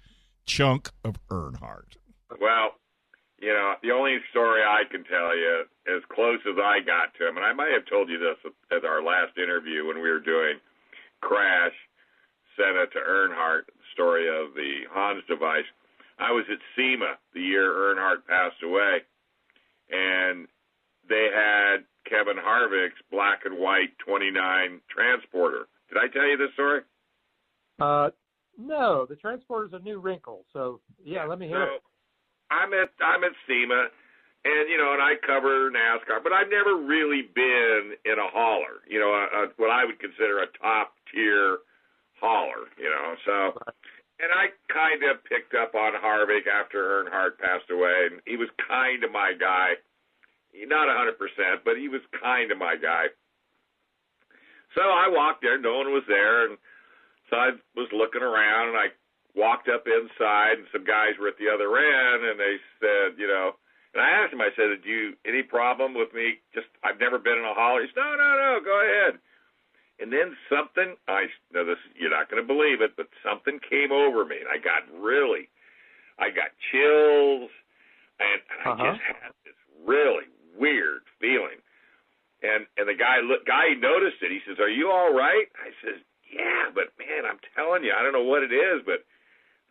chunk 0.45 0.89
of 1.03 1.15
Earnhardt. 1.29 1.97
Well, 2.39 2.75
you 3.39 3.49
know, 3.49 3.73
the 3.81 3.91
only 3.91 4.17
story 4.29 4.61
I 4.61 4.83
can 4.89 5.03
tell 5.03 5.35
you, 5.35 5.65
as 5.87 6.03
close 6.13 6.39
as 6.47 6.57
I 6.61 6.79
got 6.85 7.13
to 7.17 7.27
him, 7.27 7.37
and 7.37 7.45
I 7.45 7.53
might 7.53 7.73
have 7.73 7.85
told 7.89 8.07
you 8.09 8.19
this 8.19 8.37
at 8.71 8.85
our 8.85 9.01
last 9.01 9.37
interview 9.37 9.87
when 9.87 9.97
we 9.97 10.09
were 10.09 10.19
doing 10.19 10.61
Crash, 11.21 11.73
Senna 12.55 12.85
to 12.85 12.99
Earnhardt, 12.99 13.65
the 13.65 13.87
story 13.93 14.27
of 14.29 14.53
the 14.53 14.85
Hans 14.91 15.23
device. 15.27 15.65
I 16.19 16.31
was 16.31 16.45
at 16.51 16.59
SEMA 16.75 17.17
the 17.33 17.41
year 17.41 17.65
Earnhardt 17.65 18.27
passed 18.27 18.61
away, 18.63 19.01
and 19.89 20.47
they 21.09 21.29
had 21.33 21.77
Kevin 22.05 22.37
Harvick's 22.37 23.01
black 23.11 23.41
and 23.45 23.57
white 23.57 23.97
29 24.05 24.81
transporter. 24.87 25.67
Did 25.89 25.97
I 25.97 26.07
tell 26.13 26.27
you 26.27 26.37
this 26.37 26.53
story? 26.53 26.81
Uh, 27.79 28.11
no, 28.65 29.05
the 29.07 29.15
transporter's 29.15 29.73
a 29.73 29.79
new 29.79 29.99
wrinkle. 29.99 30.45
So 30.53 30.79
yeah, 31.03 31.25
let 31.25 31.39
me 31.39 31.47
hear 31.47 31.67
so, 31.67 31.75
it. 31.75 31.81
I'm 32.51 32.73
at 32.73 32.89
I'm 33.01 33.23
at 33.23 33.31
SEMA, 33.47 33.87
and 34.45 34.69
you 34.69 34.77
know, 34.77 34.93
and 34.93 35.01
I 35.01 35.15
cover 35.25 35.71
NASCAR, 35.71 36.23
but 36.23 36.33
I've 36.33 36.49
never 36.49 36.75
really 36.75 37.23
been 37.33 37.95
in 38.05 38.19
a 38.19 38.27
hauler. 38.29 38.83
You 38.87 38.99
know, 38.99 39.11
a, 39.11 39.23
a, 39.23 39.47
what 39.57 39.69
I 39.69 39.85
would 39.85 39.99
consider 39.99 40.39
a 40.39 40.47
top 40.61 40.93
tier 41.13 41.59
hauler. 42.19 42.69
You 42.77 42.89
know, 42.89 43.15
so. 43.25 43.59
And 44.21 44.29
I 44.29 44.53
kind 44.69 45.01
of 45.09 45.25
picked 45.25 45.57
up 45.57 45.73
on 45.73 45.97
Harvick 45.97 46.45
after 46.45 46.77
Earnhardt 46.77 47.41
passed 47.41 47.71
away, 47.73 48.05
and 48.05 48.21
he 48.29 48.37
was 48.37 48.49
kind 48.69 49.03
of 49.03 49.11
my 49.11 49.33
guy. 49.33 49.81
Not 50.53 50.85
a 50.85 51.09
100%, 51.09 51.65
but 51.65 51.73
he 51.73 51.89
was 51.89 52.01
kind 52.21 52.51
of 52.51 52.59
my 52.59 52.75
guy. 52.77 53.09
So 54.75 54.81
I 54.81 55.09
walked 55.09 55.41
there, 55.41 55.59
no 55.59 55.77
one 55.77 55.91
was 55.91 56.03
there, 56.07 56.45
and 56.45 56.57
so 57.31 57.39
I 57.39 57.55
was 57.79 57.87
looking 57.95 58.21
around, 58.21 58.75
and 58.75 58.77
I 58.77 58.91
walked 59.33 59.71
up 59.71 59.87
inside, 59.87 60.59
and 60.59 60.67
some 60.75 60.83
guys 60.83 61.15
were 61.15 61.31
at 61.31 61.39
the 61.39 61.47
other 61.47 61.71
end, 61.79 62.27
and 62.27 62.35
they 62.35 62.59
said, 62.83 63.15
you 63.17 63.27
know, 63.31 63.55
and 63.95 64.03
I 64.03 64.09
asked 64.19 64.31
him, 64.33 64.39
I 64.43 64.51
said, 64.55 64.71
"Do 64.83 64.89
you 64.89 65.15
any 65.25 65.43
problem 65.43 65.93
with 65.95 66.13
me? 66.13 66.39
Just 66.53 66.67
I've 66.83 66.99
never 66.99 67.19
been 67.19 67.39
in 67.39 67.43
a 67.43 67.53
hauler." 67.55 67.81
He 67.81 67.87
said, 67.91 67.99
"No, 68.03 68.15
no, 68.15 68.29
no, 68.39 68.59
go 68.63 68.75
ahead." 68.79 69.19
And 69.99 70.11
then 70.11 70.35
something 70.47 70.95
I 71.07 71.27
know 71.51 71.65
this 71.65 71.79
you're 71.95 72.09
not 72.09 72.29
going 72.31 72.41
to 72.41 72.47
believe 72.47 72.79
it, 72.81 72.95
but 72.95 73.07
something 73.23 73.59
came 73.59 73.91
over 73.91 74.23
me, 74.23 74.39
and 74.39 74.47
I 74.47 74.57
got 74.63 74.87
really, 74.95 75.49
I 76.19 76.29
got 76.31 76.55
chills, 76.71 77.51
and 78.19 78.39
I 78.63 78.71
Uh-huh. 78.71 78.91
just 78.91 79.01
had 79.03 79.31
this 79.43 79.55
really 79.83 80.27
weird 80.55 81.03
feeling. 81.19 81.59
And 82.41 82.67
and 82.77 82.87
the 82.87 82.95
guy 82.95 83.19
look 83.19 83.45
guy 83.45 83.75
noticed 83.75 84.23
it. 84.23 84.31
He 84.31 84.39
says, 84.47 84.57
"Are 84.59 84.71
you 84.71 84.89
all 84.89 85.13
right?" 85.13 85.47
I 85.59 85.71
says, 85.83 85.99
"Yeah, 86.31 86.71
but 86.73 86.93
man, 86.97 87.25
I'm 87.25 87.39
telling 87.55 87.83
you, 87.83 87.93
I 87.93 88.01
don't 88.01 88.13
know 88.13 88.23
what 88.23 88.43
it 88.43 88.53
is, 88.53 88.81
but 88.85 89.03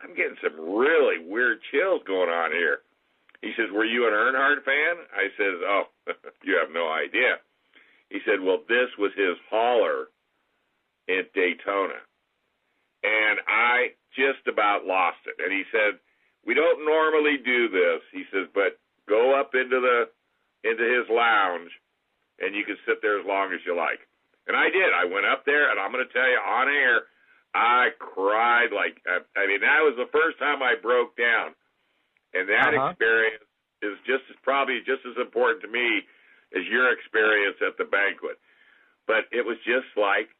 I'm 0.00 0.14
getting 0.14 0.36
some 0.42 0.58
really 0.60 1.18
weird 1.18 1.60
chills 1.70 2.02
going 2.06 2.28
on 2.28 2.52
here." 2.52 2.82
He 3.42 3.52
says, 3.56 3.70
"Were 3.70 3.84
you 3.84 4.06
an 4.06 4.12
Earnhardt 4.12 4.64
fan?" 4.64 4.96
I 5.14 5.28
says, 5.36 5.60
"Oh, 5.64 5.88
you 6.42 6.58
have 6.58 6.70
no 6.70 6.90
idea." 6.92 7.40
He 8.10 8.20
said, 8.24 8.40
"Well, 8.40 8.62
this 8.68 8.90
was 8.98 9.12
his 9.14 9.38
hauler 9.48 10.08
in 11.08 11.26
Daytona." 11.34 12.00
And 13.02 13.40
I 13.48 13.94
just 14.12 14.46
about 14.46 14.84
lost 14.84 15.24
it. 15.26 15.36
And 15.42 15.52
he 15.52 15.64
said, 15.72 15.98
"We 16.44 16.54
don't 16.54 16.84
normally 16.84 17.38
do 17.38 17.68
this." 17.68 18.02
He 18.12 18.24
says, 18.30 18.48
"But 18.52 18.78
go 19.08 19.38
up 19.38 19.54
into 19.54 19.80
the 19.80 20.10
into 20.68 20.84
his 20.84 21.08
lounge 21.08 21.70
and 22.38 22.54
you 22.54 22.64
can 22.64 22.76
sit 22.86 23.00
there 23.00 23.18
as 23.18 23.26
long 23.26 23.52
as 23.52 23.60
you 23.64 23.74
like." 23.74 24.00
And 24.50 24.58
I 24.58 24.66
did. 24.74 24.90
I 24.90 25.06
went 25.06 25.26
up 25.30 25.46
there 25.46 25.70
and 25.70 25.78
I'm 25.78 25.94
going 25.94 26.02
to 26.06 26.12
tell 26.12 26.26
you 26.26 26.42
on 26.42 26.66
air, 26.66 27.06
I 27.54 27.94
cried 27.98 28.74
like 28.74 28.98
I, 29.06 29.22
I 29.38 29.46
mean 29.46 29.62
that 29.62 29.80
was 29.86 29.94
the 29.96 30.10
first 30.10 30.38
time 30.42 30.62
I 30.62 30.74
broke 30.82 31.14
down. 31.16 31.54
and 32.34 32.48
that 32.48 32.74
Uh-huh. 32.74 32.90
experience 32.90 33.44
is 33.82 33.96
just 34.06 34.24
as 34.30 34.36
probably 34.42 34.80
just 34.86 35.02
as 35.06 35.16
important 35.20 35.62
to 35.62 35.68
me 35.68 36.02
as 36.56 36.66
your 36.70 36.92
experience 36.92 37.56
at 37.62 37.78
the 37.78 37.84
banquet. 37.84 38.38
But 39.06 39.26
it 39.32 39.44
was 39.46 39.56
just 39.66 39.90
like 39.96 40.30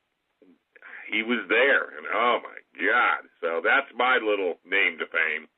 he 1.11 1.22
was 1.22 1.42
there, 1.48 1.96
and 1.98 2.06
oh 2.14 2.38
my 2.42 2.58
God! 2.78 3.28
So 3.40 3.61
that's 3.64 3.90
my 3.96 4.18
little 4.22 4.54
name 4.64 4.98
to 4.98 5.06
fame. 5.06 5.48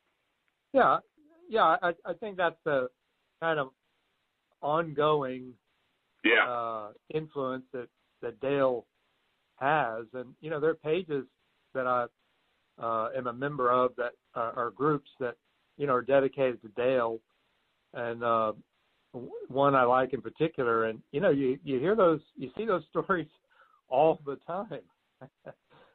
Yeah, 0.73 0.99
yeah. 1.49 1.77
I, 1.81 1.93
I 2.05 2.13
think 2.19 2.37
that's 2.37 2.57
the 2.65 2.89
kind 3.41 3.59
of 3.59 3.69
ongoing 4.61 5.53
Yeah, 6.23 6.47
uh, 6.49 6.87
influence 7.13 7.65
that 7.73 7.87
that 8.23 8.39
Dale 8.39 8.85
has, 9.57 10.05
and 10.13 10.33
you 10.41 10.49
know, 10.49 10.59
there 10.59 10.71
are 10.71 10.75
pages 10.75 11.25
that 11.75 11.85
I 11.85 12.05
uh, 12.81 13.09
am 13.15 13.27
a 13.27 13.33
member 13.33 13.71
of 13.71 13.91
that 13.97 14.13
are, 14.33 14.51
are 14.57 14.71
groups 14.71 15.09
that 15.19 15.35
you 15.77 15.85
know 15.85 15.93
are 15.93 16.01
dedicated 16.01 16.61
to 16.63 16.69
Dale, 16.69 17.19
and 17.93 18.23
uh, 18.23 18.53
one 19.47 19.75
I 19.75 19.83
like 19.83 20.13
in 20.13 20.21
particular, 20.21 20.85
and 20.85 20.99
you 21.11 21.21
know, 21.21 21.29
you 21.29 21.59
you 21.63 21.79
hear 21.79 21.95
those, 21.95 22.19
you 22.35 22.49
see 22.57 22.65
those 22.65 22.83
stories 22.89 23.27
all 23.89 24.19
the 24.25 24.37
time. 24.47 24.81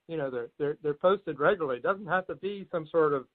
you 0.08 0.16
know, 0.16 0.30
they're 0.30 0.48
they're 0.58 0.78
they're 0.82 0.94
posted 0.94 1.40
regularly. 1.40 1.78
It 1.78 1.82
doesn't 1.82 2.06
have 2.06 2.26
to 2.28 2.36
be 2.36 2.68
some 2.70 2.86
sort 2.90 3.12
of 3.12 3.26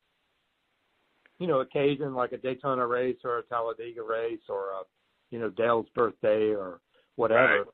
you 1.40 1.48
know 1.48 1.60
occasion 1.60 2.14
like 2.14 2.32
a 2.32 2.38
Daytona 2.38 2.86
race 2.88 3.18
or 3.24 3.40
a 3.40 3.44
Talladega 3.44 4.02
race 4.02 4.42
or 4.48 4.72
a 4.72 4.84
you 5.32 5.40
know 5.40 5.50
Dale's 5.50 5.88
birthday 5.96 6.54
or 6.54 6.80
whatever. 7.16 7.66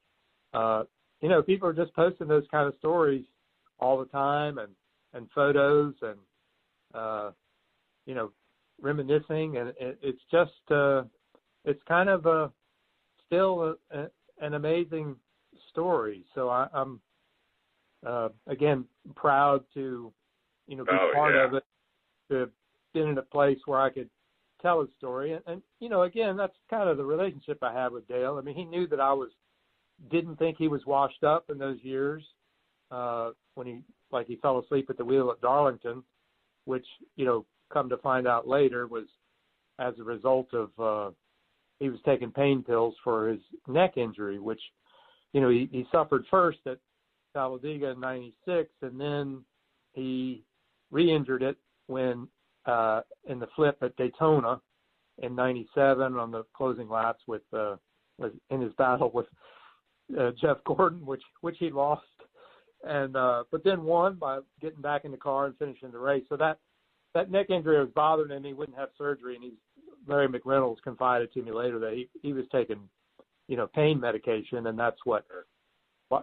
Uh, 0.54 0.84
you 1.22 1.30
know, 1.30 1.42
people 1.42 1.68
are 1.68 1.74
just 1.74 1.94
posting 1.94 2.28
those 2.28 2.46
kind 2.52 2.68
of 2.68 2.76
stories 2.80 3.26
all 3.80 4.00
the 4.00 4.06
time 4.06 4.58
and 4.58 4.72
and 5.14 5.28
photos 5.34 5.96
and 6.02 6.20
uh, 6.94 7.32
you 8.06 8.14
know 8.14 8.32
reminiscing 8.82 9.58
and 9.58 9.70
it, 9.80 10.00
it's 10.02 10.22
just 10.32 10.72
uh, 10.72 11.04
it's 11.66 11.82
kind 11.88 12.10
of 12.10 12.26
a 12.26 12.52
still 13.26 13.76
a, 13.92 13.98
a, 13.98 14.08
an 14.42 14.54
amazing 14.54 15.16
story. 15.70 16.24
So 16.36 16.50
I, 16.50 16.68
I'm 16.74 17.00
uh, 18.06 18.30
again 18.48 18.86
proud 19.16 19.64
to 19.74 20.12
you 20.68 20.76
know 20.76 20.84
be 20.84 20.92
Oh, 20.92 21.12
part 21.14 21.36
yeah. 21.36 21.46
of 21.46 21.54
it. 21.56 21.64
To 22.30 22.36
have 22.36 22.52
been 22.94 23.08
in 23.08 23.18
a 23.18 23.24
place 23.24 23.58
where 23.66 23.80
I 23.80 23.90
could 23.90 24.10
tell 24.62 24.82
his 24.82 24.90
story, 24.98 25.34
and, 25.34 25.42
and 25.48 25.62
you 25.80 25.90
know 25.90 26.04
again 26.04 26.38
that's 26.38 26.56
kind 26.70 26.90
of 26.90 26.98
the 26.98 27.06
relationship 27.06 27.60
I 27.64 27.74
have 27.74 27.92
with 27.92 28.08
Dale. 28.08 28.38
I 28.38 28.42
mean 28.42 28.56
he 28.56 28.66
knew 28.66 28.88
that 28.88 29.00
I 29.00 29.14
was 29.14 29.30
didn't 30.12 30.38
think 30.38 30.58
he 30.58 30.68
was 30.68 30.86
washed 30.86 31.24
up 31.24 31.46
in 31.50 31.58
those 31.58 31.78
years 31.82 32.24
uh, 32.92 33.32
when 33.56 33.68
he 33.68 33.82
like 34.12 34.28
he 34.28 34.38
fell 34.38 34.60
asleep 34.60 34.90
at 34.90 34.98
the 34.98 35.06
wheel 35.06 35.32
at 35.32 35.42
Darlington, 35.42 36.04
which 36.66 36.86
you 37.16 37.26
know 37.26 37.46
come 37.72 37.90
to 37.90 37.98
find 37.98 38.28
out 38.28 38.48
later 38.48 38.88
was 38.88 39.06
as 39.80 39.94
a 40.00 40.04
result 40.04 40.48
of 40.54 40.70
uh, 40.80 41.12
he 41.80 41.90
was 41.90 42.00
taking 42.06 42.32
pain 42.32 42.64
pills 42.64 42.96
for 43.04 43.30
his 43.30 43.40
neck 43.68 43.98
injury, 43.98 44.40
which 44.40 44.62
you 45.34 45.42
know 45.42 45.50
he, 45.50 45.70
he 45.72 45.86
suffered 45.92 46.26
first 46.32 46.60
at 46.66 46.80
Talladega 47.34 47.90
in 47.92 48.00
'96, 48.00 48.70
and 48.82 49.00
then 49.00 49.44
he 49.94 50.44
re-injured 50.92 51.44
it 51.44 51.58
when 51.88 52.28
uh, 52.66 53.02
in 53.28 53.40
the 53.40 53.48
flip 53.56 53.78
at 53.82 53.96
Daytona 53.96 54.60
in 55.20 55.36
'97 55.36 56.16
on 56.16 56.32
the 56.32 56.44
closing 56.56 56.90
laps 56.90 57.22
with 57.28 57.44
uh, 57.54 57.76
was 58.18 58.32
in 58.50 58.62
his 58.62 58.74
battle 58.74 59.12
with 59.14 59.28
uh, 60.18 60.32
Jeff 60.40 60.58
Gordon, 60.66 61.06
which 61.06 61.22
which 61.42 61.58
he 61.60 61.70
lost, 61.70 62.04
and 62.84 63.16
uh, 63.16 63.44
but 63.52 63.64
then 63.64 63.84
won 63.84 64.16
by 64.16 64.40
getting 64.62 64.82
back 64.82 65.06
in 65.06 65.12
the 65.12 65.18
car 65.18 65.46
and 65.46 65.58
finishing 65.58 65.92
the 65.92 66.00
race. 66.00 66.24
So 66.30 66.38
that 66.38 66.60
that 67.14 67.32
neck 67.32 67.50
injury 67.50 67.80
was 67.80 67.90
bothering 67.96 68.32
him. 68.32 68.44
He 68.44 68.54
wouldn't 68.54 68.78
have 68.78 68.90
surgery, 68.98 69.36
and 69.36 69.44
he's 69.44 69.54
Larry 70.08 70.28
McReynolds 70.28 70.82
confided 70.84 71.34
to 71.34 71.42
me 71.42 71.52
later 71.52 71.80
that 71.80 71.94
he 71.94 72.10
he 72.22 72.34
was 72.34 72.46
taking 72.52 72.80
you 73.48 73.58
know 73.58 73.68
pain 73.68 74.00
medication, 74.00 74.68
and 74.68 74.78
that's 74.78 75.00
what 75.06 75.26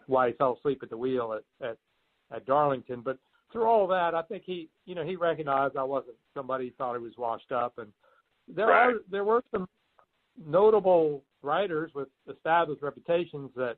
why 0.07 0.29
he 0.29 0.35
fell 0.35 0.57
asleep 0.59 0.81
at 0.83 0.91
the 0.91 0.97
wheel 0.97 1.39
at 1.39 1.67
at 1.69 1.77
at 2.35 2.47
Darlington. 2.47 3.03
But 3.03 3.19
through 3.53 3.67
all 3.67 3.87
that, 3.89 4.15
I 4.15 4.23
think 4.23 4.43
he 4.45 4.69
you 4.85 4.95
know 4.95 5.05
he 5.05 5.17
recognized 5.17 5.77
I 5.77 5.83
wasn't 5.83 6.17
somebody 6.35 6.67
he 6.67 6.71
thought 6.71 6.97
he 6.97 7.03
was 7.03 7.17
washed 7.17 7.53
up, 7.53 7.79
and 7.79 7.93
there 8.49 8.69
Right. 8.69 8.95
are 8.95 9.01
there 9.11 9.25
were 9.25 9.43
some 9.51 9.69
notable 10.45 11.23
writers 11.47 11.91
with 11.95 12.09
established 12.31 12.83
reputations 12.83 13.51
that 13.57 13.77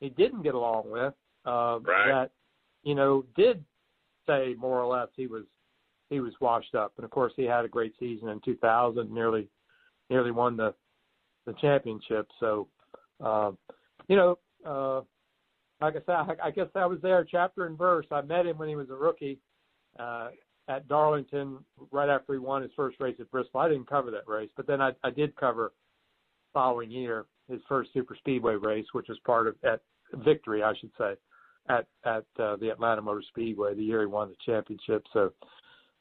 he 0.00 0.08
didn't 0.10 0.42
get 0.42 0.54
along 0.54 0.90
with 0.90 1.14
uh, 1.46 1.78
Right. 1.82 2.06
that 2.08 2.30
you 2.82 2.94
know 2.94 3.24
did 3.36 3.64
say 4.26 4.54
more 4.58 4.80
or 4.80 4.86
less 4.86 5.08
he 5.16 5.26
was 5.26 5.44
he 6.10 6.20
was 6.20 6.32
washed 6.40 6.74
up. 6.74 6.92
And 6.96 7.04
of 7.04 7.10
course 7.10 7.32
he 7.36 7.44
had 7.44 7.64
a 7.64 7.68
great 7.68 7.94
season 7.98 8.28
in 8.28 8.40
2000 8.40 9.10
nearly 9.10 9.48
nearly 10.08 10.30
won 10.30 10.56
the 10.56 10.74
the 11.46 11.54
championship. 11.54 12.28
So 12.38 12.68
uh, 13.24 13.52
you 14.08 14.16
know 14.16 14.38
uh, 14.64 15.00
like 15.80 15.96
I 15.96 16.00
said 16.06 16.38
I, 16.42 16.48
I 16.48 16.50
guess 16.50 16.68
I 16.74 16.86
was 16.86 17.00
there 17.02 17.24
chapter 17.24 17.66
and 17.66 17.78
verse. 17.78 18.06
I 18.10 18.20
met 18.22 18.46
him 18.46 18.58
when 18.58 18.68
he 18.68 18.76
was 18.76 18.90
a 18.90 18.94
rookie 18.94 19.38
uh, 19.98 20.28
at 20.68 20.86
Darlington 20.88 21.58
right 21.90 22.08
after 22.08 22.34
he 22.34 22.38
won 22.38 22.62
his 22.62 22.70
first 22.76 23.00
race 23.00 23.16
at 23.18 23.30
Bristol. 23.30 23.60
I 23.60 23.68
didn't 23.68 23.88
cover 23.88 24.10
that 24.10 24.28
race 24.28 24.50
but 24.56 24.66
then 24.66 24.80
I, 24.80 24.92
I 25.02 25.10
did 25.10 25.34
cover 25.36 25.72
following 26.52 26.90
year 26.90 27.26
his 27.48 27.60
first 27.68 27.90
super 27.92 28.16
speedway 28.16 28.54
race 28.54 28.86
which 28.92 29.08
was 29.08 29.18
part 29.26 29.46
of 29.46 29.56
at 29.64 29.80
victory 30.24 30.62
I 30.62 30.72
should 30.78 30.90
say 30.98 31.14
at 31.68 31.86
at 32.04 32.24
uh, 32.42 32.56
the 32.56 32.70
Atlanta 32.70 33.02
Motor 33.02 33.22
Speedway 33.28 33.74
the 33.74 33.82
year 33.82 34.00
he 34.00 34.06
won 34.06 34.30
the 34.30 34.52
championship. 34.52 35.04
So 35.12 35.32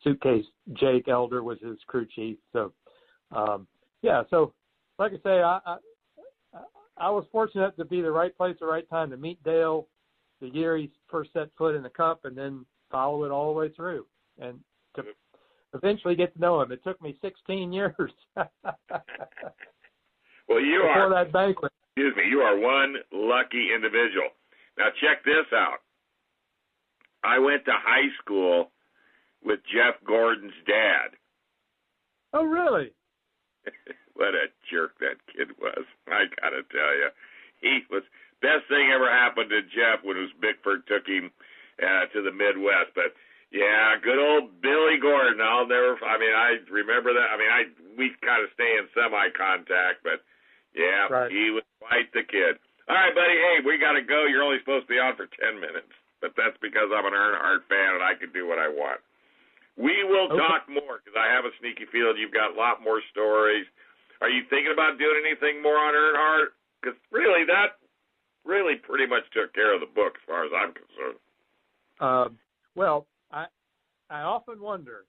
suitcase 0.03 0.45
Jake 0.73 1.07
Elder 1.07 1.43
was 1.43 1.59
his 1.61 1.77
crew 1.87 2.07
chief. 2.15 2.37
So 2.53 2.73
um 3.31 3.67
yeah 4.01 4.23
so 4.29 4.53
like 4.97 5.11
I 5.13 5.17
say 5.23 5.41
I, 5.41 5.59
I 5.65 5.77
I 6.97 7.09
was 7.09 7.25
fortunate 7.31 7.77
to 7.77 7.85
be 7.85 8.01
the 8.01 8.11
right 8.11 8.35
place 8.35 8.57
the 8.59 8.65
right 8.65 8.89
time 8.89 9.09
to 9.11 9.17
meet 9.17 9.41
Dale 9.43 9.87
the 10.41 10.49
year 10.49 10.77
he 10.77 10.91
first 11.09 11.33
set 11.33 11.49
foot 11.57 11.75
in 11.75 11.83
the 11.83 11.89
cup 11.89 12.21
and 12.25 12.37
then 12.37 12.65
follow 12.91 13.23
it 13.23 13.31
all 13.31 13.53
the 13.53 13.59
way 13.59 13.69
through 13.69 14.05
and 14.39 14.59
to 14.95 15.03
eventually 15.73 16.15
get 16.15 16.33
to 16.33 16.41
know 16.41 16.61
him. 16.61 16.71
It 16.71 16.83
took 16.83 17.01
me 17.01 17.17
16 17.21 17.71
years 17.71 18.11
well, 20.49 20.59
you 20.59 20.81
before 20.81 21.13
are. 21.13 21.23
that 21.23 21.31
banquet 21.31 21.71
Excuse 21.99 22.15
me. 22.15 22.31
You 22.31 22.39
are 22.39 22.55
one 22.57 22.95
lucky 23.11 23.75
individual. 23.75 24.31
Now 24.77 24.87
check 25.03 25.19
this 25.25 25.51
out. 25.51 25.83
I 27.25 27.39
went 27.39 27.65
to 27.65 27.75
high 27.75 28.07
school 28.23 28.71
with 29.43 29.59
Jeff 29.67 29.99
Gordon's 30.07 30.55
dad. 30.65 31.19
oh 32.31 32.45
really 32.45 32.95
what 34.15 34.31
a 34.31 34.47
jerk 34.71 34.95
that 35.03 35.19
kid 35.27 35.51
was. 35.59 35.83
I 36.07 36.31
gotta 36.39 36.63
tell 36.71 36.93
you, 36.95 37.09
he 37.59 37.83
was 37.91 38.03
best 38.39 38.63
thing 38.71 38.87
ever 38.95 39.11
happened 39.11 39.49
to 39.51 39.67
Jeff 39.75 39.99
when 40.07 40.15
his 40.15 40.31
Bickford 40.39 40.87
took 40.87 41.03
him 41.03 41.31
uh, 41.83 42.07
to 42.15 42.23
the 42.23 42.31
Midwest. 42.31 42.95
But 42.95 43.11
yeah, 43.51 43.99
good 43.99 44.23
old 44.23 44.61
Billy 44.63 45.03
Gordon. 45.03 45.43
I'll 45.43 45.67
never. 45.67 45.99
I 45.99 46.15
mean, 46.15 46.31
I 46.31 46.63
remember 46.71 47.11
that. 47.11 47.27
I 47.27 47.35
mean, 47.35 47.51
I 47.51 47.61
we 47.99 48.15
kind 48.23 48.39
of 48.39 48.55
stay 48.55 48.79
in 48.79 48.87
semi 48.95 49.35
contact, 49.35 49.99
but 50.07 50.23
yeah, 50.80 51.11
Right. 51.11 51.32
he 51.32 51.51
was 51.51 51.63
quite 51.84 52.07
the 52.15 52.23
kid. 52.23 52.55
All 52.88 52.95
right, 52.95 53.13
buddy. 53.13 53.36
Hey, 53.38 53.59
we 53.67 53.77
gotta 53.77 54.01
go. 54.01 54.25
You're 54.25 54.43
only 54.43 54.59
supposed 54.63 54.88
to 54.88 54.93
be 54.95 54.97
on 54.99 55.15
for 55.19 55.27
ten 55.27 55.59
minutes, 55.59 55.91
but 56.23 56.32
that's 56.39 56.57
because 56.63 56.89
I'm 56.95 57.05
an 57.05 57.13
Earnhardt 57.13 57.67
fan 57.67 57.99
and 57.99 58.03
I 58.03 58.15
can 58.15 58.32
do 58.32 58.47
what 58.47 58.57
I 58.57 58.67
want. 58.71 59.01
We 59.77 60.03
will 60.03 60.27
Okay. 60.32 60.38
talk 60.38 60.67
more 60.67 60.99
because 61.03 61.15
I 61.15 61.27
have 61.27 61.45
a 61.45 61.51
sneaky 61.59 61.86
feeling 61.91 62.17
you've 62.17 62.34
got 62.34 62.51
a 62.51 62.57
lot 62.57 62.82
more 62.82 63.01
stories. 63.11 63.67
Are 64.21 64.30
you 64.30 64.43
thinking 64.49 64.73
about 64.73 64.97
doing 64.97 65.23
anything 65.25 65.61
more 65.61 65.77
on 65.77 65.93
Earnhardt? 65.93 66.51
Because 66.82 66.97
really, 67.11 67.45
that 67.45 67.77
really 68.43 68.75
pretty 68.75 69.05
much 69.05 69.23
took 69.32 69.53
care 69.53 69.73
of 69.73 69.80
the 69.82 69.86
book 69.88 70.15
as 70.15 70.23
far 70.25 70.43
as 70.45 70.51
I'm 70.55 70.73
concerned. 70.73 71.19
Um, 71.99 72.39
well, 72.75 73.07
I 73.32 73.45
I 74.09 74.21
often 74.21 74.59
wonder. 74.61 75.05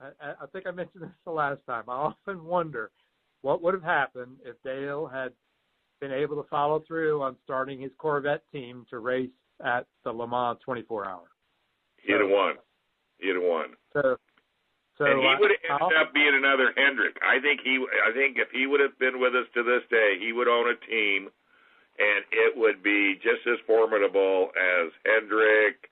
I 0.00 0.34
I 0.42 0.46
think 0.52 0.66
I 0.66 0.70
mentioned 0.70 1.02
this 1.02 1.10
the 1.24 1.30
last 1.30 1.64
time. 1.66 1.84
I 1.88 1.92
often 1.92 2.44
wonder 2.44 2.90
what 3.42 3.62
would 3.62 3.74
have 3.74 3.82
happened 3.82 4.36
if 4.44 4.56
Dale 4.62 5.06
had 5.06 5.32
been 6.00 6.12
able 6.12 6.40
to 6.42 6.48
follow 6.48 6.82
through 6.86 7.22
on 7.22 7.36
starting 7.44 7.80
his 7.80 7.90
Corvette 7.98 8.42
team 8.52 8.86
to 8.90 8.98
race 8.98 9.30
at 9.64 9.86
the 10.04 10.12
Le 10.12 10.26
Mans 10.26 10.58
24 10.64 11.08
hour. 11.08 11.22
He'd 12.02 12.20
have 12.20 12.30
won. 12.30 12.54
He'd 13.18 13.34
have 13.34 13.42
won. 13.42 13.74
So, 13.92 14.16
so 14.96 15.04
and 15.04 15.18
he 15.18 15.34
would 15.40 15.50
have 15.50 15.80
ended 15.80 15.98
up 15.98 16.14
being 16.14 16.34
another 16.34 16.72
Hendrick. 16.76 17.16
I 17.22 17.40
think 17.40 17.60
he. 17.62 17.82
I 18.06 18.12
think 18.12 18.38
if 18.38 18.48
he 18.52 18.66
would 18.66 18.80
have 18.80 18.98
been 18.98 19.20
with 19.20 19.34
us 19.34 19.46
to 19.54 19.62
this 19.62 19.82
day, 19.90 20.16
he 20.20 20.32
would 20.32 20.48
own 20.48 20.70
a 20.70 20.78
team, 20.86 21.28
and 21.98 22.22
it 22.30 22.56
would 22.56 22.82
be 22.82 23.18
just 23.22 23.46
as 23.46 23.58
formidable 23.66 24.50
as 24.54 24.90
Hendrick. 25.04 25.90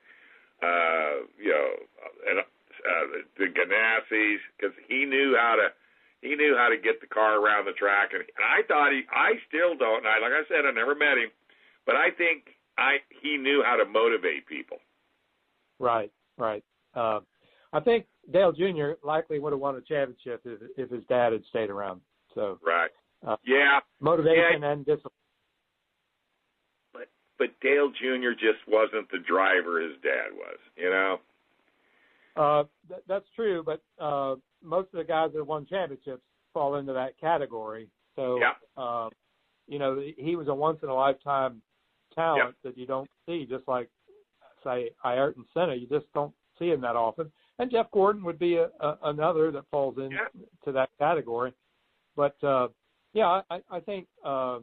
Uh, 0.63 1.27
you 1.37 1.51
know, 1.51 1.69
and 2.31 2.39
uh, 2.39 3.05
the 3.37 3.45
Ganassis, 3.45 4.39
because 4.55 4.75
he 4.87 5.05
knew 5.05 5.35
how 5.37 5.55
to. 5.55 5.69
He 6.21 6.35
knew 6.35 6.55
how 6.57 6.69
to 6.69 6.77
get 6.77 6.99
the 6.99 7.07
car 7.07 7.39
around 7.39 7.65
the 7.65 7.73
track, 7.73 8.09
and, 8.13 8.21
and 8.21 8.43
I 8.45 8.65
thought 8.67 8.91
he. 8.91 9.01
I 9.11 9.37
still 9.47 9.77
don't. 9.77 10.05
And 10.05 10.07
I, 10.07 10.19
like 10.19 10.33
I 10.33 10.43
said, 10.47 10.65
I 10.65 10.71
never 10.71 10.95
met 10.95 11.17
him, 11.17 11.29
but 11.85 11.95
I 11.95 12.09
think 12.09 12.57
I 12.77 12.97
he 13.21 13.37
knew 13.37 13.63
how 13.65 13.75
to 13.75 13.85
motivate 13.85 14.47
people. 14.47 14.77
Right, 15.79 16.11
right. 16.37 16.63
Uh, 16.95 17.19
I 17.71 17.79
think 17.81 18.05
Dale 18.31 18.51
Jr. 18.51 18.93
likely 19.03 19.39
would 19.39 19.53
have 19.53 19.59
won 19.59 19.75
a 19.75 19.81
championship 19.81 20.41
if 20.45 20.59
if 20.77 20.89
his 20.89 21.03
dad 21.07 21.33
had 21.33 21.43
stayed 21.49 21.69
around. 21.69 22.01
So 22.33 22.59
Right. 22.65 22.91
Uh, 23.25 23.35
yeah, 23.45 23.79
motivation 23.99 24.63
and 24.63 24.85
discipline. 24.85 25.11
but 26.93 27.07
but 27.37 27.49
Dale 27.61 27.89
Jr. 27.89 28.33
just 28.33 28.61
wasn't 28.67 29.09
the 29.11 29.19
driver 29.19 29.81
his 29.81 29.93
dad 30.01 30.33
was. 30.33 30.57
You 30.75 30.89
know. 30.89 31.17
Uh, 32.37 32.63
th- 32.87 33.01
that's 33.07 33.25
true, 33.35 33.63
but 33.63 33.81
uh, 34.03 34.35
most 34.63 34.87
of 34.93 34.97
the 34.97 35.03
guys 35.03 35.31
that 35.33 35.43
won 35.43 35.65
championships 35.65 36.23
fall 36.53 36.75
into 36.75 36.93
that 36.93 37.17
category. 37.19 37.89
So, 38.15 38.39
Yeah. 38.39 38.53
uh, 38.75 39.09
you 39.67 39.79
know, 39.79 40.01
he 40.17 40.35
was 40.35 40.47
a 40.47 40.53
once 40.53 40.79
in 40.83 40.89
a 40.89 40.93
lifetime 40.93 41.61
talent 42.15 42.55
that 42.63 42.77
you 42.77 42.85
don't 42.85 43.09
see, 43.25 43.45
just 43.45 43.67
like 43.67 43.89
say 44.63 44.91
Ayrton 45.05 45.45
Senna. 45.53 45.75
You 45.75 45.87
just 45.87 46.11
don't 46.13 46.33
see 46.57 46.69
him 46.69 46.81
that 46.81 46.95
often. 46.95 47.31
And 47.59 47.69
Jeff 47.69 47.91
Gordon 47.91 48.23
would 48.23 48.39
be 48.39 48.55
a, 48.55 48.69
a, 48.79 48.97
another 49.03 49.51
that 49.51 49.65
falls 49.69 49.97
into 49.97 50.15
Yeah. 50.15 50.71
that 50.71 50.89
category. 50.97 51.53
But 52.15 52.41
uh, 52.43 52.69
yeah, 53.13 53.41
I, 53.49 53.61
I 53.69 53.79
think 53.79 54.07
uh, 54.23 54.59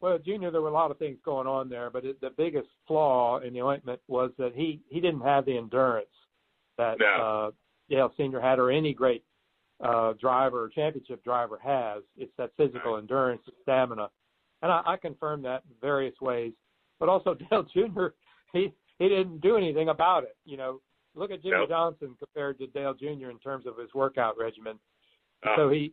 well, 0.00 0.18
Junior, 0.18 0.50
there 0.50 0.62
were 0.62 0.68
a 0.68 0.72
lot 0.72 0.90
of 0.90 0.98
things 0.98 1.18
going 1.24 1.46
on 1.46 1.68
there, 1.68 1.90
but 1.90 2.04
it, 2.04 2.20
the 2.20 2.30
biggest 2.30 2.68
flaw 2.86 3.38
in 3.40 3.52
the 3.52 3.62
ointment 3.62 4.00
was 4.08 4.30
that 4.38 4.52
he 4.54 4.80
he 4.88 5.00
didn't 5.00 5.20
have 5.20 5.44
the 5.44 5.56
endurance 5.56 6.08
that 6.80 6.96
No. 6.98 7.06
uh, 7.06 7.50
Dale 7.88 8.12
Senior 8.16 8.40
had, 8.40 8.58
or 8.58 8.70
any 8.70 8.92
great 8.94 9.22
uh, 9.80 10.12
driver 10.14 10.62
or 10.64 10.68
championship 10.68 11.22
driver 11.24 11.58
has. 11.62 12.02
It's 12.16 12.32
that 12.38 12.50
physical 12.56 12.96
endurance, 12.96 13.42
stamina, 13.62 14.10
and 14.62 14.70
I, 14.72 14.82
I 14.86 14.96
confirm 14.96 15.42
that 15.42 15.62
in 15.68 15.74
various 15.80 16.14
ways. 16.20 16.52
But 16.98 17.08
also 17.08 17.34
Dale 17.50 17.64
Jr. 17.74 18.06
He 18.52 18.72
he 18.98 19.08
didn't 19.08 19.40
do 19.40 19.56
anything 19.56 19.88
about 19.88 20.24
it. 20.24 20.36
You 20.44 20.56
know, 20.58 20.80
look 21.14 21.30
at 21.30 21.42
Jimmie 21.42 21.56
Nope. 21.60 21.68
Johnson 21.70 22.14
compared 22.18 22.58
to 22.58 22.66
Dale 22.68 22.94
Jr. 22.94 23.30
in 23.30 23.38
terms 23.42 23.66
of 23.66 23.76
his 23.78 23.92
workout 23.94 24.36
regimen. 24.38 24.78
Uh, 25.46 25.56
So 25.56 25.70
he 25.70 25.92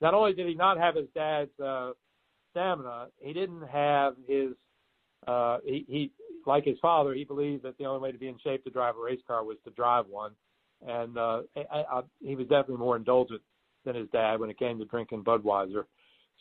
not 0.00 0.14
only 0.14 0.32
did 0.32 0.46
he 0.46 0.54
not 0.54 0.78
have 0.78 0.94
his 0.94 1.08
dad's 1.14 1.58
uh, 1.60 1.92
stamina, 2.52 3.08
he 3.18 3.32
didn't 3.32 3.66
have 3.66 4.14
his 4.28 4.50
uh, 5.26 5.58
he, 5.64 5.84
he 5.88 6.10
like 6.48 6.64
his 6.64 6.78
father. 6.80 7.14
He 7.14 7.24
believed 7.24 7.62
that 7.62 7.78
the 7.78 7.84
only 7.84 8.00
way 8.00 8.10
to 8.10 8.18
be 8.18 8.26
in 8.26 8.38
shape 8.42 8.64
to 8.64 8.70
drive 8.70 8.96
a 8.96 9.00
race 9.00 9.20
car 9.26 9.44
was 9.44 9.58
to 9.64 9.70
drive 9.70 10.06
one, 10.08 10.32
and 10.84 11.16
uh, 11.16 11.42
I, 11.56 11.84
I, 11.92 12.00
he 12.20 12.34
was 12.34 12.48
definitely 12.48 12.78
more 12.78 12.96
indulgent 12.96 13.42
than 13.84 13.94
his 13.94 14.08
dad 14.10 14.40
when 14.40 14.50
it 14.50 14.58
came 14.58 14.78
to 14.78 14.84
drinking 14.86 15.22
Budweiser. 15.22 15.84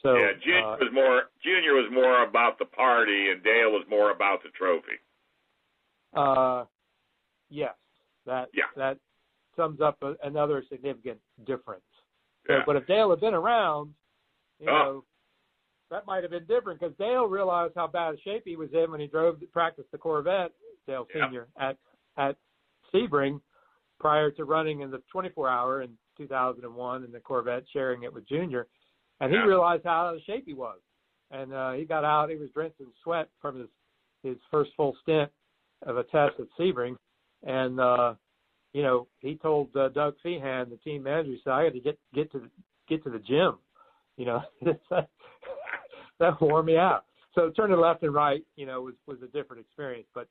So 0.01 0.15
yeah, 0.15 0.31
Junior 0.43 0.63
uh, 0.63 0.77
was 0.79 0.89
more 0.93 1.21
Junior 1.43 1.73
was 1.73 1.89
more 1.91 2.23
about 2.23 2.57
the 2.57 2.65
party, 2.65 3.29
and 3.31 3.43
Dale 3.43 3.71
was 3.71 3.85
more 3.89 4.11
about 4.11 4.41
the 4.41 4.49
trophy. 4.49 4.97
Uh, 6.15 6.65
yes, 7.49 7.75
that 8.25 8.49
Yeah. 8.53 8.63
that 8.75 8.97
sums 9.55 9.81
up 9.81 9.97
a, 10.01 10.15
another 10.23 10.63
significant 10.69 11.19
difference. 11.45 11.83
So, 12.45 12.53
Yeah. 12.53 12.63
but 12.65 12.75
if 12.75 12.87
Dale 12.87 13.09
had 13.09 13.19
been 13.19 13.33
around, 13.33 13.93
you 14.59 14.69
Oh. 14.69 14.83
know, 14.83 15.05
that 15.89 16.05
might 16.05 16.23
have 16.23 16.31
been 16.31 16.45
different 16.45 16.79
because 16.79 16.95
Dale 16.97 17.25
realized 17.25 17.73
how 17.75 17.87
bad 17.87 18.15
a 18.15 18.17
shape 18.21 18.43
he 18.45 18.55
was 18.55 18.69
in 18.73 18.91
when 18.91 18.99
he 18.99 19.07
drove 19.07 19.39
to 19.39 19.45
practice 19.47 19.85
the 19.91 19.97
Corvette, 19.97 20.51
Dale 20.85 21.07
Yeah. 21.13 21.25
Senior 21.25 21.47
at 21.57 21.77
at 22.17 22.35
Sebring, 22.93 23.39
prior 23.99 24.31
to 24.31 24.43
running 24.45 24.81
in 24.81 24.89
the 24.89 25.01
24 25.11 25.49
hour 25.49 25.81
in 25.81 25.97
2001 26.17 27.03
in 27.03 27.11
the 27.11 27.19
Corvette, 27.19 27.63
sharing 27.71 28.03
it 28.03 28.13
with 28.13 28.27
Junior, 28.27 28.67
and 29.19 29.31
he 29.31 29.37
Yeah. 29.37 29.45
realized 29.45 29.83
how 29.83 30.07
out 30.07 30.15
of 30.15 30.21
shape 30.23 30.45
he 30.45 30.53
was, 30.53 30.79
and 31.31 31.53
uh, 31.53 31.73
he 31.73 31.85
got 31.85 32.03
out. 32.03 32.29
He 32.29 32.37
was 32.37 32.49
drenched 32.51 32.79
in 32.79 32.87
sweat 33.03 33.29
from 33.39 33.59
his 33.59 33.69
his 34.23 34.37
first 34.49 34.73
full 34.75 34.95
stint 35.03 35.31
of 35.83 35.97
a 35.97 36.03
test 36.05 36.39
at 36.39 36.47
Sebring, 36.57 36.97
and 37.43 37.79
uh, 37.79 38.15
you 38.73 38.81
know 38.81 39.07
he 39.19 39.35
told 39.35 39.75
uh, 39.75 39.89
Doug 39.89 40.15
Fehan, 40.25 40.69
the 40.69 40.77
team 40.77 41.03
manager, 41.03 41.31
he 41.31 41.41
said, 41.43 41.53
"I 41.53 41.65
got 41.65 41.73
to 41.73 41.79
get 41.79 41.99
get 42.13 42.31
to 42.31 42.39
the, 42.39 42.49
get 42.87 43.03
to 43.03 43.09
the 43.09 43.19
gym." 43.19 43.59
You 44.17 44.25
know, 44.25 44.41
that 46.19 46.41
wore 46.41 46.63
me 46.63 46.77
out. 46.77 47.05
So 47.35 47.51
turning 47.51 47.79
left 47.79 48.03
and 48.03 48.13
right, 48.13 48.43
you 48.55 48.65
know, 48.65 48.81
was 48.81 48.95
was 49.05 49.17
a 49.23 49.27
different 49.27 49.61
experience. 49.61 50.07
But 50.13 50.27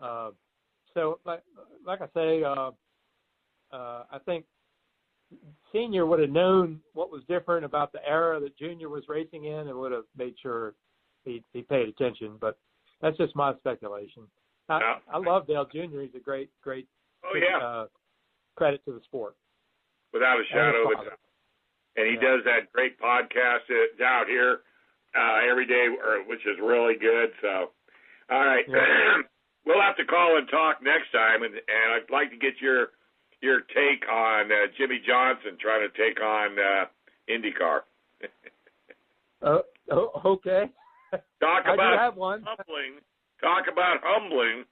uh, 0.00 0.30
so 0.94 1.18
like 1.24 1.42
like 1.86 2.00
I 2.00 2.06
say, 2.14 2.42
uh, 2.42 2.70
uh, 3.72 4.04
I 4.10 4.18
think 4.24 4.44
senior 5.72 6.06
would 6.06 6.18
have 6.20 6.30
known 6.30 6.80
what 6.94 7.10
was 7.12 7.22
different 7.28 7.64
about 7.64 7.92
the 7.92 8.00
era 8.06 8.40
that 8.40 8.56
junior 8.58 8.88
was 8.88 9.04
racing 9.08 9.44
in, 9.44 9.68
and 9.68 9.74
would 9.78 9.92
have 9.92 10.04
made 10.16 10.34
sure 10.42 10.74
he 11.24 11.44
he 11.52 11.62
paid 11.62 11.88
attention. 11.88 12.36
But 12.40 12.58
that's 13.00 13.16
just 13.16 13.36
my 13.36 13.54
speculation. 13.58 14.24
I, 14.68 14.78
Yeah. 14.80 14.94
I 15.12 15.18
love 15.18 15.46
Dale 15.46 15.66
Jr. 15.66 16.00
He's 16.00 16.14
a 16.14 16.20
great 16.20 16.50
great 16.62 16.88
Oh 17.24 17.36
yeah, 17.36 17.58
uh, 17.64 17.86
credit 18.56 18.84
to 18.86 18.92
the 18.92 19.00
sport. 19.04 19.36
without 20.12 20.40
a 20.40 20.44
shadow 20.50 20.86
of 20.90 21.00
a 21.00 21.04
doubt. 21.04 21.18
And 21.96 22.06
he 22.08 22.14
Yeah. 22.14 22.20
does 22.36 22.44
that 22.44 22.72
great 22.72 22.98
podcast 22.98 23.60
that's 23.68 24.00
out 24.00 24.26
here 24.26 24.62
uh, 25.16 25.38
every 25.50 25.66
day, 25.66 25.86
or, 25.90 26.22
which 26.28 26.40
is 26.46 26.56
really 26.62 26.94
good. 26.94 27.30
So, 27.42 27.70
all 28.30 28.44
right, 28.44 28.64
Yeah. 28.68 29.22
we'll 29.66 29.80
have 29.80 29.96
to 29.96 30.04
call 30.04 30.36
and 30.38 30.48
talk 30.48 30.80
next 30.82 31.10
time, 31.12 31.42
and 31.42 31.54
and 31.54 31.92
I'd 31.94 32.10
like 32.10 32.30
to 32.30 32.36
get 32.36 32.60
your 32.60 32.88
your 33.40 33.60
take 33.60 34.06
on 34.10 34.50
uh, 34.52 34.66
Jimmie 34.76 35.00
Johnson 35.06 35.56
trying 35.60 35.88
to 35.88 35.96
take 35.96 36.20
on 36.20 36.58
uh, 36.58 36.86
IndyCar. 37.28 37.80
Uh, 39.42 39.58
oh, 39.90 40.20
okay. 40.24 40.64
Talk 41.40 41.64
about 41.72 41.98
have 41.98 42.16
one. 42.16 42.42
humbling. 42.46 43.00
Talk 43.40 43.64
about 43.72 43.98
humbling. 44.02 44.64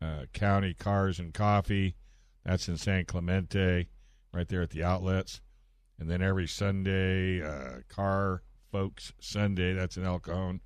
uh, 0.00 0.24
County 0.32 0.72
Cars 0.72 1.18
and 1.18 1.34
Coffee. 1.34 1.94
That's 2.42 2.68
in 2.68 2.78
San 2.78 3.04
Clemente, 3.04 3.90
right 4.32 4.48
there 4.48 4.62
at 4.62 4.70
the 4.70 4.82
outlets. 4.82 5.42
And 6.00 6.08
then 6.08 6.22
every 6.22 6.46
Sunday, 6.46 7.42
uh, 7.42 7.80
Car 7.90 8.40
Folks 8.72 9.12
Sunday. 9.20 9.74
That's 9.74 9.98
in 9.98 10.06
El 10.06 10.20
Cajon 10.20 10.62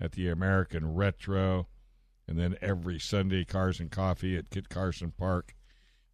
at 0.00 0.12
the 0.12 0.30
American 0.30 0.94
Retro. 0.94 1.68
And 2.26 2.38
then 2.38 2.56
every 2.62 2.98
Sunday, 2.98 3.44
Cars 3.44 3.78
and 3.78 3.90
Coffee 3.90 4.38
at 4.38 4.48
Kit 4.48 4.70
Carson 4.70 5.12
Park 5.18 5.54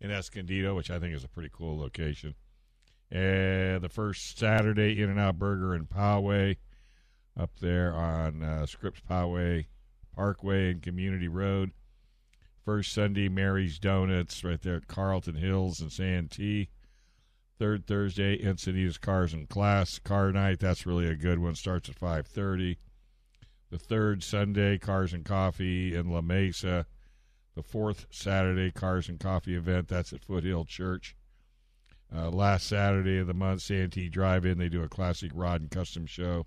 in 0.01 0.11
Escondido, 0.11 0.75
which 0.75 0.91
I 0.91 0.99
think 0.99 1.15
is 1.15 1.23
a 1.23 1.29
pretty 1.29 1.51
cool 1.53 1.79
location. 1.79 2.35
Uh, 3.13 3.79
the 3.79 3.89
first 3.89 4.37
Saturday, 4.37 5.01
In 5.01 5.11
and 5.11 5.21
Out 5.21 5.39
Burger 5.39 5.77
in 5.77 5.87
Poway, 5.87 6.57
up 7.37 7.51
there 7.61 7.95
on 7.95 8.43
uh, 8.43 8.67
Scripps 8.67 9.01
Poway 9.09 9.67
Parkway 10.15 10.71
and 10.71 10.83
Community 10.83 11.29
Road. 11.29 11.73
First 12.65 12.93
Sunday, 12.93 13.29
Mary's 13.29 13.79
Donuts, 13.79 14.43
right 14.45 14.61
there 14.63 14.77
at 14.77 14.89
Carlton 14.89 15.35
Hills 15.35 15.81
and 15.81 15.93
Santee. 15.93 16.71
Third 17.59 17.87
Thursday, 17.87 18.39
Encinitas 18.39 19.01
Cars 19.01 19.33
and 19.33 19.49
Class 19.49 19.99
Car 19.99 20.33
Night. 20.33 20.61
That's 20.61 20.87
really 20.87 21.07
a 21.07 21.15
good 21.15 21.39
one. 21.39 21.55
Starts 21.55 21.89
at 21.89 21.95
five 21.95 22.27
thirty. 22.27 22.79
The 23.71 23.79
third 23.79 24.23
Sunday, 24.23 24.79
Cars 24.79 25.13
and 25.13 25.25
Coffee 25.25 25.95
in 25.95 26.11
La 26.11 26.21
Mesa. 26.21 26.87
The 27.55 27.63
fourth 27.63 28.07
Saturday, 28.11 28.71
Cars 28.71 29.09
and 29.09 29.21
Coffee 29.21 29.55
event. 29.55 29.89
That's 29.89 30.13
at 30.13 30.25
Foothill 30.25 30.65
Church. 30.65 31.15
Uh, 32.15 32.31
last 32.31 32.67
Saturday 32.67 33.19
of 33.19 33.27
the 33.27 33.35
month, 33.35 33.63
Santee 33.63 34.09
Drive 34.09 34.45
In, 34.45 34.59
they 34.59 34.69
do 34.69 34.83
a 34.83 34.89
classic 34.89 35.31
rod 35.35 35.61
and 35.61 35.71
custom 35.71 36.07
show. 36.07 36.47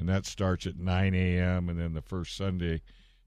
And 0.00 0.08
that 0.08 0.24
starts 0.24 0.66
at 0.66 0.78
9 0.78 1.14
a.m. 1.14 1.68
And 1.68 1.78
then 1.78 1.92
the 1.92 2.00
first 2.00 2.34
Sunday, 2.34 2.80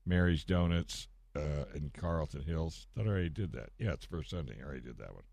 Mary's 0.07 0.43
Donuts 0.43 1.07
uh, 1.35 1.65
in 1.75 1.91
Carlton 1.95 2.41
Hills. 2.41 2.87
I 2.97 3.01
already 3.01 3.29
did 3.29 3.51
that. 3.51 3.69
Yeah, 3.77 3.91
it's 3.91 4.07
first 4.07 4.31
Sunday. 4.31 4.55
I 4.59 4.65
already 4.65 4.81
did 4.81 4.97
that 4.97 5.13
one. 5.13 5.23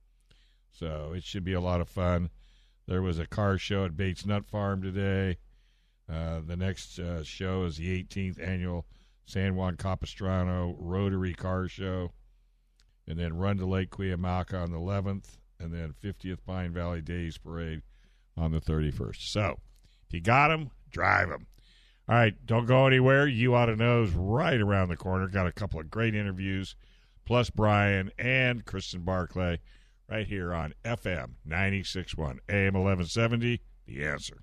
So 0.70 1.14
it 1.16 1.24
should 1.24 1.42
be 1.42 1.54
a 1.54 1.60
lot 1.60 1.80
of 1.80 1.88
fun. 1.88 2.28
There 2.86 3.00
was 3.00 3.18
a 3.18 3.26
car 3.26 3.56
show 3.56 3.86
at 3.86 3.96
Bates 3.96 4.26
Nut 4.26 4.44
Farm 4.44 4.82
today. 4.82 5.38
Uh, 6.12 6.40
the 6.46 6.58
next 6.58 6.98
uh, 6.98 7.24
show 7.24 7.64
is 7.64 7.78
the 7.78 8.04
18th 8.04 8.38
annual 8.38 8.84
San 9.24 9.56
Juan 9.56 9.76
Capistrano 9.76 10.76
Rotary 10.78 11.32
Car 11.32 11.68
Show. 11.68 12.12
And 13.08 13.18
then 13.18 13.38
Run 13.38 13.56
to 13.56 13.66
Lake 13.66 13.88
Cuyamaca 13.88 14.62
on 14.62 14.72
the 14.72 14.78
11th. 14.78 15.38
And 15.58 15.72
then 15.72 15.94
50th 16.04 16.44
Pine 16.46 16.74
Valley 16.74 17.00
Days 17.00 17.38
Parade 17.38 17.80
on 18.36 18.52
the 18.52 18.60
31st. 18.60 19.26
So 19.30 19.58
if 20.06 20.12
you 20.12 20.20
got 20.20 20.48
them, 20.48 20.70
drive 20.90 21.28
them. 21.28 21.46
All 22.08 22.16
right, 22.16 22.34
don't 22.44 22.66
go 22.66 22.86
anywhere. 22.86 23.26
You 23.28 23.54
ought 23.54 23.66
to 23.66 23.76
know's 23.76 24.10
right 24.10 24.60
around 24.60 24.88
the 24.88 24.96
corner. 24.96 25.28
Got 25.28 25.46
a 25.46 25.52
couple 25.52 25.78
of 25.78 25.90
great 25.90 26.14
interviews, 26.14 26.74
plus 27.24 27.50
Brian 27.50 28.10
and 28.18 28.64
Kristen 28.64 29.02
Barclay 29.02 29.60
right 30.08 30.26
here 30.26 30.52
on 30.52 30.74
FM 30.84 31.34
96.1 31.48 32.38
AM 32.48 32.74
1170. 32.74 33.60
The 33.86 34.04
answer. 34.04 34.42